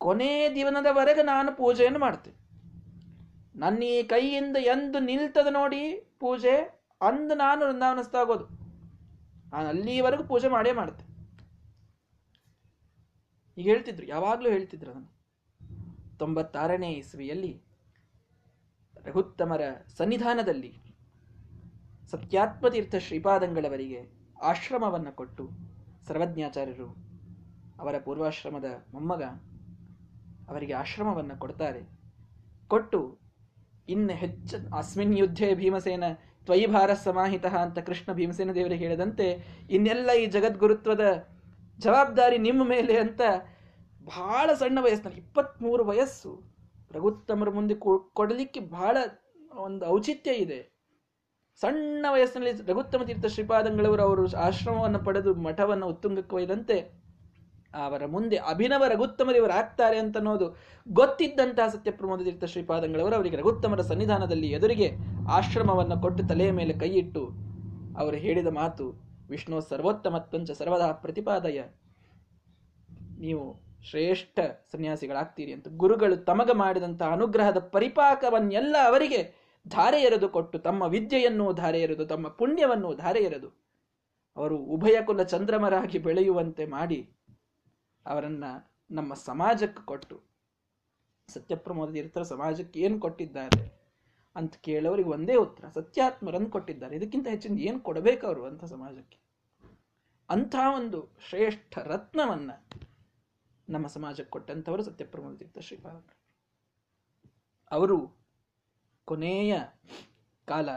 [0.01, 2.39] ಕೊನೆ ದಿವನದವರೆಗೆ ನಾನು ಪೂಜೆಯನ್ನು ಮಾಡ್ತೇನೆ
[3.59, 5.82] ನನ್ನ ಈ ಕೈಯಿಂದ ಎಂದು ನಿಲ್ತದ ನೋಡಿ
[6.20, 6.55] ಪೂಜೆ
[7.01, 8.45] ಅಂದು ನಾನು ವೃಂದಾವನಸ್ತಾಗೋದು
[9.53, 11.03] ನಾನು ಅಲ್ಲಿವರೆಗೂ ಪೂಜೆ ಮಾಡೇ ಮಾಡ್ತೆ.
[13.57, 15.09] ಈಗ ಹೇಳ್ತಿದ್ರು, ಯಾವಾಗಲೂ ಹೇಳ್ತಿದ್ರು ನಾನು
[16.20, 17.51] ತೊಂಬತ್ತಾರನೇ ಇಸ್ವಿಯಲ್ಲಿ
[19.08, 19.62] ರಘುತ್ತಮರ
[19.97, 20.72] ಸನ್ನಿಧಾನದಲ್ಲಿ
[22.14, 23.99] ಸತ್ಯಾತ್ಮತೀರ್ಥ ಶ್ರೀಪಾದಂಗಳವರಿಗೆ
[24.43, 25.43] ಆಶ್ರಮವನ್ನು ಕೊಟ್ಟು
[26.08, 26.88] ಸರ್ವಜ್ಞಾಚಾರ್ಯರು
[27.80, 29.24] ಅವರ ಪೂರ್ವಾಶ್ರಮದ ಮೊಮ್ಮಗ
[30.49, 31.82] ಅವರಿಗೆ ಆಶ್ರಮವನ್ನು ಕೊಡ್ತಾರೆ.
[32.68, 32.99] ಕೊಟ್ಟು
[33.88, 36.05] ಇನ್ನು ಹೆಚ್ಚು ಅಸ್ಮಿನ್ ಯುದ್ಧೇ ಭೀಮಸೇನ
[36.45, 39.28] ತ್ವಯಿಭಾರ ಸಮಾಹಿತ ಅಂತ ಕೃಷ್ಣ ಭೀಮಸೇನ ದೇವರಿಗೆ ಹೇಳಿದಂತೆ
[39.70, 41.05] ಇನ್ನೆಲ್ಲ ಈ ಜಗದ್ಗುರುತ್ವದ
[41.80, 43.22] ಜವಾಬ್ದಾರಿ ನಿಮ್ಮ ಮೇಲೆ ಅಂತ
[44.01, 46.32] ಬಹಳ ಸಣ್ಣ ವಯಸ್ಸಿನಲ್ಲಿ ಇಪ್ಪತ್ತ್ಮೂರು ವಯಸ್ಸು
[46.92, 47.76] ರಘುತ್ತಮರ ಮುಂದೆ
[48.14, 48.98] ಕೊಡಲಿಕ್ಕೆ ಬಹಳ
[49.58, 50.60] ಒಂದು ಔಚಿತ್ಯ ಇದೆ.
[51.62, 57.08] ಸಣ್ಣ ವಯಸ್ಸಿನಲ್ಲಿ ರಘುತ್ತಮ ತೀರ್ಥ ಶ್ರೀಪಾದಂಗಳವರು ಅವರು ಆಶ್ರಮವನ್ನು ಪಡೆದು ಮಠವನ್ನು ಉತ್ತುಂಗಕ್ಕೆ ಒಯ್ದಂತೆ
[57.86, 60.58] ಅವರ ಮುಂದೆ ಅಭಿನವ ರಘುತ್ತಮರಿವರು ಆಗ್ತಾರೆ ಅಂತ ಅನ್ನೋದು
[60.90, 64.92] ಗೊತ್ತಿದ್ದಂತಹ ಸತ್ಯಪ್ರಮೋದ ತೀರ್ಥ ಶ್ರೀಪಾದಂಗಳವರು ಅವರಿಗೆ ರಘುತ್ತಮರ ಸನ್ನಿಧಾನದಲ್ಲಿ ಎದುರಿಗೆ
[65.32, 67.24] ಆಶ್ರಮವನ್ನು ಕೊಟ್ಟು ತಲೆಯ ಮೇಲೆ ಕೈಯಿಟ್ಟು
[67.98, 68.86] ಅವರು ಹೇಳಿದ ಮಾತು,
[69.30, 71.62] ವಿಷ್ಣು ಸರ್ವೋತ್ತಮತ್ವಂಚ ಸರ್ವದಾ ಪ್ರತಿಪಾದಯ.
[73.20, 74.40] ನೀವು ಶ್ರೇಷ್ಠ
[74.72, 82.06] ಸನ್ಯಾಸಿಗಳಾಗ್ತೀರಿ ಅಂತ ಗುರುಗಳು ತಮಗ ಮಾಡಿದಂತಹ ಅನುಗ್ರಹದ ಪರಿಪಾಕವನ್ನೆಲ್ಲ ಅವರಿಗೆ ಧಾರೆ ಎರೆದು ಕೊಟ್ಟು ತಮ್ಮ ವಿದ್ಯೆಯನ್ನು ಧಾರೆ ಎರೆದು,
[82.06, 83.50] ತಮ್ಮ ಪುಣ್ಯವನ್ನು ಧಾರೆ ಎರೆದು
[84.38, 87.18] ಅವರು ಉಭಯ ಕುಲ ಚಂದ್ರಮರಾಗಿ ಬೆಳೆಯುವಂತೆ ಮಾಡಿ
[88.06, 88.44] ಅವರನ್ನ
[88.92, 90.24] ನಮ್ಮ ಸಮಾಜಕ್ಕೆ ಕೊಟ್ಟು,
[91.30, 93.78] ಸತ್ಯಪ್ರಮೋದ ತೀರ್ಥರ ಸಮಾಜಕ್ಕೆ ಏನು ಕೊಟ್ಟಿದ್ದಾರೆ
[94.36, 96.96] ಅಂತ ಕೇಳೋರಿಗೆ ಒಂದೇ ಉತ್ತರ, ಸತ್ಯಾತ್ಮರನ್ನು ಕೊಟ್ಟಿದ್ದಾರೆ.
[96.96, 99.20] ಇದಕ್ಕಿಂತ ಹೆಚ್ಚಿನ ಏನು ಕೊಡಬೇಕು ಅವರು ಅಂತ ಸಮಾಜಕ್ಕೆ?
[100.30, 102.52] ಅಂಥ ಒಂದು ಶ್ರೇಷ್ಠ ರತ್ನವನ್ನ
[103.70, 106.05] ನಮ್ಮ ಸಮಾಜಕ್ಕೆ ಕೊಟ್ಟಂಥವರು ಸತ್ಯಪ್ರಮೋದ ತೀರ್ಥ ಶ್ರೀಪಾದ
[107.72, 108.18] ಅವರು
[109.05, 109.59] ಕೊನೆಯ
[110.45, 110.70] ಕಾಲ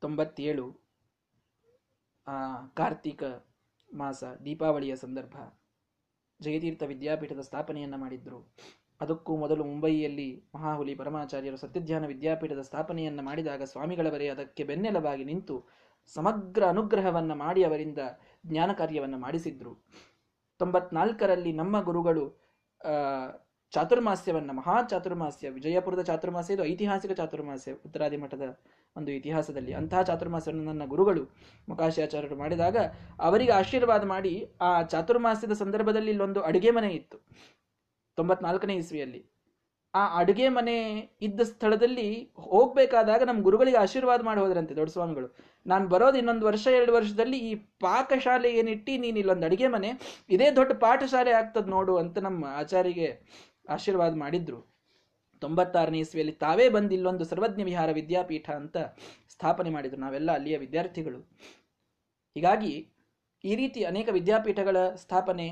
[0.00, 0.80] ತೊಂಬತ್ತೇಳು,
[2.26, 3.24] ಆ, ಕಾರ್ತಿಕ
[3.94, 5.36] ಮಾಸ, ದೀಪಾವಳಿಯ ಸಂದರ್ಭ,
[6.40, 8.54] ಜಯತೀರ್ಥ ವಿದ್ಯಾಪೀಠದ ಸ್ಥಾಪನೆಯನ್ನ ಮಾಡಿದ್ರು.
[9.00, 15.68] ಅದಕ್ಕೂ ಮೊದಲು ಮುಂಬಯಿಯಲ್ಲಿ ಮಹಾಹುಲಿ ಪರಮಾಚಾರ್ಯರು ಸತ್ಯಧ್ಯಾನ ವಿದ್ಯಾಪೀಠದ ಸ್ಥಾಪನೆಯನ್ನ ಮಾಡಿದಾಗ ಸ್ವಾಮಿಗಳವರೇ ಅದಕ್ಕೆ ಬೆನ್ನೆಲವಾಗಿ ನಿಂತು
[16.06, 17.98] ಸಮಗ್ರ ಅನುಗ್ರಹವನ್ನ ಮಾಡಿ ಅವರಿಂದ
[18.46, 19.78] ಜ್ಞಾನ ಕಾರ್ಯವನ್ನ ಮಾಡಿಸಿದ್ರು.
[20.58, 22.24] ತೊಂಬತ್ನಾಲ್ಕರಲ್ಲಿ ನಮ್ಮ ಗುರುಗಳು
[23.72, 28.58] ಚಾತುರ್ಮಾಸ್ಯವನ್ನು, ಮಹಾ ಚಾತುರ್ಮಾಸ್ಯ, ವಿಜಯಪುರದ ಚಾತುರ್ಮಾಸ್ಯ, ಇದು ಐತಿಹಾಸಿಕ ಚಾತುರ್ಮಾಸ್ಯ, ಉತ್ತರಾದಿ ಮಠದ
[28.96, 31.22] ಒಂದು ಇತಿಹಾಸದಲ್ಲಿ ಅಂತಹ ಚಾತುರ್ಮಾಸ್ಯವನ್ನು ನನ್ನ ಗುರುಗಳು
[31.68, 32.76] ಮುಖಾಶಾಚಾರ್ಯರು ಮಾಡಿದಾಗ
[33.18, 37.18] ಅವರಿಗೆ ಆಶೀರ್ವಾದ ಮಾಡಿ ಆ ಚಾತುರ್ಮಾಸ್ಯದ ಸಂದರ್ಭದಲ್ಲಿ ಇಲ್ಲೊಂದು ಅಡುಗೆ ಮನೆ ಇತ್ತು.
[38.16, 39.34] ತೊಂಬತ್ನಾಲ್ಕನೇ ಇಸ್ವಿಯಲ್ಲಿ.
[39.94, 40.76] ಆ ಅಡುಗೆ ಮನೆ
[41.20, 45.28] ಇದ್ದ ಸ್ಥಳದಲ್ಲಿ ಹೋಗ್ಬೇಕಾದಾಗ ನಮ್ಮ ಗುರುಗಳಿಗೆ ಆಶೀರ್ವಾದ ಮಾಡಿ ಹೋದ್ರಂತೆ ದೊಡ್ಡ ಸ್ವಾಮಿಗಳು.
[45.66, 49.90] ನಾನು ಬರೋದು ಇನ್ನೊಂದು ವರ್ಷ, ಎರಡು ವರ್ಷದಲ್ಲಿ ಈ ಪಾಕಶಾಲೆ ಏನಿಟ್ಟು ನೀನು ಇಲ್ಲೊಂದು ಅಡುಗೆ ಮನೆ,
[50.30, 53.08] ಇದೇ ದೊಡ್ಡ ಪಾಠಶಾಲೆ ಆಗ್ತದೆ ನೋಡು ಅಂತ ನಮ್ಮ ಆಚಾರಿಗೆ
[53.68, 54.60] ಆಶೀರ್ವಾದ ಮಾಡಿದ್ರು.
[55.42, 58.76] ತೊಂಬತ್ತಾರನೇ ಇಸ್ವಿಯಲ್ಲಿ ತಾವೇ ಬಂದು ಇಲ್ಲೊಂದು ಸರ್ವಜ್ಞ ವಿಹಾರ ವಿದ್ಯಾಪೀಠ ಅಂತ
[59.28, 61.20] ಸ್ಥಾಪನೆ ಮಾಡಿದ್ರು ನಾವೆಲ್ಲ ಅಲ್ಲಿಯ ವಿದ್ಯಾರ್ಥಿಗಳು.
[62.36, 62.74] ಹೀಗಾಗಿ
[63.44, 65.46] ಈ ರೀತಿ ಅನೇಕ ವಿದ್ಯಾಪೀಠಗಳ ಸ್ಥಾಪನೆ,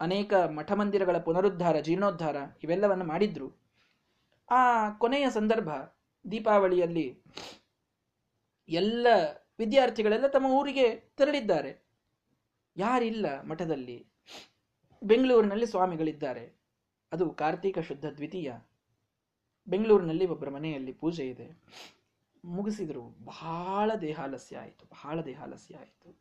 [0.00, 3.48] ಅನೇಕ ಮಠ ಮಂದಿರಗಳ ಪುನರುದ್ಧಾರ, ಜೀರ್ಣೋದ್ಧಾರ ಇವೆಲ್ಲವನ್ನು ಮಾಡಿದ್ರು.
[4.48, 5.70] ಆ ಕೊನೆಯ ಸಂದರ್ಭ
[6.24, 7.06] ದೀಪಾವಳಿಯಲ್ಲಿ
[8.68, 9.06] ಎಲ್ಲ
[9.60, 11.82] ವಿದ್ಯಾರ್ಥಿಗಳೆಲ್ಲ ತಮ್ಮ ಊರಿಗೆ ತೆರಳಿದ್ದಾರೆ.
[12.76, 14.06] ಯಾರಿಲ್ಲ ಮಠದಲ್ಲಿ.
[15.02, 16.54] ಬೆಂಗಳೂರಿನಲ್ಲಿ ಸ್ವಾಮಿಗಳಿದ್ದಾರೆ.
[17.12, 18.52] ಅದು ಕಾರ್ತೀಕ ಶುದ್ಧ ದ್ವಿತೀಯ.
[19.68, 21.58] ಬೆಂಗಳೂರಿನಲ್ಲಿ ಒಬ್ಬರ ಮನೆಯಲ್ಲಿ ಪೂಜೆ ಇದೆ.
[22.44, 23.24] ಮುಗಿಸಿದರು.
[23.24, 24.86] ಬಹಳ ದೇಹಾಲಸ್ಯ ಆಯಿತು.
[24.86, 26.18] ಬಹಳ ದೇಹಾಲಸ್ಯ ಆಯಿತು.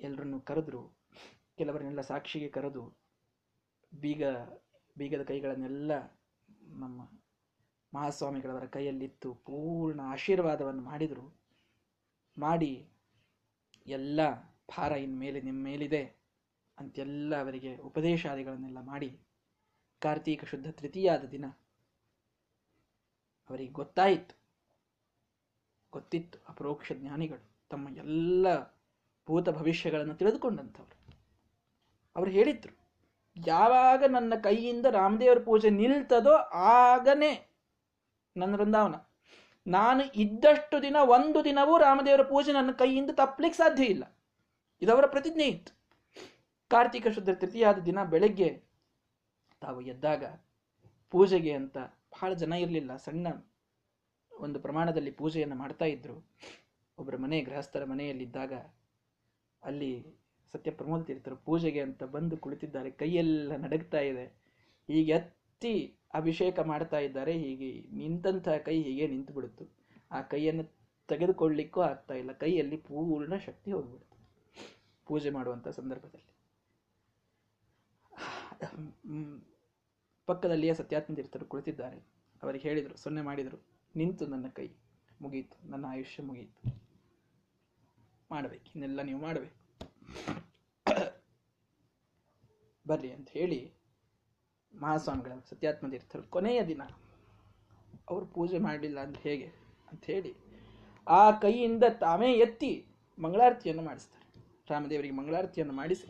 [0.00, 0.92] ಎಲ್ಲರನ್ನು ಕರೆದ್ರು.
[1.58, 2.94] ಕೆಲವರನ್ನೆಲ್ಲ ಸಾಕ್ಷಿಗೆ ಕರೆದು.
[4.00, 4.24] ಬೀಗ,
[4.98, 5.92] ಬೀಗದ ಕೈಗಳನ್ನೆಲ್ಲ
[6.62, 7.02] ನಮ್ಮ
[7.94, 9.34] ಮಹಾಸ್ವಾಮಿಗಳವರ ಕೈಯಲ್ಲಿತ್ತು.
[9.34, 11.39] ಪೂರ್ಣ ಆಶೀರ್ವಾದವನ್ನು ಮಾಡಿದರು.
[12.38, 12.88] ಮಾಡಿ
[13.86, 16.20] ಎಲ್ಲ ಭಾರ ಇನ್ಮೇಲೆ ನಿಮ್ಮ ಮೇಲಿದೆ
[16.78, 19.20] ಅಂತೆಲ್ಲ ಅವರಿಗೆ ಉಪದೇಶಾದಿಗಳನ್ನೆಲ್ಲ ಮಾಡಿ
[19.98, 21.44] ಕಾರ್ತೀಕ ಶುದ್ಧ ತೃತೀಯಾದ ದಿನ
[23.50, 24.40] ಅವರಿಗೆ ಗೊತ್ತಾಯಿತು.
[25.92, 28.46] ಗೊತ್ತಿತ್ತು ಅಪರೋಕ್ಷ ಜ್ಞಾನಿಗಳು, ತಮ್ಮ ಎಲ್ಲ
[29.26, 31.18] ಭೂತ ಭವಿಷ್ಯಗಳನ್ನು ತಿಳಿದುಕೊಂಡಂಥವ್ರು.
[32.16, 32.74] ಅವರು ಹೇಳಿದ್ರು,
[33.46, 37.48] ಯಾವಾಗ ನನ್ನ ಕೈಯಿಂದ ರಾಮದೇವರ ಪೂಜೆ ನಿಲ್ತದೋ ಆಗನೇ
[38.36, 38.94] ನನ್ನ ವೃಂದಾವನ.
[39.66, 44.18] ನಾನು ಇದ್ದಷ್ಟು ದಿನ, ಒಂದು ದಿನವೂ ರಾಮದೇವರ ಪೂಜೆ ನನ್ನ ಕೈಯಿಂದ ತಪ್ಪಲಿಕ್ಕೆ ಸಾಧ್ಯ ಇಲ್ಲ.
[44.82, 45.80] ಇದವರ ಪ್ರತಿಜ್ಞೆ ಇತ್ತು.
[46.68, 48.62] ಕಾರ್ತಿಕ ಶುದ್ಧ ತೃತೀಯಾದ ದಿನ ಬೆಳಗ್ಗೆ
[49.60, 50.24] ತಾವು ಎದ್ದಾಗ
[51.10, 51.78] ಪೂಜೆಗೆ ಅಂತ
[52.12, 52.96] ಬಹಳ ಜನ ಇರಲಿಲ್ಲ.
[52.96, 53.26] ಸಣ್ಣ
[54.38, 56.26] ಒಂದು ಪ್ರಮಾಣದಲ್ಲಿ ಪೂಜೆಯನ್ನು ಮಾಡ್ತಾ ಇದ್ರು.
[56.98, 58.52] ಒಬ್ಬರ ಮನೆ, ಗೃಹಸ್ಥರ ಮನೆಯಲ್ಲಿದ್ದಾಗ
[59.62, 60.06] ಅಲ್ಲಿ
[60.52, 62.90] ಸತ್ಯ ಪ್ರಮೋದ ತೀರ್ಥರು ಪೂಜೆಗೆ ಅಂತ ಬಂದು ಕುಳಿತಿದ್ದಾರೆ.
[62.90, 64.24] ಕೈಯೆಲ್ಲ ನಡಗ್ತಾ ಇದೆ.
[64.86, 69.64] ಹೀಗೆ ಎತ್ತಿ ಅಭಿಷೇಕ ಮಾಡ್ತಾ ಇದ್ದಾರೆ, ಹೀಗೆ ನಿಂತಹ ಕೈ ಹೀಗೆ ನಿಂತು ಬಿಡುತ್ತು.
[70.12, 70.64] ಆ ಕೈಯನ್ನು
[71.08, 72.32] ತೆಗೆದುಕೊಳ್ಳಿಕ್ಕೂ ಆಗ್ತಾ ಇಲ್ಲ.
[72.42, 74.18] ಕೈಯಲ್ಲಿ ಪೂರ್ಣ ಶಕ್ತಿ ಹೋಗ್ಬಿಡುತ್ತೆ
[75.06, 76.26] ಪೂಜೆ ಮಾಡುವಂಥ ಸಂದರ್ಭದಲ್ಲಿ.
[80.28, 81.98] ಪಕ್ಕದಲ್ಲಿಯೇ ಸತ್ಯಾತ್ಮ ತೀರ್ಥರು ಕುಳಿತಿದ್ದಾರೆ.
[82.42, 83.58] ಅವರಿಗೆ ಹೇಳಿದರು, ಸೊನ್ನೆ ಮಾಡಿದರು,
[83.94, 84.68] ನಿಂತು ನನ್ನ ಕೈ
[85.22, 86.60] ಮುಗಿಯಿತು, ನನ್ನ ಆಯುಷ್ಯ ಮುಗಿಯಿತು.
[88.30, 89.56] ಮಾಡಬೇಕು, ಇನ್ನೆಲ್ಲ ನೀವು ಮಾಡಬೇಕು.
[92.86, 93.60] ಬರ್ರಿ ಅಂತ ಹೇಳಿ
[94.74, 96.82] ಮಹಾಸ್ವಾಮಿಗಳ ಸತ್ಯಾತ್ಮ ತೀರ್ಥರು ಕೊನೆಯ ದಿನ
[98.08, 99.48] ಅವರು ಪೂಜೆ ಮಾಡಲಿಲ್ಲ ಅಂತ ಹೇಗೆ
[99.90, 100.32] ಅಂತ ಹೇಳಿ
[101.06, 102.86] ಆ ಕೈಯಿಂದ ತಾವೇ ಎತ್ತಿ
[103.18, 104.26] ಮಂಗಳಾರತಿಯನ್ನು ಮಾಡಿಸ್ತಾರೆ.
[104.70, 106.08] ರಾಮದೇವರಿಗೆ ಮಂಗಳಾರತಿಯನ್ನು ಮಾಡಿಸಿ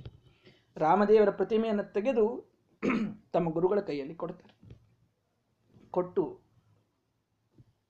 [0.76, 2.26] ರಾಮದೇವರ ಪ್ರತಿಮೆಯನ್ನು ತೆಗೆದು
[3.32, 4.54] ತಮ್ಮ ಗುರುಗಳ ಕೈಯಲ್ಲಿ ಕೊಡ್ತಾರೆ.
[5.90, 6.24] ಕೊಟ್ಟು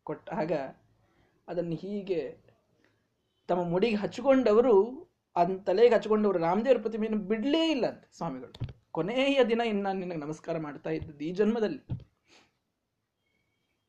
[0.07, 0.53] ಕೊಟ್ಟಾಗ
[1.49, 2.21] ಅದನ್ನು ಹೀಗೆ
[3.49, 4.75] ತಮ್ಮ ಮುಡಿಗೆ ಹಚ್ಚಿಕೊಂಡವರು,
[5.37, 8.80] ಅದನ್ನ ತಲೆಗೆ ಹಚ್ಚಿಕೊಂಡವರು ರಾಮದೇವರ ಪ್ರತಿಮೆಯನ್ನು ಬಿಡಲೇ ಇಲ್ಲ ಅಂತ ಸ್ವಾಮಿಗಳು.
[8.93, 11.83] ಕೊನೆಯ ದಿನ ಇನ್ನು ನಾನು ನಿನಗೆ ನಮಸ್ಕಾರ ಮಾಡ್ತಾ ಇದ್ದದ್ದು ಈ ಜನ್ಮದಲ್ಲಿ.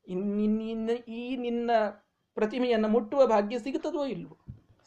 [0.07, 1.72] ಇನ್ನಿನ್ನ ಈ ನಿನ್ನ
[2.34, 4.38] ಪ್ರತಿಮೆಯನ್ನು ಮುಟ್ಟುವ ಭಾಗ್ಯ ಸಿಗುತ್ತದೋ ಇಲ್ವೋ?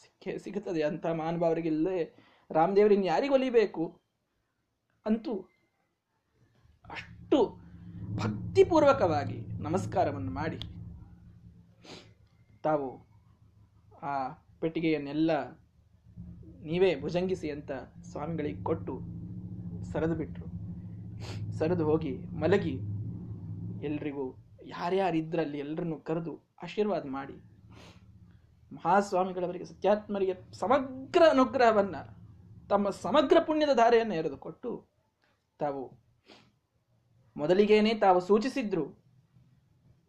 [0.03, 0.83] ಸಿಕ್ಕೆ ಸಿಗುತ್ತದೆ.
[0.83, 2.15] ಅಂತ ಮಾನಭಾವರಿಗಿಲ್ಲದೆ
[2.51, 4.01] ರಾಮದೇವರಿನ್ ಯಾರಿಗೆ ಒಲಿಬೇಕು?
[5.07, 5.35] ಅಂತೂ
[6.91, 7.39] ಅಷ್ಟು
[8.17, 10.61] ಭಕ್ತಿಪೂರ್ವಕವಾಗಿ ನಮಸ್ಕಾರವನ್ನು ಮಾಡಿ
[12.63, 12.89] ತಾವು
[14.03, 14.29] ಆ
[14.61, 15.51] ಪೆಟ್ಟಿಗೆಯನ್ನೆಲ್ಲ
[16.63, 17.73] ನೀವೇ ಭುಜಂಗಿಸಿ ಅಂತ
[18.03, 19.24] ಸ್ವಾಮಿಗಳಿಗೆ ಕೊಟ್ಟು
[19.95, 20.47] ಸರಿದು ಬಿಟ್ರು.
[21.59, 22.73] ಸರಿದು ಹೋಗಿ ಮಲಗಿ
[23.85, 27.35] ಎಲ್ರಿಗೂ ಯಾರ್ಯಾರಿದ್ರಲ್ಲಿ ಎಲ್ಲರನ್ನು ಕರೆದು ಆಶೀರ್ವಾದ ಮಾಡಿ.
[28.75, 31.97] ಮಹಾಸ್ವಾಮಿಗಳವರಿಗೆ ಸತ್ಯಾತ್ಮರಿಗೆ ಸಮಗ್ರ ಅನುಗ್ರಹವನ್ನ,
[32.69, 34.89] ತಮ್ಮ ಸಮಗ್ರ ಪುಣ್ಯದ ಧಾರೆಯನ್ನು ಎರೆದುಕೊಟ್ಟು
[35.59, 35.83] ತಾವು
[37.37, 38.85] ಮೊದಲಿಗೇನೆ ತಾವು ಸೂಚಿಸಿದ್ರು,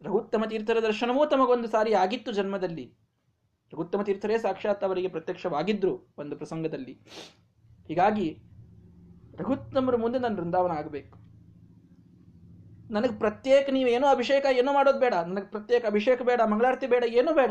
[0.02, 2.86] ರಘುತ್ತಮ ತೀರ್ಥರ ದರ್ಶನವೂ ತಮಗೊಂದು ಸಾರಿ ಆಗಿತ್ತು ಜನ್ಮದಲ್ಲಿ.
[3.72, 6.92] ರಘುತ್ತಮ ತೀರ್ಥರೇ ಸಾಕ್ಷಾತ್ ಅವರಿಗೆ ಪ್ರತ್ಯಕ್ಷವಾಗಿದ್ರು ಒಂದು ಪ್ರಸಂಗದಲ್ಲಿ.
[7.88, 8.42] ಹೀಗಾಗಿ
[9.40, 11.14] ರಘುತ್ತಮರ ಮುಂದೆ ನಾನು ವೃಂದಾವನ ಆಗಬೇಕು.
[12.90, 15.14] ನನಗೆ ಪ್ರತ್ಯೇಕ ನೀವೇನೋ ಅಭಿಷೇಕ ಏನೋ ಮಾಡೋದು ಬೇಡ.
[15.14, 17.50] ನನಗೆ ಪ್ರತ್ಯೇಕ ಅಭಿಷೇಕ ಬೇಡ, ಮಂಗಳಾರತಿ ಬೇಡ, ಏನೂ ಬೇಡ.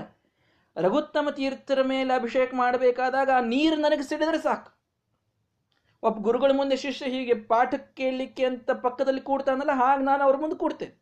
[0.77, 4.69] ರಘುತ್ತಮ ತೀರ್ಥರ ಮೇಲೆ ಅಭಿಷೇಕ ಮಾಡಬೇಕಾದಾಗ ಆ ನೀರು ನನಗೆ ಸಿಡಿದ್ರೆ ಸಾಕು.
[6.03, 10.95] ಒಬ್ಬ ಗುರುಗಳ ಮುಂದೆ ಶಿಷ್ಯ ಹೀಗೆ ಪಾಠ ಕೇಳಲಿಕ್ಕೆ ಅಂತ ಪಕ್ಕದಲ್ಲಿ ಕೂಡ್ತಾನಲ್ಲ, ಹಾಗೆ ನಾನು ಅವ್ರ ಮುಂದೆ ಕೂಡ್ತೇನೆ.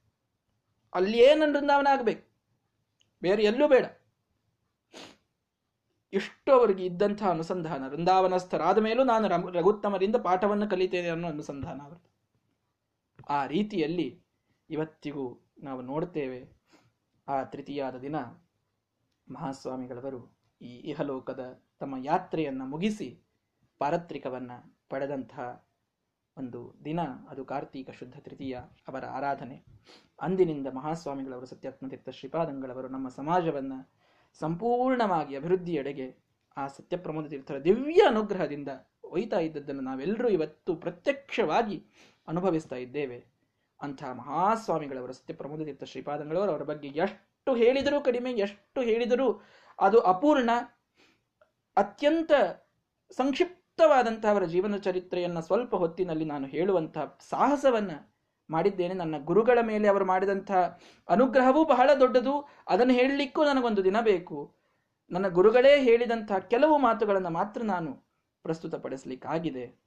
[0.94, 2.24] ಅಲ್ಲಿಯೇ ನನ್ನ ವೃಂದಾವನ ಆಗಬೇಕು.
[3.22, 3.86] ಬೇರೆ ಎಲ್ಲೂ ಬೇಡ.
[6.14, 7.88] ಇಷ್ಟು ಅವರಿಗೆ ಇದ್ದಂತಹ ಅನುಸಂಧಾನ.
[7.88, 11.99] ವೃಂದಾವನಸ್ಥರಾದ ಮೇಲೂ ನಾನು ರಘುತ್ತಮರಿಂದ ಪಾಠವನ್ನು ಕಲಿತೇನೆ ಅನ್ನೋ ಅನುಸಂಧಾನ ಅವರು
[13.30, 14.23] ಆ ರೀತಿಯಲ್ಲಿ
[14.69, 15.26] ಇವತ್ತಿಗೂ
[15.60, 16.40] ನಾವು ನೋಡ್ತೇವೆ
[17.27, 18.15] ಆ ತೃತೀಯಾದ ದಿನ
[19.31, 23.19] ಮಹಾಸ್ವಾಮಿಗಳವರು ಈ ಇಹಲೋಕದ ತಮ್ಮ ಯಾತ್ರೆಯನ್ನು ಮುಗಿಸಿ
[23.80, 24.57] ಪಾರತ್ರಿಕವನ್ನು
[24.90, 25.65] ಪಡೆದಂತಹ
[26.38, 26.99] ಒಂದು ದಿನ,
[27.30, 28.57] ಅದು ಕಾರ್ತೀಕ ಶುದ್ಧ ತೃತೀಯ
[28.88, 29.64] ಅವರ ಆರಾಧನೆ.
[30.22, 34.03] ಅಂದಿನಿಂದ ಮಹಾಸ್ವಾಮಿಗಳವರು ಸತ್ಯಾತ್ಮತೀರ್ಥ ಶ್ರೀಪಾದಂಗಳವರು ನಮ್ಮ ಸಮಾಜವನ್ನು
[34.40, 36.16] ಸಂಪೂರ್ಣವಾಗಿ ಅಭಿವೃದ್ಧಿಯೆಡೆಗೆ
[36.58, 38.68] ಆ ಸತ್ಯಪ್ರಮೋದ ತೀರ್ಥರ ದಿವ್ಯ ಅನುಗ್ರಹದಿಂದ
[39.04, 41.84] ಒಯ್ತಾ ಇದ್ದದ್ದನ್ನು ನಾವೆಲ್ಲರೂ ಇವತ್ತು ಪ್ರತ್ಯಕ್ಷವಾಗಿ
[42.28, 43.26] ಅನುಭವಿಸ್ತಾ ಇದ್ದೇವೆ.
[43.82, 49.42] ಅಂಥ ಮಹಾಸ್ವಾಮಿಗಳವರು ಸತ್ಯಪ್ರಮೋದ ತೀರ್ಥ ಶ್ರೀಪಾದಂಗಳವರು ಅವರ ಬಗ್ಗೆ ಎಷ್ಟು ಹೇಳಿದರೂ ಕಡಿಮೆ, ಎಷ್ಟು ಹೇಳಿದರೂ
[49.80, 50.50] ಅದು ಅಪೂರ್ಣ,
[51.78, 52.32] ಅತ್ಯಂತ
[53.12, 57.92] ಸಂಕ್ಷಿಪ್ತವಾದಂತಹ ಅವರ ಜೀವನ ಚರಿತ್ರೆಯನ್ನು ಸ್ವಲ್ಪ ಹೊತ್ತಿನಲ್ಲಿ ನಾನು ಹೇಳುವಂತಹ ಸಾಹಸವನ್ನ
[58.49, 58.94] ಮಾಡಿದ್ದೇನೆ.
[58.94, 60.80] ನನ್ನ ಗುರುಗಳ ಮೇಲೆ ಅವರು ಮಾಡಿದಂತಹ
[61.10, 62.49] ಅನುಗ್ರಹವೂ ಬಹಳ ದೊಡ್ಡದು.
[62.68, 64.56] ಅದನ್ನು ಹೇಳಲಿಕ್ಕೂ ನನಗೊಂದು ದಿನ ಬೇಕು.
[65.11, 67.94] ನನ್ನ ಗುರುಗಳೇ ಹೇಳಿದಂತಹ ಕೆಲವು ಮಾತುಗಳನ್ನು ಮಾತ್ರ ನಾನು
[68.44, 69.84] ಪ್ರಸ್ತುತಪಡಿಸಲಿಕ್ಕಾಗಿದೆ.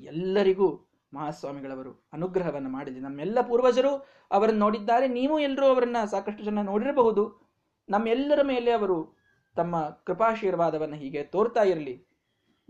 [0.00, 3.00] ಎಲ್ಲರಿಗೂ ಮಹಾಸ್ವಾಮಿಗಳವರು ಅನುಗ್ರಹವನ್ನು ಮಾಡಿದೆ.
[3.00, 5.08] ನಮ್ಮೆಲ್ಲ ಪೂರ್ವಜರು ಅವರನ್ನು ನೋಡಿದ್ದಾರೆ.
[5.08, 7.46] ನೀವು ಎಲ್ಲರೂ ಅವರನ್ನ ಸಾಕಷ್ಟು ಜನ ನೋಡಿರಬಹುದು.
[7.88, 9.16] ನಮ್ಮೆಲ್ಲರ ಮೇಲೆ ಅವರು
[9.56, 12.06] ತಮ್ಮ ಕೃಪಾಶೀರ್ವಾದವನ್ನು ಹೀಗೆ ತೋರ್ತಾ ಇರಲಿ.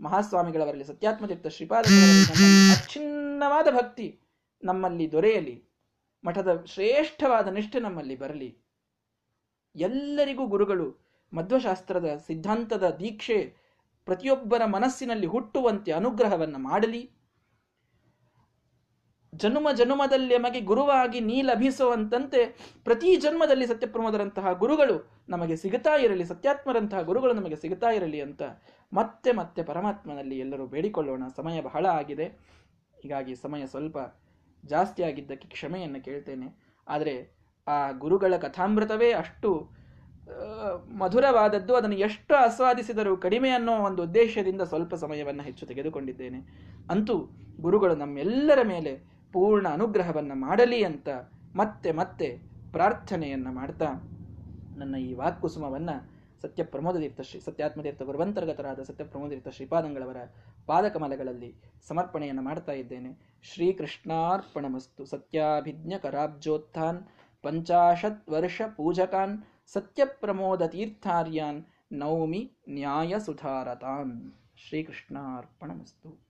[0.01, 1.85] ಮಹಾಸ್ವಾಮಿಗಳವರಲ್ಲಿ ಸತ್ಯಾತ್ಮತೀರ್ಥ ಶ್ರೀಪಾದ
[2.71, 4.19] ಅಚ್ಛಿನ್ನವಾದ ಭಕ್ತಿ
[4.63, 5.63] ನಮ್ಮಲ್ಲಿ ದೊರೆಯಲಿ.
[6.25, 8.57] ಮಠದ ಶ್ರೇಷ್ಠವಾದ ನಿಷ್ಠೆ ನಮ್ಮಲ್ಲಿ ಬರಲಿ.
[9.75, 10.97] ಎಲ್ಲರಿಗೂ ಗುರುಗಳು,
[11.33, 13.55] ಮಧ್ವಶಾಸ್ತ್ರದ ಸಿದ್ಧಾಂತದ ದೀಕ್ಷೆ
[14.05, 17.11] ಪ್ರತಿಯೊಬ್ಬರ ಮನಸ್ಸಿನಲ್ಲಿ ಹುಟ್ಟುವಂತೆ ಅನುಗ್ರಹವನ್ನು ಮಾಡಲಿ.
[19.35, 22.45] ಜನುಮ ಜನುಮದಲ್ಲಿ ನಮಗೆ ಗುರುವಾಗಿ ನೀ ಲಭಿಸುವಂತಂತೆ
[22.83, 28.41] ಪ್ರತಿ ಜನ್ಮದಲ್ಲಿ ಸತ್ಯಪ್ರಮೋದರಂತಹ ಗುರುಗಳು ನಮಗೆ ಸಿಗುತ್ತಾ ಇರಲಿ, ಸತ್ಯಾತ್ಮರಂತಹ ಗುರುಗಳು ನಮಗೆ ಸಿಗುತ್ತಾ ಇರಲಿ ಅಂತ
[28.93, 31.23] ಮತ್ತೆ ಮತ್ತೆ ಪರಮಾತ್ಮನಲ್ಲಿ ಎಲ್ಲರೂ ಬೇಡಿಕೊಳ್ಳೋಣ.
[31.35, 32.25] ಸಮಯ ಬಹಳ ಆಗಿದೆ.
[33.03, 33.97] ಹೀಗಾಗಿ ಸಮಯ ಸ್ವಲ್ಪ
[34.67, 36.47] ಜಾಸ್ತಿ ಆಗಿದ್ದಕ್ಕೆ ಕ್ಷಮೆಯನ್ನು ಕೇಳ್ತೇನೆ.
[36.87, 37.15] ಆದರೆ
[37.67, 39.49] ಆ ಗುರುಗಳ ಕಥಾಮೃತವೇ ಅಷ್ಟು
[40.97, 41.73] ಮಧುರವಾದದ್ದು.
[41.75, 46.39] ಅದನ್ನು ಎಷ್ಟು ಆಸ್ವಾದಿಸಿದರೂ ಕಡಿಮೆ ಅನ್ನೋ ಒಂದು ಉದ್ದೇಶದಿಂದ ಸ್ವಲ್ಪ ಸಮಯವನ್ನು ಹೆಚ್ಚು ತೆಗೆದುಕೊಂಡಿದ್ದೇನೆ.
[46.89, 47.15] ಅಂತೂ
[47.61, 48.93] ಗುರುಗಳು ನಮ್ಮೆಲ್ಲರ ಮೇಲೆ
[49.33, 51.09] ಪೂರ್ಣ ಅನುಗ್ರಹವನ್ನು ಮಾಡಲಿ ಅಂತ
[51.55, 52.27] ಮತ್ತೆ ಮತ್ತೆ
[52.71, 53.89] ಪ್ರಾರ್ಥನೆಯನ್ನು ಮಾಡ್ತಾ
[54.77, 55.95] ನನ್ನ ಈ ವಾಕ್ಕುಸುಮವನ್ನು
[56.41, 60.19] ಸತ್ಯ ಪ್ರಮೋದತೀರ್ಥ ಶ್ರೀ, ಸತ್ಯಾತ್ಮತೀರ್ಥ ಗುರುವಂತರ್ಗತರಾದ ಸತ್ಯ ಪ್ರಮೋದತೀರ್ಥ ಶ್ರೀಪಾದಂಗಳವರ
[60.67, 61.55] ಪಾದಕಮಲಗಳಲ್ಲಿ
[61.87, 63.39] ಸಮರ್ಪಣೆಯನ್ನು ಮಾಡ್ತಾ ಇದ್ದೇನೆ.
[63.43, 65.05] ಶ್ರೀಕೃಷ್ಣಾರ್ಪಣಮಸ್ತು.
[65.05, 67.07] ಸತ್ಯಾಭಿಜ್ಞ ಕರಾಬ್ಜೋತ್ಥಾನ್
[67.43, 69.43] ಪಂಚಾಶತ್ ವರ್ಷ ಪೂಜಕಾನ್.
[69.73, 76.26] ಸತ್ಯಪ್ರಮೋದ ತೀರ್ಥಾರ್ಯಾನ್ ನೌಮಿ ನ್ಯಾಯ ಸುಧಾರತಾನ್ ಶ್ರೀಕೃಷ್ಣಾರ್ಪಣಮಸ್ತು.